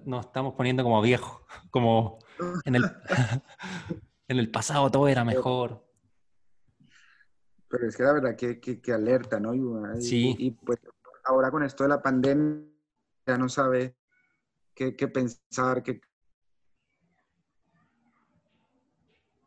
nos 0.04 0.26
estamos 0.26 0.54
poniendo 0.54 0.82
como 0.82 1.00
viejos, 1.00 1.42
como 1.70 2.18
en 2.64 2.74
el, 2.74 2.84
en 4.28 4.38
el 4.38 4.50
pasado 4.50 4.90
todo 4.90 5.08
era 5.08 5.24
mejor. 5.24 5.84
Pero 7.68 7.88
es 7.88 7.96
que 7.96 8.02
la 8.02 8.12
verdad 8.12 8.36
que, 8.36 8.60
que, 8.60 8.92
alerta, 8.92 9.40
¿no? 9.40 9.54
Y, 9.54 10.02
sí. 10.02 10.36
Y, 10.38 10.50
pues 10.52 10.78
ahora 11.24 11.50
con 11.50 11.62
esto 11.64 11.82
de 11.84 11.88
la 11.88 12.02
pandemia 12.02 12.64
ya 13.26 13.38
no 13.38 13.48
sabe 13.48 13.96
qué, 14.74 14.94
qué 14.94 15.08
pensar, 15.08 15.82
qué... 15.82 16.00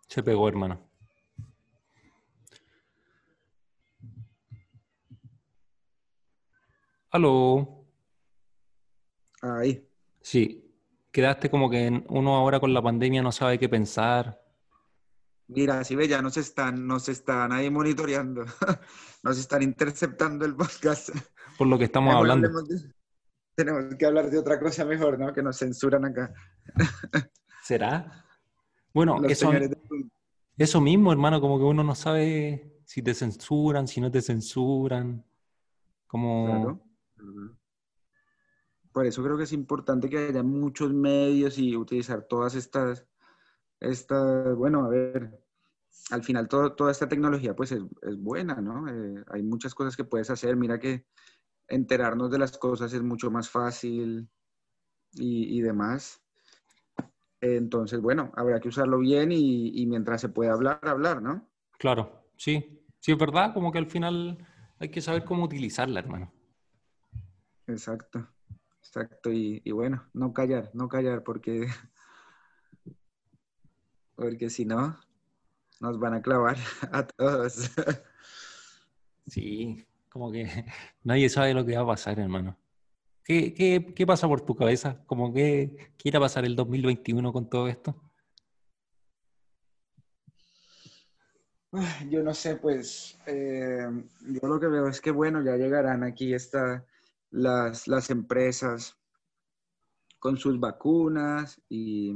Se 0.08 0.24
pegó, 0.24 0.48
hermano. 0.48 0.90
Aló. 7.12 7.77
Ahí. 9.56 9.88
Sí. 10.22 10.64
Quedaste 11.12 11.50
como 11.50 11.70
que 11.70 12.04
uno 12.10 12.36
ahora 12.36 12.60
con 12.60 12.74
la 12.74 12.82
pandemia 12.82 13.22
no 13.24 13.32
sabe 13.32 13.58
qué 13.58 13.68
pensar. 13.70 14.40
Mira, 15.48 15.84
si 15.84 15.96
ve, 15.96 16.08
ya 16.08 16.22
nos 16.22 16.36
están, 16.38 16.86
nos 16.86 17.08
están 17.08 17.54
ahí 17.54 17.70
monitoreando, 17.70 18.46
nos 19.24 19.40
están 19.40 19.64
interceptando 19.64 20.46
el 20.46 20.56
podcast. 20.56 21.10
Por 21.58 21.68
lo 21.68 21.78
que 21.78 21.86
estamos 21.86 22.14
hablando. 22.14 22.50
tenemos 23.56 23.96
que 23.96 24.06
hablar 24.06 24.30
de 24.30 24.38
otra 24.38 24.60
cosa 24.60 24.84
mejor, 24.84 25.18
¿no? 25.18 25.34
Que 25.34 25.42
nos 25.42 25.58
censuran 25.58 26.04
acá. 26.06 26.34
¿Será? 27.64 28.26
Bueno, 28.94 29.24
eso, 29.26 29.52
eso 30.58 30.82
mismo, 30.82 31.12
hermano, 31.12 31.40
como 31.40 31.58
que 31.58 31.64
uno 31.64 31.84
no 31.84 31.96
sabe 31.96 32.82
si 32.84 33.02
te 33.02 33.14
censuran, 33.14 33.88
si 33.88 34.02
no 34.02 34.12
te 34.12 34.22
censuran. 34.22 35.24
Como... 36.08 36.82
Por 38.98 39.06
eso 39.06 39.24
creo 39.24 39.38
que 39.38 39.44
es 39.44 39.54
importante 39.54 40.10
que 40.10 40.18
haya 40.18 40.42
muchos 40.42 40.92
medios 40.92 41.60
y 41.60 41.78
utilizar 41.78 42.24
todas 42.24 42.56
estas, 42.56 43.06
estas 43.80 44.56
bueno, 44.56 44.86
a 44.86 44.90
ver, 44.90 45.40
al 46.10 46.24
final 46.24 46.48
toda 46.48 46.90
esta 46.90 47.08
tecnología 47.08 47.56
pues 47.56 47.74
es, 47.74 47.84
buena, 48.18 48.56
¿no? 48.56 48.90
Eh, 48.90 49.24
hay 49.28 49.44
muchas 49.44 49.76
cosas 49.76 49.96
que 49.96 50.04
puedes 50.04 50.32
hacer. 50.32 50.56
Mira 50.56 50.80
que 50.80 51.06
enterarnos 51.68 52.32
de 52.32 52.40
las 52.40 52.58
cosas 52.58 52.92
es 52.92 53.04
mucho 53.04 53.30
más 53.30 53.52
fácil 53.52 54.28
y, 55.14 55.62
demás. 55.62 56.20
Entonces, 57.40 58.02
bueno, 58.02 58.32
habrá 58.36 58.60
que 58.60 58.70
usarlo 58.70 58.98
bien 58.98 59.32
y, 59.32 59.86
mientras 59.86 60.22
se 60.22 60.30
pueda 60.30 60.54
hablar, 60.54 60.80
hablar, 60.82 61.22
¿no? 61.22 61.48
Claro, 61.78 62.24
sí. 62.36 62.84
Sí, 63.00 63.12
es 63.12 63.18
verdad, 63.20 63.54
como 63.54 63.72
que 63.72 63.78
al 63.78 63.86
final 63.86 64.44
hay 64.80 64.90
que 64.90 65.02
saber 65.02 65.24
cómo 65.24 65.44
utilizarla, 65.44 66.00
hermano. 66.00 66.34
Exacto, 67.68 68.28
exacto. 68.88 69.32
Y, 69.32 69.62
y 69.64 69.72
bueno, 69.72 70.08
no 70.14 70.34
callar, 70.34 70.72
no 70.74 70.88
callar, 70.88 71.24
porque, 71.24 71.68
porque 74.16 74.50
si 74.50 74.66
no, 74.66 74.98
nos 75.80 76.00
van 76.00 76.16
a 76.16 76.22
clavar 76.22 76.58
a 76.92 77.06
todos. 77.06 77.72
Sí, 79.28 79.86
como 80.10 80.32
que 80.32 80.46
nadie 81.04 81.30
sabe 81.30 81.54
lo 81.54 81.66
que 81.66 81.76
va 81.76 81.84
a 81.84 81.88
pasar, 81.88 82.20
hermano. 82.20 82.58
¿Qué, 83.24 83.54
qué, 83.54 83.94
qué 83.94 84.08
pasa 84.08 84.28
por 84.28 84.42
tu 84.42 84.56
cabeza? 84.56 85.04
Como 85.06 85.34
que, 85.34 85.92
¿Qué 85.98 86.10
irá 86.10 86.20
a 86.20 86.22
pasar 86.22 86.46
el 86.46 86.56
2021 86.56 87.34
con 87.34 87.50
todo 87.50 87.68
esto? 87.68 88.02
Yo 92.10 92.24
no 92.24 92.34
sé, 92.34 92.56
pues 92.56 93.20
eh, 93.28 93.86
yo 94.22 94.48
lo 94.48 94.60
que 94.60 94.68
veo 94.68 94.88
es 94.88 95.02
que, 95.02 95.12
bueno, 95.12 95.44
ya 95.44 95.58
llegarán 95.58 96.04
aquí 96.04 96.34
esta, 96.34 96.86
las, 97.32 97.88
las 97.88 98.10
empresas 98.10 98.98
con 100.20 100.38
sus 100.38 100.60
vacunas 100.60 101.62
y 101.70 102.14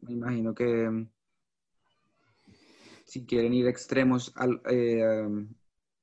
me 0.00 0.12
imagino 0.12 0.54
que 0.54 1.06
si 3.04 3.26
quieren 3.26 3.54
ir 3.54 3.66
extremos, 3.66 4.32
al, 4.36 4.60
eh, 4.68 5.26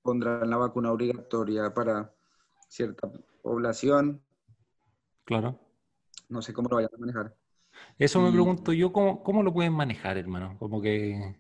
pondrán 0.02 0.50
la 0.50 0.58
vacuna 0.58 0.92
obligatoria 0.92 1.74
para 1.74 2.14
cierta 2.68 3.12
población. 3.42 4.22
Claro. 5.26 5.60
No 6.30 6.42
sé 6.42 6.54
cómo 6.54 6.70
lo 6.70 6.78
vayan 6.78 6.92
a 6.96 7.00
manejar. 7.00 7.36
Eso 7.98 8.22
me 8.22 8.32
pregunto 8.32 8.74
yo, 8.74 8.92
¿cómo, 8.92 9.24
¿cómo 9.24 9.44
lo 9.44 9.54
pueden 9.54 9.74
manejar, 9.74 10.18
hermano? 10.18 10.58
Como 10.58 10.82
que 10.82 11.36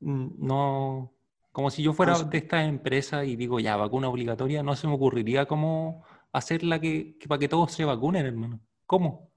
no, 0.00 1.12
como 1.52 1.70
si 1.70 1.82
yo 1.82 1.92
fuera 1.92 2.18
de 2.18 2.38
esta 2.38 2.64
empresa 2.64 3.24
y 3.24 3.36
digo, 3.36 3.60
ya, 3.60 3.76
vacuna 3.76 4.08
obligatoria, 4.08 4.62
no 4.62 4.76
se 4.76 4.86
me 4.86 4.94
ocurriría 4.94 5.46
cómo 5.46 6.04
hacerla 6.32 6.80
que, 6.80 7.16
que 7.18 7.28
para 7.28 7.38
que 7.38 7.48
todos 7.48 7.72
se 7.72 7.84
vacunen, 7.84 8.26
hermano. 8.26 8.60
¿Cómo? 8.86 9.32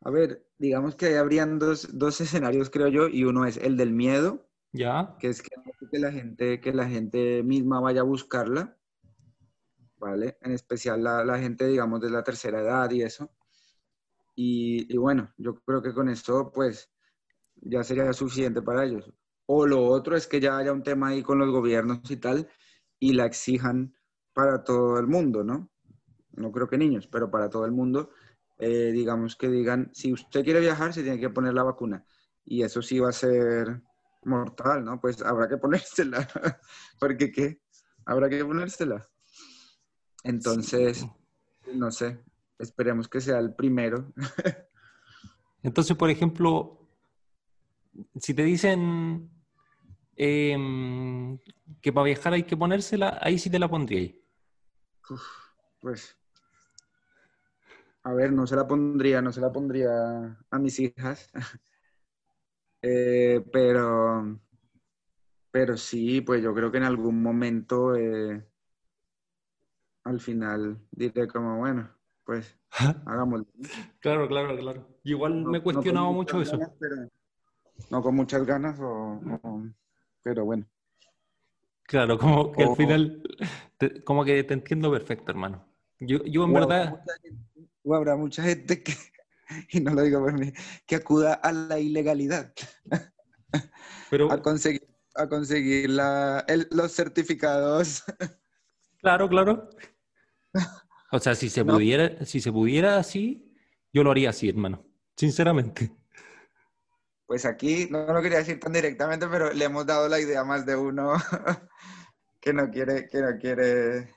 A 0.00 0.10
ver, 0.10 0.46
digamos 0.58 0.94
que 0.94 1.16
habrían 1.16 1.58
dos, 1.58 1.88
dos 1.98 2.20
escenarios, 2.20 2.68
creo 2.68 2.88
yo, 2.88 3.08
y 3.08 3.24
uno 3.24 3.46
es 3.46 3.56
el 3.56 3.76
del 3.76 3.92
miedo, 3.92 4.46
ya. 4.74 5.14
Que 5.20 5.28
es 5.28 5.40
que, 5.40 5.98
la 6.00 6.10
gente, 6.10 6.60
que 6.60 6.72
la 6.74 6.88
gente 6.88 7.44
misma 7.44 7.80
vaya 7.80 8.00
a 8.00 8.04
buscarla, 8.04 8.76
¿vale? 9.98 10.36
En 10.40 10.50
especial 10.50 11.04
la, 11.04 11.24
la 11.24 11.38
gente, 11.38 11.68
digamos, 11.68 12.00
de 12.00 12.10
la 12.10 12.24
tercera 12.24 12.60
edad 12.60 12.90
y 12.90 13.02
eso. 13.02 13.30
Y, 14.34 14.92
y, 14.92 14.96
bueno, 14.96 15.32
yo 15.38 15.54
creo 15.60 15.80
que 15.80 15.94
con 15.94 16.08
esto, 16.08 16.50
pues, 16.52 16.90
ya 17.54 17.84
sería 17.84 18.12
suficiente 18.12 18.62
para 18.62 18.84
ellos. 18.84 19.08
O 19.46 19.66
lo 19.66 19.84
otro 19.84 20.16
es 20.16 20.26
que 20.26 20.40
ya 20.40 20.56
haya 20.56 20.72
un 20.72 20.82
tema 20.82 21.08
ahí 21.08 21.22
con 21.22 21.38
los 21.38 21.50
gobiernos 21.50 22.10
y 22.10 22.16
tal, 22.16 22.48
y 22.98 23.12
la 23.12 23.26
exijan 23.26 23.94
para 24.32 24.64
todo 24.64 24.98
el 24.98 25.06
mundo, 25.06 25.44
¿no? 25.44 25.70
No 26.32 26.50
creo 26.50 26.68
que 26.68 26.78
niños, 26.78 27.06
pero 27.06 27.30
para 27.30 27.48
todo 27.48 27.64
el 27.64 27.72
mundo, 27.72 28.10
eh, 28.58 28.90
digamos 28.92 29.36
que 29.36 29.48
digan, 29.48 29.90
si 29.92 30.12
usted 30.12 30.44
quiere 30.44 30.60
viajar, 30.60 30.92
se 30.92 31.02
tiene 31.02 31.20
que 31.20 31.30
poner 31.30 31.54
la 31.54 31.62
vacuna. 31.62 32.04
Y 32.44 32.62
eso 32.62 32.82
sí 32.82 32.98
va 32.98 33.10
a 33.10 33.12
ser 33.12 33.82
mortal, 34.24 34.84
¿no? 34.84 35.00
Pues 35.00 35.22
habrá 35.22 35.48
que 35.48 35.56
ponérsela. 35.56 36.26
Porque 36.98 37.30
qué? 37.30 37.60
Habrá 38.06 38.28
que 38.28 38.44
ponérsela. 38.44 39.06
Entonces, 40.24 41.06
no 41.74 41.90
sé, 41.90 42.20
esperemos 42.58 43.08
que 43.08 43.20
sea 43.20 43.38
el 43.38 43.54
primero. 43.54 44.12
Entonces, 45.62 45.96
por 45.96 46.10
ejemplo, 46.10 46.88
si 48.16 48.34
te 48.34 48.42
dicen 48.42 49.30
em, 50.16 51.38
que 51.80 51.92
para 51.92 52.04
viajar 52.04 52.32
hay 52.32 52.44
que 52.44 52.56
ponérsela, 52.56 53.18
ahí 53.22 53.38
sí 53.38 53.50
te 53.50 53.58
la 53.58 53.68
pondría. 53.68 54.12
pues, 55.80 56.16
a 58.02 58.12
ver, 58.12 58.32
no 58.32 58.46
se 58.46 58.54
la 58.54 58.66
pondría, 58.66 59.22
no 59.22 59.32
se 59.32 59.40
la 59.40 59.50
pondría 59.50 60.38
a 60.50 60.58
mis 60.58 60.78
hijas. 60.78 61.30
Eh, 62.86 63.42
pero, 63.50 64.38
pero 65.50 65.74
sí, 65.74 66.20
pues 66.20 66.42
yo 66.42 66.52
creo 66.52 66.70
que 66.70 66.76
en 66.76 66.82
algún 66.84 67.22
momento, 67.22 67.96
eh, 67.96 68.46
al 70.04 70.20
final, 70.20 70.86
diré 70.90 71.26
como, 71.26 71.56
bueno, 71.56 71.90
pues 72.24 72.58
hagámoslo. 73.06 73.46
Claro, 74.00 74.28
claro, 74.28 74.54
claro. 74.58 74.86
Igual 75.02 75.46
me 75.46 75.56
he 75.56 75.62
cuestionado 75.62 76.12
mucho 76.12 76.42
eso. 76.42 76.58
no 77.90 78.02
con 78.02 78.14
muchas 78.14 78.44
ganas, 78.44 78.78
pero 80.24 80.44
bueno. 80.44 80.66
Claro, 81.84 82.18
como 82.18 82.50
que 82.50 82.64
al 82.64 82.74
final, 82.76 83.22
como 84.04 84.24
que 84.24 84.42
te 84.42 84.54
entiendo 84.54 84.90
perfecto, 84.90 85.30
hermano. 85.30 85.68
Yo, 86.00 86.24
yo 86.24 86.44
en 86.44 86.52
verdad... 86.54 87.04
o 87.84 87.94
habrá 87.94 88.16
mucha 88.16 88.42
gente 88.42 88.82
que, 88.82 88.94
y 89.70 89.80
no 89.80 89.92
lo 89.92 90.02
digo 90.02 90.20
por 90.20 90.32
mí, 90.32 90.52
que 90.86 90.96
acuda 90.96 91.34
a 91.34 91.52
la 91.52 91.78
ilegalidad. 91.78 92.52
Pero, 94.10 94.32
a 94.32 94.40
conseguir, 94.42 94.88
a 95.14 95.28
conseguir 95.28 95.90
la, 95.90 96.44
los 96.70 96.92
certificados. 96.92 98.02
Claro, 99.00 99.28
claro. 99.28 99.68
O 101.12 101.18
sea, 101.18 101.34
si 101.34 101.50
se, 101.50 101.62
pudiera, 101.62 102.24
si 102.24 102.40
se 102.40 102.50
pudiera 102.50 102.96
así, 102.96 103.54
yo 103.92 104.02
lo 104.02 104.10
haría 104.10 104.30
así, 104.30 104.48
hermano. 104.48 104.82
Sinceramente. 105.14 105.92
Pues 107.26 107.46
aquí, 107.46 107.88
no 107.90 108.12
lo 108.12 108.20
quería 108.20 108.38
decir 108.38 108.60
tan 108.60 108.72
directamente, 108.72 109.26
pero 109.28 109.52
le 109.52 109.64
hemos 109.64 109.86
dado 109.86 110.08
la 110.08 110.20
idea 110.20 110.40
a 110.40 110.44
más 110.44 110.66
de 110.66 110.76
uno 110.76 111.14
que 112.40 112.52
no 112.52 112.70
quiere, 112.70 113.08
que 113.08 113.20
no 113.20 113.38
quiere. 113.38 114.14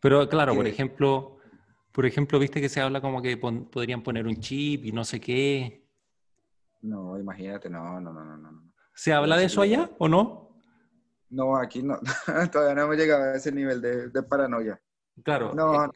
Pero 0.00 0.28
claro, 0.28 0.54
por 0.54 0.66
ejemplo, 0.66 1.38
por 1.92 2.06
ejemplo, 2.06 2.38
viste 2.38 2.60
que 2.60 2.68
se 2.68 2.80
habla 2.80 3.00
como 3.00 3.20
que 3.20 3.36
podrían 3.36 4.02
poner 4.02 4.26
un 4.26 4.36
chip 4.36 4.86
y 4.86 4.92
no 4.92 5.04
sé 5.04 5.20
qué. 5.20 5.86
No, 6.82 7.18
imagínate, 7.18 7.68
no, 7.68 8.00
no, 8.00 8.12
no, 8.12 8.24
no, 8.24 8.36
no. 8.36 8.72
¿Se 8.94 9.12
habla 9.12 9.36
de 9.36 9.44
eso 9.44 9.60
allá 9.60 9.90
o 9.98 10.08
no? 10.08 10.50
No, 11.28 11.56
aquí 11.56 11.82
no. 11.82 11.98
Todavía 12.52 12.74
no 12.74 12.82
hemos 12.82 12.96
llegado 12.96 13.24
a 13.24 13.36
ese 13.36 13.52
nivel 13.52 13.80
de, 13.80 14.22
paranoia. 14.22 14.80
Claro. 15.22 15.54
No. 15.54 15.84
Eh, 15.84 15.88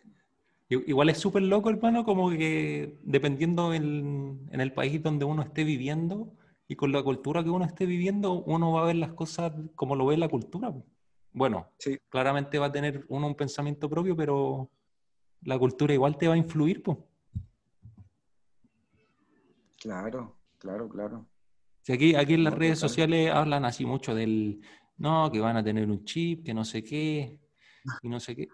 igual 0.68 1.10
es 1.10 1.18
súper 1.18 1.42
loco, 1.42 1.70
hermano, 1.70 2.04
como 2.04 2.30
que 2.30 2.98
dependiendo 3.02 3.74
en, 3.74 4.48
en 4.50 4.60
el 4.60 4.72
país 4.72 5.02
donde 5.02 5.24
uno 5.24 5.42
esté 5.42 5.64
viviendo 5.64 6.32
y 6.66 6.76
con 6.76 6.92
la 6.92 7.02
cultura 7.02 7.44
que 7.44 7.50
uno 7.50 7.64
esté 7.64 7.86
viviendo, 7.86 8.42
uno 8.44 8.72
va 8.72 8.82
a 8.82 8.86
ver 8.86 8.96
las 8.96 9.12
cosas 9.12 9.52
como 9.74 9.94
lo 9.96 10.06
ve 10.06 10.16
la 10.16 10.28
cultura. 10.28 10.74
Bueno, 11.32 11.68
sí. 11.78 11.98
claramente 12.08 12.58
va 12.58 12.66
a 12.66 12.72
tener 12.72 13.04
uno 13.08 13.26
un 13.26 13.34
pensamiento 13.34 13.88
propio, 13.90 14.16
pero 14.16 14.70
la 15.42 15.58
cultura 15.58 15.92
igual 15.92 16.16
te 16.16 16.28
va 16.28 16.34
a 16.34 16.38
influir, 16.38 16.82
pues. 16.82 16.98
Claro, 19.80 20.36
claro, 20.58 20.88
claro. 20.88 21.26
Si 21.82 21.92
aquí, 21.92 22.14
aquí 22.14 22.34
en 22.34 22.44
las 22.44 22.54
redes 22.54 22.78
sociales 22.78 23.30
hablan 23.30 23.66
así 23.66 23.84
mucho 23.84 24.14
del, 24.14 24.62
no, 24.96 25.30
que 25.30 25.40
van 25.40 25.58
a 25.58 25.64
tener 25.64 25.90
un 25.90 26.04
chip, 26.04 26.46
que 26.46 26.54
no 26.54 26.64
sé 26.64 26.82
qué, 26.82 27.38
y 28.02 28.08
no 28.08 28.20
sé 28.20 28.36
qué. 28.36 28.48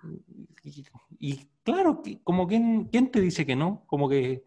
Y, 1.19 1.49
claro, 1.63 2.03
como 2.25 2.47
quién, 2.47 2.87
quién 2.87 3.11
te 3.11 3.21
dice 3.21 3.47
que 3.47 3.57
no, 3.57 3.85
como 3.87 4.09
que 4.09 4.45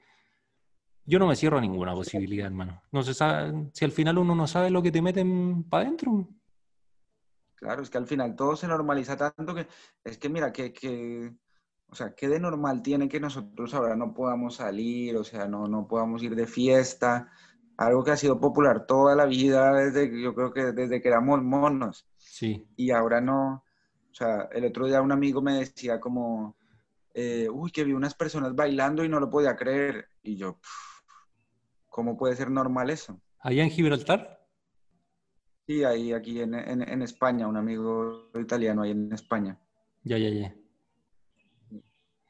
yo 1.05 1.19
no 1.19 1.27
me 1.27 1.35
cierro 1.35 1.57
a 1.57 1.61
ninguna 1.61 1.93
posibilidad, 1.93 2.47
hermano. 2.47 2.81
No 2.91 3.03
se 3.03 3.13
sabe, 3.13 3.69
si 3.73 3.85
al 3.85 3.91
final 3.91 4.17
uno 4.17 4.35
no 4.35 4.47
sabe 4.47 4.69
lo 4.69 4.81
que 4.81 4.91
te 4.91 5.01
meten 5.01 5.63
para 5.63 5.83
adentro. 5.85 6.27
Claro, 7.55 7.81
es 7.81 7.89
que 7.89 7.97
al 7.97 8.07
final 8.07 8.35
todo 8.35 8.55
se 8.55 8.67
normaliza 8.67 9.15
tanto 9.15 9.55
que 9.55 9.67
es 10.03 10.17
que 10.17 10.29
mira, 10.29 10.51
que, 10.51 10.73
que 10.73 11.33
o 11.87 11.95
sea, 11.95 12.13
¿qué 12.13 12.27
de 12.27 12.39
normal 12.39 12.81
tiene 12.81 13.07
que 13.07 13.19
nosotros 13.19 13.73
ahora 13.73 13.95
no 13.95 14.13
podamos 14.13 14.55
salir, 14.55 15.15
o 15.15 15.23
sea, 15.23 15.47
no, 15.47 15.67
no 15.67 15.87
podamos 15.87 16.23
ir 16.23 16.35
de 16.35 16.47
fiesta? 16.47 17.29
Algo 17.77 18.03
que 18.03 18.11
ha 18.11 18.17
sido 18.17 18.39
popular 18.39 18.85
toda 18.85 19.15
la 19.15 19.25
vida, 19.25 19.73
desde, 19.73 20.21
yo 20.21 20.33
creo 20.35 20.51
que 20.51 20.71
desde 20.71 21.01
que 21.01 21.07
éramos 21.07 21.41
monos. 21.41 22.07
Sí. 22.17 22.67
Y 22.75 22.91
ahora 22.91 23.21
no, 23.21 23.62
O 24.13 24.15
sea, 24.15 24.47
el 24.51 24.65
otro 24.65 24.85
día 24.85 25.01
un 25.01 25.11
amigo 25.11 25.41
me 25.41 25.55
decía 25.55 25.99
como, 25.99 26.55
eh, 27.15 27.49
uy, 27.51 27.71
que 27.71 27.83
vi 27.83 27.93
unas 27.93 28.13
personas 28.13 28.55
bailando 28.55 29.03
y 29.03 29.09
no 29.09 29.19
lo 29.19 29.27
podía 29.27 29.55
creer. 29.55 30.07
Y 30.21 30.35
yo, 30.35 30.59
¿cómo 31.89 32.15
puede 32.15 32.35
ser 32.35 32.51
normal 32.51 32.91
eso? 32.91 33.19
¿Allá 33.39 33.63
en 33.63 33.71
Gibraltar? 33.71 34.39
Sí, 35.65 35.83
ahí, 35.83 36.13
aquí 36.13 36.41
en, 36.41 36.53
en, 36.53 37.01
España, 37.01 37.47
un 37.47 37.57
amigo 37.57 38.29
italiano 38.39 38.83
ahí 38.83 38.91
en 38.91 39.11
España. 39.11 39.57
Ya, 40.03 40.19
ya, 40.19 40.29
ya. 40.29 40.55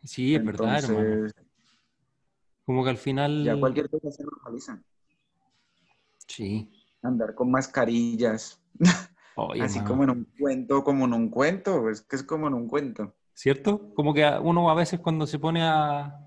Sí, 0.04 0.36
es 0.36 0.46
verdad, 0.46 0.86
hermano. 0.86 1.28
Como 2.66 2.84
que 2.86 2.92
al 2.92 2.98
final... 2.98 3.44
Ya 3.44 3.60
cualquier 3.60 3.90
cosa 3.90 4.10
se 4.10 4.24
normaliza. 4.24 4.82
Sí. 6.28 6.72
Andar 7.02 7.36
con 7.36 7.52
mascarillas. 7.52 8.62
Así 9.62 9.80
como 9.82 10.04
en 10.04 10.10
un 10.12 10.28
cuento, 10.40 10.84
como 10.84 11.06
en 11.06 11.14
un 11.14 11.30
cuento, 11.30 11.90
es 11.90 12.02
que 12.02 12.16
es 12.16 12.24
como 12.24 12.48
en 12.48 12.54
un 12.54 12.68
cuento. 12.68 13.16
¿Cierto? 13.34 13.94
Como 13.96 14.14
que 14.14 14.26
uno 14.42 14.70
a 14.70 14.76
veces 14.76 15.00
cuando 15.00 15.26
se 15.26 15.40
pone 15.40 15.64
a, 15.64 16.20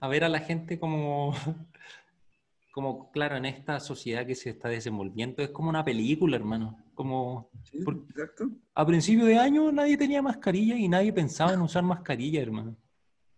a 0.00 0.08
ver 0.08 0.24
a 0.24 0.28
la 0.28 0.38
gente 0.38 0.78
como, 0.78 1.34
como, 2.72 3.10
claro, 3.10 3.36
en 3.36 3.46
esta 3.46 3.80
sociedad 3.80 4.26
que 4.26 4.34
se 4.34 4.50
está 4.50 4.68
desenvolviendo, 4.68 5.42
es 5.42 5.50
como 5.50 5.68
una 5.68 5.84
película, 5.84 6.36
hermano. 6.36 6.78
Como, 6.94 7.50
sí, 7.64 7.78
exacto. 7.78 8.48
A 8.74 8.86
principio 8.86 9.26
de 9.26 9.38
año 9.38 9.72
nadie 9.72 9.96
tenía 9.96 10.22
mascarilla 10.22 10.76
y 10.76 10.88
nadie 10.88 11.12
pensaba 11.12 11.52
en 11.52 11.60
usar 11.60 11.82
mascarilla, 11.82 12.40
hermano. 12.40 12.76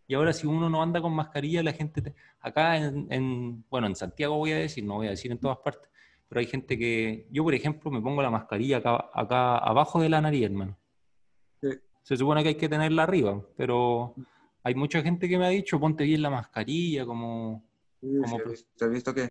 Y 0.07 0.15
ahora 0.15 0.33
si 0.33 0.47
uno 0.47 0.71
no 0.71 0.83
anda 0.83 1.01
con 1.01 1.13
mascarilla, 1.13 1.63
la 1.63 1.73
gente, 1.73 2.15
acá 2.41 2.77
en, 2.77 3.07
en, 3.11 3.65
bueno, 3.69 3.87
en 3.87 3.97
Santiago 3.97 4.37
voy 4.37 4.53
a 4.53 4.57
decir, 4.57 4.85
no 4.85 4.95
voy 4.95 5.07
a 5.07 5.11
decir 5.11 5.31
en 5.31 5.39
todas 5.39 5.59
partes, 5.59 5.89
pero 6.29 6.41
hay 6.41 6.47
gente 6.47 6.79
que, 6.79 7.27
yo 7.31 7.43
por 7.43 7.55
ejemplo, 7.55 7.91
me 7.91 8.03
pongo 8.03 8.23
la 8.23 8.31
mascarilla 8.31 8.79
acá, 8.79 9.11
acá 9.13 9.59
abajo 9.59 10.01
de 10.01 10.09
la 10.09 10.21
nariz, 10.21 10.45
hermano. 10.45 10.77
Se 12.03 12.17
supone 12.17 12.43
que 12.43 12.51
hay 12.51 12.55
que 12.55 12.69
tenerla 12.69 13.03
arriba, 13.03 13.43
pero 13.57 14.15
hay 14.63 14.75
mucha 14.75 15.03
gente 15.03 15.29
que 15.29 15.39
me 15.39 15.47
ha 15.47 15.51
dicho, 15.51 15.81
ponte 15.81 16.05
bien 16.05 16.23
la 16.23 16.31
mascarilla, 16.31 17.05
como... 17.07 17.65
como... 18.01 18.39
he, 18.81 18.89
visto, 18.89 19.15
que, 19.15 19.29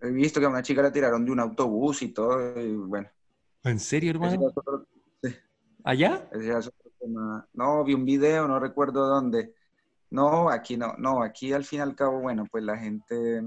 he 0.00 0.10
visto 0.10 0.40
que 0.40 0.46
a 0.46 0.50
una 0.50 0.62
chica 0.62 0.82
la 0.82 0.92
tiraron 0.92 1.24
de 1.24 1.32
un 1.32 1.40
autobús 1.40 2.02
y 2.02 2.08
todo, 2.08 2.60
y 2.60 2.74
bueno. 2.76 3.08
¿En 3.64 3.78
serio, 3.78 4.10
hermano? 4.10 4.52
¿Allá? 5.84 6.28
No, 7.52 7.84
vi 7.84 7.94
un 7.94 8.04
video, 8.04 8.48
no 8.48 8.58
recuerdo 8.58 9.06
dónde. 9.06 9.54
No, 10.10 10.50
aquí 10.50 10.76
no, 10.76 10.94
no, 10.98 11.22
aquí 11.22 11.52
al 11.52 11.64
fin 11.64 11.80
y 11.80 11.82
al 11.82 11.94
cabo, 11.94 12.20
bueno, 12.20 12.44
pues 12.50 12.64
la 12.64 12.76
gente 12.76 13.42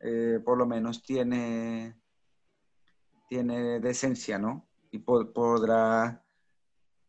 eh, 0.00 0.40
por 0.44 0.56
lo 0.56 0.66
menos 0.66 1.02
tiene, 1.02 1.94
tiene 3.28 3.80
decencia, 3.80 4.38
¿no? 4.38 4.66
Y 4.90 4.98
podrá, 4.98 6.24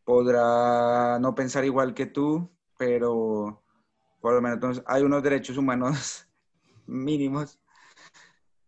podrá 0.04 1.18
no 1.18 1.34
pensar 1.34 1.64
igual 1.64 1.94
que 1.94 2.06
tú, 2.06 2.50
pero 2.78 3.62
por 4.20 4.34
lo 4.34 4.42
menos 4.42 4.82
hay 4.86 5.02
unos 5.02 5.22
derechos 5.22 5.56
humanos 5.56 6.28
mínimos. 6.86 7.58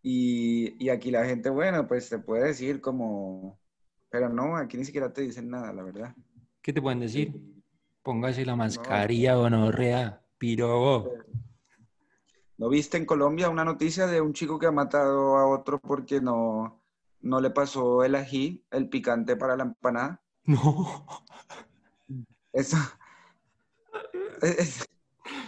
Y, 0.02 0.90
aquí 0.90 1.10
la 1.10 1.24
gente, 1.24 1.48
bueno, 1.48 1.86
pues 1.86 2.10
te 2.10 2.18
puede 2.18 2.48
decir 2.48 2.82
como, 2.82 3.58
pero 4.10 4.28
no, 4.28 4.56
aquí 4.56 4.76
ni 4.76 4.84
siquiera 4.84 5.10
te 5.10 5.22
dicen 5.22 5.48
nada, 5.48 5.72
la 5.72 5.82
verdad. 5.82 6.14
¿Qué 6.60 6.74
te 6.74 6.82
pueden 6.82 7.00
decir? 7.00 7.32
Póngase 8.02 8.44
la 8.44 8.54
mascarilla, 8.54 9.38
o 9.38 9.48
no, 9.48 9.72
rea, 9.72 10.22
pirobo. 10.36 11.10
¿No 12.64 12.70
viste 12.70 12.96
en 12.96 13.04
Colombia 13.04 13.50
una 13.50 13.62
noticia 13.62 14.06
de 14.06 14.22
un 14.22 14.32
chico 14.32 14.58
que 14.58 14.64
ha 14.64 14.72
matado 14.72 15.36
a 15.36 15.46
otro 15.46 15.78
porque 15.78 16.22
no, 16.22 16.80
no 17.20 17.38
le 17.42 17.50
pasó 17.50 18.02
el 18.04 18.14
ají, 18.14 18.64
el 18.70 18.88
picante 18.88 19.36
para 19.36 19.54
la 19.54 19.64
empanada? 19.64 20.22
No. 20.46 21.06
Eso. 22.54 22.78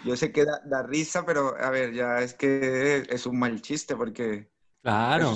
yo 0.04 0.14
sé 0.14 0.30
que 0.30 0.44
da, 0.44 0.82
risa, 0.82 1.24
pero 1.24 1.56
a 1.58 1.70
ver, 1.70 1.94
ya 1.94 2.18
es 2.18 2.34
que 2.34 3.06
es 3.08 3.24
un 3.24 3.38
mal 3.38 3.62
chiste 3.62 3.96
porque. 3.96 4.50
Claro. 4.82 5.32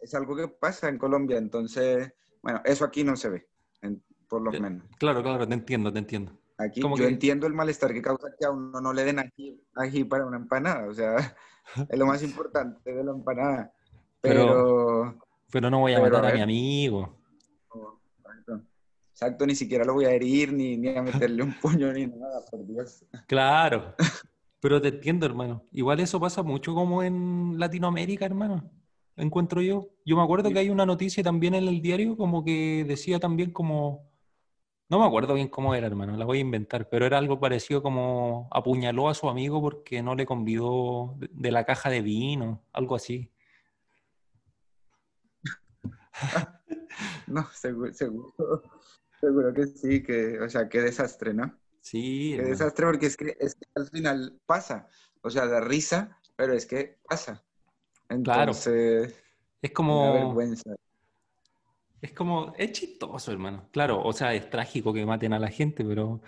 es, 0.00 0.14
algo, 0.14 0.34
que 0.34 0.48
pasa 0.48 0.88
en 0.88 0.96
Colombia, 0.96 1.36
entonces, 1.36 2.14
bueno, 2.40 2.62
eso 2.64 2.86
aquí 2.86 3.04
no 3.04 3.14
se 3.14 3.28
ve, 3.28 3.48
por 4.26 4.40
lo 4.40 4.52
menos. 4.52 4.84
Claro, 4.98 5.22
claro, 5.22 5.46
te 5.46 5.52
entiendo, 5.52 5.92
te 5.92 5.98
entiendo. 5.98 6.32
Aquí 6.64 6.80
yo 6.80 7.06
entiendo 7.06 7.46
el 7.46 7.52
malestar 7.52 7.92
que 7.92 8.02
causa 8.02 8.28
que 8.38 8.46
a 8.46 8.50
uno 8.50 8.80
no 8.80 8.92
le 8.92 9.04
den 9.04 9.18
ají, 9.18 10.04
para 10.04 10.26
una 10.26 10.36
empanada, 10.36 10.88
o 10.88 10.94
sea, 10.94 11.36
es 11.88 11.98
lo 11.98 12.06
más 12.06 12.22
importante 12.22 12.92
de 12.92 13.04
la 13.04 13.12
empanada. 13.12 13.72
Pero, 14.20 15.18
pero, 15.50 15.70
no 15.70 15.80
voy 15.80 15.92
a 15.92 16.00
matar 16.00 16.26
a, 16.26 16.32
mi 16.32 16.40
amigo. 16.40 17.18
exacto. 19.10 19.46
ni 19.46 19.54
siquiera 19.54 19.84
lo 19.84 19.94
voy 19.94 20.06
a 20.06 20.12
herir, 20.12 20.52
ni, 20.52 20.76
ni 20.78 20.88
a 20.88 21.02
meterle 21.02 21.42
un 21.42 21.52
puño, 21.60 21.92
ni 21.92 22.06
nada, 22.06 22.42
por 22.50 22.66
Dios. 22.66 23.04
Claro, 23.26 23.94
pero 24.60 24.80
te 24.80 24.88
entiendo, 24.88 25.26
hermano. 25.26 25.66
Igual 25.72 26.00
eso 26.00 26.18
pasa 26.18 26.42
mucho 26.42 26.74
como 26.74 27.02
en 27.02 27.58
Latinoamérica, 27.58 28.24
hermano. 28.24 28.70
Encuentro 29.16 29.60
yo. 29.60 29.90
Yo 30.04 30.16
me 30.16 30.22
acuerdo 30.22 30.50
que 30.50 30.58
hay 30.58 30.70
una 30.70 30.86
noticia 30.86 31.22
también 31.22 31.54
en 31.54 31.68
el 31.68 31.80
diario 31.80 32.16
como 32.16 32.44
que 32.44 32.84
decía 32.88 33.20
también 33.20 33.52
como 33.52 34.13
no 34.88 34.98
me 34.98 35.06
acuerdo 35.06 35.34
bien 35.34 35.48
cómo 35.48 35.74
era, 35.74 35.86
hermano, 35.86 36.16
la 36.16 36.24
voy 36.24 36.38
a 36.38 36.42
inventar, 36.42 36.88
pero 36.88 37.06
era 37.06 37.18
algo 37.18 37.40
parecido 37.40 37.82
como 37.82 38.48
apuñaló 38.50 39.08
a 39.08 39.14
su 39.14 39.28
amigo 39.28 39.60
porque 39.60 40.02
no 40.02 40.14
le 40.14 40.26
convidó 40.26 41.16
de, 41.18 41.50
la 41.50 41.64
caja 41.64 41.90
de 41.90 42.02
vino, 42.02 42.62
algo 42.72 42.94
así. 42.94 43.32
no, 47.26 47.48
seguro, 47.52 47.92
seguro, 47.92 49.54
que 49.54 49.66
sí, 49.66 50.02
que, 50.02 50.38
o 50.40 50.48
sea, 50.48 50.68
qué 50.68 50.82
desastre, 50.82 51.32
¿no? 51.32 51.58
Sí. 51.80 52.34
Qué 52.36 52.42
desastre 52.42 52.86
porque 52.86 53.06
es 53.06 53.16
que, 53.16 53.36
es 53.40 53.54
que 53.54 53.66
al 53.74 53.88
final 53.88 54.38
pasa, 54.46 54.88
o 55.22 55.30
sea, 55.30 55.46
da 55.46 55.60
risa, 55.60 56.18
pero 56.36 56.52
es 56.52 56.66
que 56.66 56.98
pasa. 57.08 57.42
Entonces, 58.08 59.12
claro. 59.12 59.24
Es 59.62 59.70
como... 59.72 60.12
vergüenza. 60.12 60.74
Es 62.04 62.12
como, 62.12 62.52
es 62.58 62.72
chistoso, 62.72 63.32
hermano. 63.32 63.66
Claro, 63.72 64.02
o 64.02 64.12
sea, 64.12 64.34
es 64.34 64.50
trágico 64.50 64.92
que 64.92 65.06
maten 65.06 65.32
a 65.32 65.38
la 65.38 65.48
gente, 65.48 65.82
pero 65.82 66.20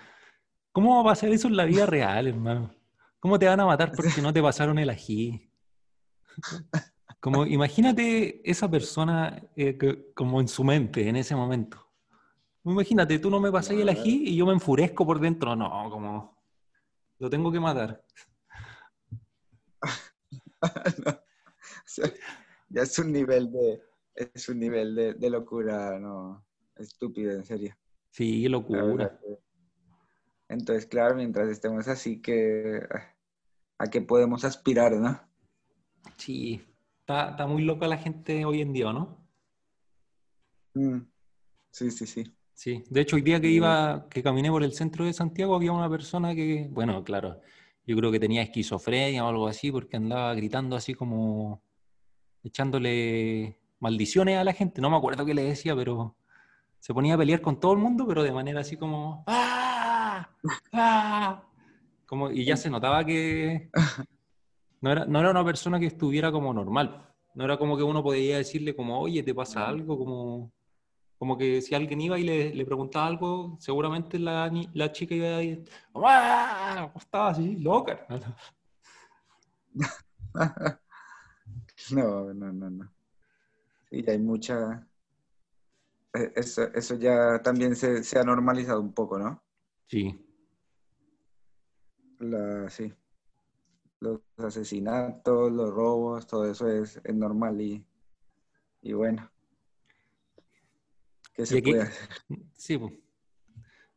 ¿cómo 0.72 0.94
va 0.94 1.02
a 1.02 1.12
pasar 1.12 1.28
eso 1.28 1.48
en 1.48 1.56
la 1.58 1.66
vida 1.66 1.84
real, 1.84 2.28
hermano? 2.28 2.74
¿Cómo 3.20 3.38
te 3.38 3.44
van 3.44 3.60
a 3.60 3.66
matar 3.66 3.92
porque 3.92 4.22
no 4.22 4.32
te 4.32 4.40
pasaron 4.40 4.78
el 4.78 4.88
ají? 4.88 5.52
Como, 7.20 7.44
imagínate 7.44 8.40
esa 8.50 8.70
persona 8.70 9.42
eh, 9.54 9.76
como 10.14 10.40
en 10.40 10.48
su 10.48 10.64
mente 10.64 11.06
en 11.06 11.16
ese 11.16 11.36
momento. 11.36 11.86
Imagínate, 12.64 13.18
tú 13.18 13.28
no 13.28 13.38
me 13.38 13.52
pasas 13.52 13.76
el 13.76 13.90
ají 13.90 14.28
y 14.28 14.36
yo 14.36 14.46
me 14.46 14.54
enfurezco 14.54 15.04
por 15.04 15.20
dentro. 15.20 15.54
No, 15.54 15.90
como, 15.90 16.42
lo 17.18 17.28
tengo 17.28 17.52
que 17.52 17.60
matar. 17.60 18.02
ya 22.70 22.80
es 22.82 22.98
un 22.98 23.12
nivel 23.12 23.52
de, 23.52 23.82
es 24.16 24.48
un 24.48 24.58
nivel 24.58 24.94
de, 24.94 25.30
locura, 25.30 25.98
no, 25.98 26.44
estúpido, 26.76 27.32
en 27.32 27.44
serio. 27.44 27.76
Sí, 28.10 28.48
locura. 28.48 29.18
Entonces, 30.48 30.86
claro, 30.86 31.16
mientras 31.16 31.48
estemos 31.48 31.86
así, 31.88 32.22
que 32.22 32.80
a 33.78 33.86
qué 33.88 34.00
podemos 34.00 34.44
aspirar, 34.44 34.92
¿no? 34.92 35.20
Sí, 36.16 36.64
está, 37.00 37.46
muy 37.46 37.62
loca 37.62 37.86
la 37.86 37.98
gente 37.98 38.44
hoy 38.44 38.62
en 38.62 38.72
día, 38.72 38.92
¿no? 38.92 39.26
Mm, 40.74 41.00
sí, 41.70 41.90
sí, 41.90 42.06
sí. 42.06 42.24
Sí, 42.54 42.84
de 42.88 43.02
hecho, 43.02 43.16
hoy 43.16 43.22
día 43.22 43.38
que 43.38 43.50
iba, 43.50 44.08
que 44.08 44.22
caminé 44.22 44.50
por 44.50 44.62
el 44.62 44.72
centro 44.72 45.04
de 45.04 45.12
Santiago, 45.12 45.54
había 45.54 45.72
una 45.72 45.90
persona 45.90 46.34
que, 46.34 46.68
bueno, 46.70 47.04
claro, 47.04 47.40
yo 47.84 47.96
creo 47.96 48.10
que 48.10 48.18
tenía 48.18 48.42
esquizofrenia 48.42 49.24
o 49.24 49.28
algo 49.28 49.46
así, 49.46 49.70
porque 49.70 49.98
andaba 49.98 50.34
gritando 50.34 50.74
así 50.74 50.94
como 50.94 51.62
echándole 52.42 53.60
maldiciones 53.80 54.38
a 54.38 54.44
la 54.44 54.52
gente, 54.52 54.80
no 54.80 54.90
me 54.90 54.96
acuerdo 54.96 55.24
qué 55.24 55.34
le 55.34 55.42
decía, 55.42 55.74
pero 55.76 56.16
se 56.78 56.94
ponía 56.94 57.14
a 57.14 57.18
pelear 57.18 57.40
con 57.40 57.58
todo 57.58 57.72
el 57.72 57.78
mundo, 57.78 58.06
pero 58.06 58.22
de 58.22 58.32
manera 58.32 58.60
así 58.60 58.76
como 58.76 59.24
¡Ah! 59.26 60.28
¡Ah! 60.72 61.42
Como, 62.06 62.30
y 62.30 62.44
ya 62.44 62.56
se 62.56 62.70
notaba 62.70 63.04
que 63.04 63.70
no 64.80 64.92
era, 64.92 65.04
no 65.04 65.18
era 65.18 65.30
una 65.30 65.44
persona 65.44 65.80
que 65.80 65.86
estuviera 65.86 66.30
como 66.30 66.54
normal. 66.54 67.04
No 67.34 67.44
era 67.44 67.58
como 67.58 67.76
que 67.76 67.82
uno 67.82 68.02
podía 68.02 68.38
decirle 68.38 68.74
como, 68.74 69.00
oye, 69.00 69.22
¿te 69.22 69.34
pasa 69.34 69.66
algo? 69.66 69.98
Como, 69.98 70.52
como 71.18 71.36
que 71.36 71.60
si 71.60 71.74
alguien 71.74 72.00
iba 72.00 72.18
y 72.18 72.24
le, 72.24 72.54
le 72.54 72.64
preguntaba 72.64 73.06
algo, 73.06 73.56
seguramente 73.58 74.18
la, 74.18 74.50
la 74.72 74.92
chica 74.92 75.14
iba 75.14 75.36
a 75.36 75.42
ir, 75.42 75.64
¡Ah! 75.94 76.92
estaba 76.96 77.30
así, 77.30 77.56
loca. 77.56 78.06
No, 81.90 82.32
no, 82.34 82.52
no, 82.52 82.70
no. 82.70 82.95
Y 83.90 84.08
hay 84.08 84.18
mucha... 84.18 84.86
E, 86.12 86.32
eso, 86.36 86.62
eso 86.74 86.94
ya 86.96 87.40
también 87.42 87.76
se, 87.76 88.02
se, 88.02 88.18
ha 88.18 88.24
normalizado 88.24 88.80
un 88.80 88.92
poco, 88.92 89.18
¿no? 89.18 89.42
Sí. 89.86 90.18
La, 92.18 92.68
sí. 92.68 92.92
Los 94.00 94.20
asesinatos, 94.38 95.52
los 95.52 95.70
robos, 95.72 96.26
todo 96.26 96.50
eso 96.50 96.68
es, 96.68 97.00
es 97.02 97.14
normal 97.14 97.60
y, 97.60 97.86
y 98.82 98.92
bueno. 98.92 99.30
que 101.34 101.46
se 101.46 101.62
puede 101.62 101.90
Sí, 102.54 102.78
pues. 102.78 102.92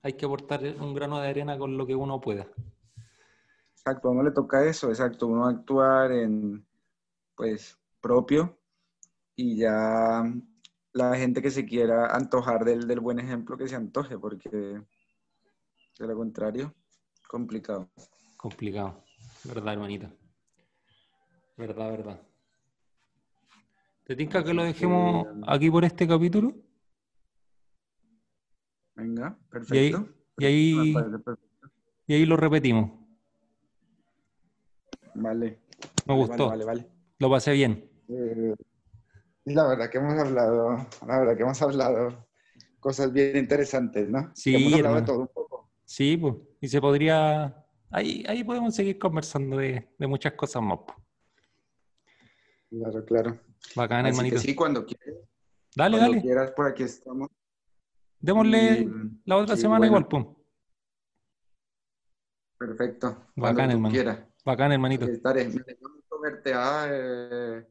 Hay 0.01 0.13
que 0.13 0.25
aportar 0.25 0.63
un 0.79 0.93
grano 0.93 1.19
de 1.19 1.27
arena 1.27 1.57
con 1.57 1.77
lo 1.77 1.85
que 1.85 1.95
uno 1.95 2.21
pueda. 2.21 2.47
Exacto, 3.71 4.07
a 4.07 4.11
uno 4.11 4.23
le 4.23 4.31
toca 4.31 4.63
eso, 4.63 4.89
exacto, 4.89 5.27
uno 5.27 5.45
actuar 5.45 6.11
en, 6.11 6.65
pues, 7.35 7.77
propio 7.99 8.59
y 9.39 9.55
ya 9.55 10.21
la 10.91 11.15
gente 11.15 11.41
que 11.41 11.49
se 11.49 11.65
quiera 11.65 12.13
antojar 12.13 12.65
del, 12.65 12.85
del 12.85 12.99
buen 12.99 13.19
ejemplo 13.19 13.57
que 13.57 13.69
se 13.69 13.75
antoje, 13.75 14.19
porque 14.19 14.49
de 14.49 16.07
lo 16.07 16.13
contrario, 16.13 16.75
complicado. 17.25 17.89
Complicado, 18.35 19.01
verdad, 19.45 19.73
hermanita. 19.73 20.11
Verdad, 21.55 21.91
verdad. 21.91 22.21
¿Te 24.03 24.15
tinca 24.17 24.43
que 24.43 24.53
lo 24.53 24.63
dejemos 24.63 25.25
aquí 25.47 25.71
por 25.71 25.85
este 25.85 26.05
capítulo? 26.05 26.53
Venga, 28.95 29.37
perfecto. 29.49 30.09
Y 30.37 30.45
ahí, 30.45 30.95
y 32.07 32.13
ahí, 32.13 32.25
lo 32.25 32.35
repetimos. 32.35 32.91
Vale. 35.15 35.59
Me 36.05 36.15
gustó. 36.15 36.49
Vale, 36.49 36.65
vale, 36.65 36.89
Lo 37.19 37.29
pasé 37.29 37.53
bien. 37.53 37.89
Eh, 38.09 38.55
la 39.54 39.68
verdad 39.68 39.89
que 39.89 39.97
hemos 39.97 40.20
hablado, 40.20 40.88
la 41.08 41.20
verdad 41.20 41.36
que 41.36 41.43
hemos 41.43 41.62
hablado 41.62 42.28
cosas 42.80 43.12
bien 43.12 43.38
interesantes, 43.38 44.10
¿no? 44.10 44.32
Sí, 44.36 44.56
hemos 44.56 44.74
hablado 44.74 44.95
de 44.95 45.02
todo 45.02 45.20
un 45.20 45.28
poco. 45.28 45.70
Sí, 45.86 46.18
pues. 46.18 46.36
Y 46.62 46.68
se 46.68 46.80
podría. 46.82 47.66
Ahí, 47.91 48.24
ahí 48.28 48.43
podemos 48.43 48.76
seguir 48.76 49.00
conversando 49.00 49.58
de, 49.58 49.89
de 49.97 50.08
muchas 50.08 50.34
cosas 50.34 50.62
más. 50.62 50.80
Pues. 50.86 50.97
Claro, 52.70 53.06
claro. 53.06 53.39
Bacán, 53.76 54.06
hermanito. 54.06 54.38
sí, 54.38 54.56
cuando 54.56 54.86
quieras. 54.86 55.16
Dale, 55.76 55.97
cuando 55.97 56.12
dale. 56.12 56.22
quieras, 56.22 56.52
por 56.52 56.68
aquí 56.68 56.84
estamos. 56.84 57.30
Démosle 58.20 58.88
la 59.26 59.38
otra 59.38 59.56
semana 59.56 59.86
igual, 59.86 60.08
pum. 60.08 60.36
Perfecto. 62.58 63.28
Bacán, 63.36 63.72
hermano. 63.72 63.93
Quieras. 63.93 64.20
Bacán, 64.45 64.72
hermanito. 64.72 65.06
estaré. 65.06 65.47
Me 65.47 65.64
verte. 66.22 66.52
Ah, 66.54 66.88
eh, 66.91 67.66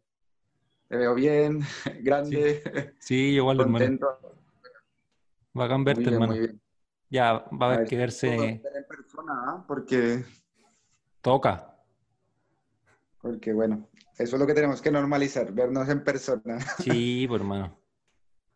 te 0.89 0.97
veo 0.97 1.15
bien, 1.15 1.61
grande. 2.01 2.95
Sí, 2.99 3.35
igual, 3.35 3.59
contento. 3.59 4.07
hermano. 4.07 4.39
Bacán 5.53 5.85
verte, 5.85 6.03
bien, 6.03 6.15
hermano. 6.15 6.35
Ya 7.11 7.33
va 7.33 7.71
a 7.71 7.75
haber 7.75 7.89
que 7.89 7.97
verse. 7.97 8.35
En 8.35 8.63
persona, 8.89 9.33
¿ah? 9.47 9.65
Porque. 9.67 10.25
Toca. 11.21 11.75
Porque, 13.21 13.53
bueno, 13.53 13.89
eso 14.19 14.37
es 14.37 14.41
lo 14.41 14.47
que 14.47 14.55
tenemos 14.55 14.81
que 14.81 14.91
normalizar, 14.91 15.53
vernos 15.53 15.89
en 15.89 16.05
persona. 16.05 16.59
Sí, 16.79 17.27
pues 17.29 17.41
hermano. 17.41 17.79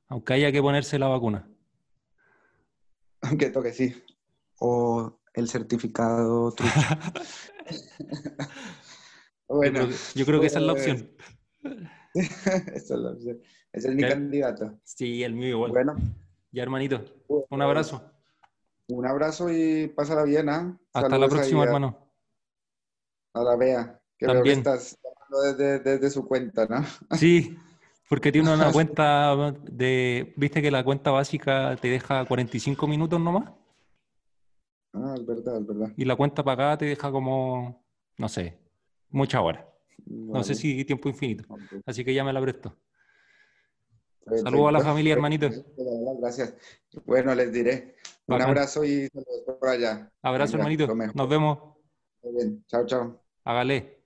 Aunque 0.09 0.35
haya 0.35 0.53
que 0.53 0.61
ponerse 0.61 0.99
la 0.99 1.09
vacuna. 1.09 1.49
Aunque 3.23 3.51
toque, 3.51 3.73
sí. 3.73 3.95
O 4.59 5.21
el 5.35 5.49
certificado 5.49 6.55
bueno, 9.49 9.89
yo 10.15 10.27
creo, 10.27 10.41
que 10.41 10.47
esa 10.47 10.59
es 10.59 10.65
la 10.65 10.73
opción. 10.73 11.11
esa 12.75 12.95
es 12.95 13.01
la 13.01 13.11
opción. 13.11 13.41
Ese 13.73 13.89
es 13.89 13.95
mi 13.95 14.03
candidato. 14.03 14.79
Sí, 14.85 15.23
el 15.23 15.35
mío 15.35 15.49
igual. 15.49 15.71
Bueno. 15.73 15.97
Ya, 16.51 16.63
hermanito. 16.63 17.03
Un 17.29 17.63
abrazo. 17.63 18.03
Un 18.89 19.07
abrazo 19.07 19.51
y 19.51 19.89
pásala 19.89 20.25
bien, 20.25 20.49
¿ah? 20.51 20.79
Hasta 20.93 21.19
la 21.19 21.29
próxima, 21.29 21.65
hermano. 21.65 21.97
A 23.33 23.43
la 23.43 23.57
vea. 23.57 24.01
Que 24.19 24.27
También. 24.27 24.59
estás 24.59 24.99
desde, 25.57 26.11
su 26.11 26.27
cuenta, 26.27 26.67
¿no? 26.67 26.85
Sí, 27.19 27.57
porque 28.09 28.31
tiene 28.31 28.53
una 28.53 28.71
cuenta 28.73 29.35
de, 29.63 30.35
viste 30.37 30.61
que 30.61 30.71
la 30.71 30.85
cuenta 30.85 31.11
básica 31.11 31.77
te 31.81 31.89
deja 31.89 32.25
45 32.27 32.87
minutos 32.87 33.19
nomás. 33.19 33.51
Ah, 34.93 35.15
es 35.17 35.25
verdad, 35.25 35.59
es 35.59 35.67
verdad. 35.67 35.93
Y 35.97 36.05
la 36.05 36.17
cuenta 36.17 36.43
pagada 36.43 36.77
te 36.77 36.85
deja 36.85 37.11
como, 37.11 37.83
no 38.19 38.29
sé, 38.29 38.59
muchas 39.09 39.41
horas. 39.41 39.65
No 40.07 40.43
sé 40.43 40.55
si 40.55 40.85
tiempo 40.85 41.09
infinito. 41.09 41.45
Así 41.87 42.05
que 42.05 42.15
ya 42.15 42.25
me 42.25 42.33
la 42.33 42.41
presto. 42.41 42.77
Saludos 44.43 44.69
a 44.69 44.73
la 44.73 44.81
familia, 44.81 45.15
hermanito. 45.15 45.51
Gracias. 46.21 46.55
Bueno, 47.05 47.35
les 47.35 47.53
diré. 47.53 47.97
Un 48.27 48.41
abrazo 48.41 48.85
y 48.85 49.09
saludos 49.09 49.59
por 49.59 49.69
allá. 49.69 50.11
Abrazo, 50.23 50.57
hermanito. 50.57 50.95
Nos 51.15 51.29
vemos. 51.29 51.59
Muy 52.23 52.35
bien. 52.35 52.65
Chao, 52.69 52.87
chao. 52.87 53.21
Hágale. 53.45 54.02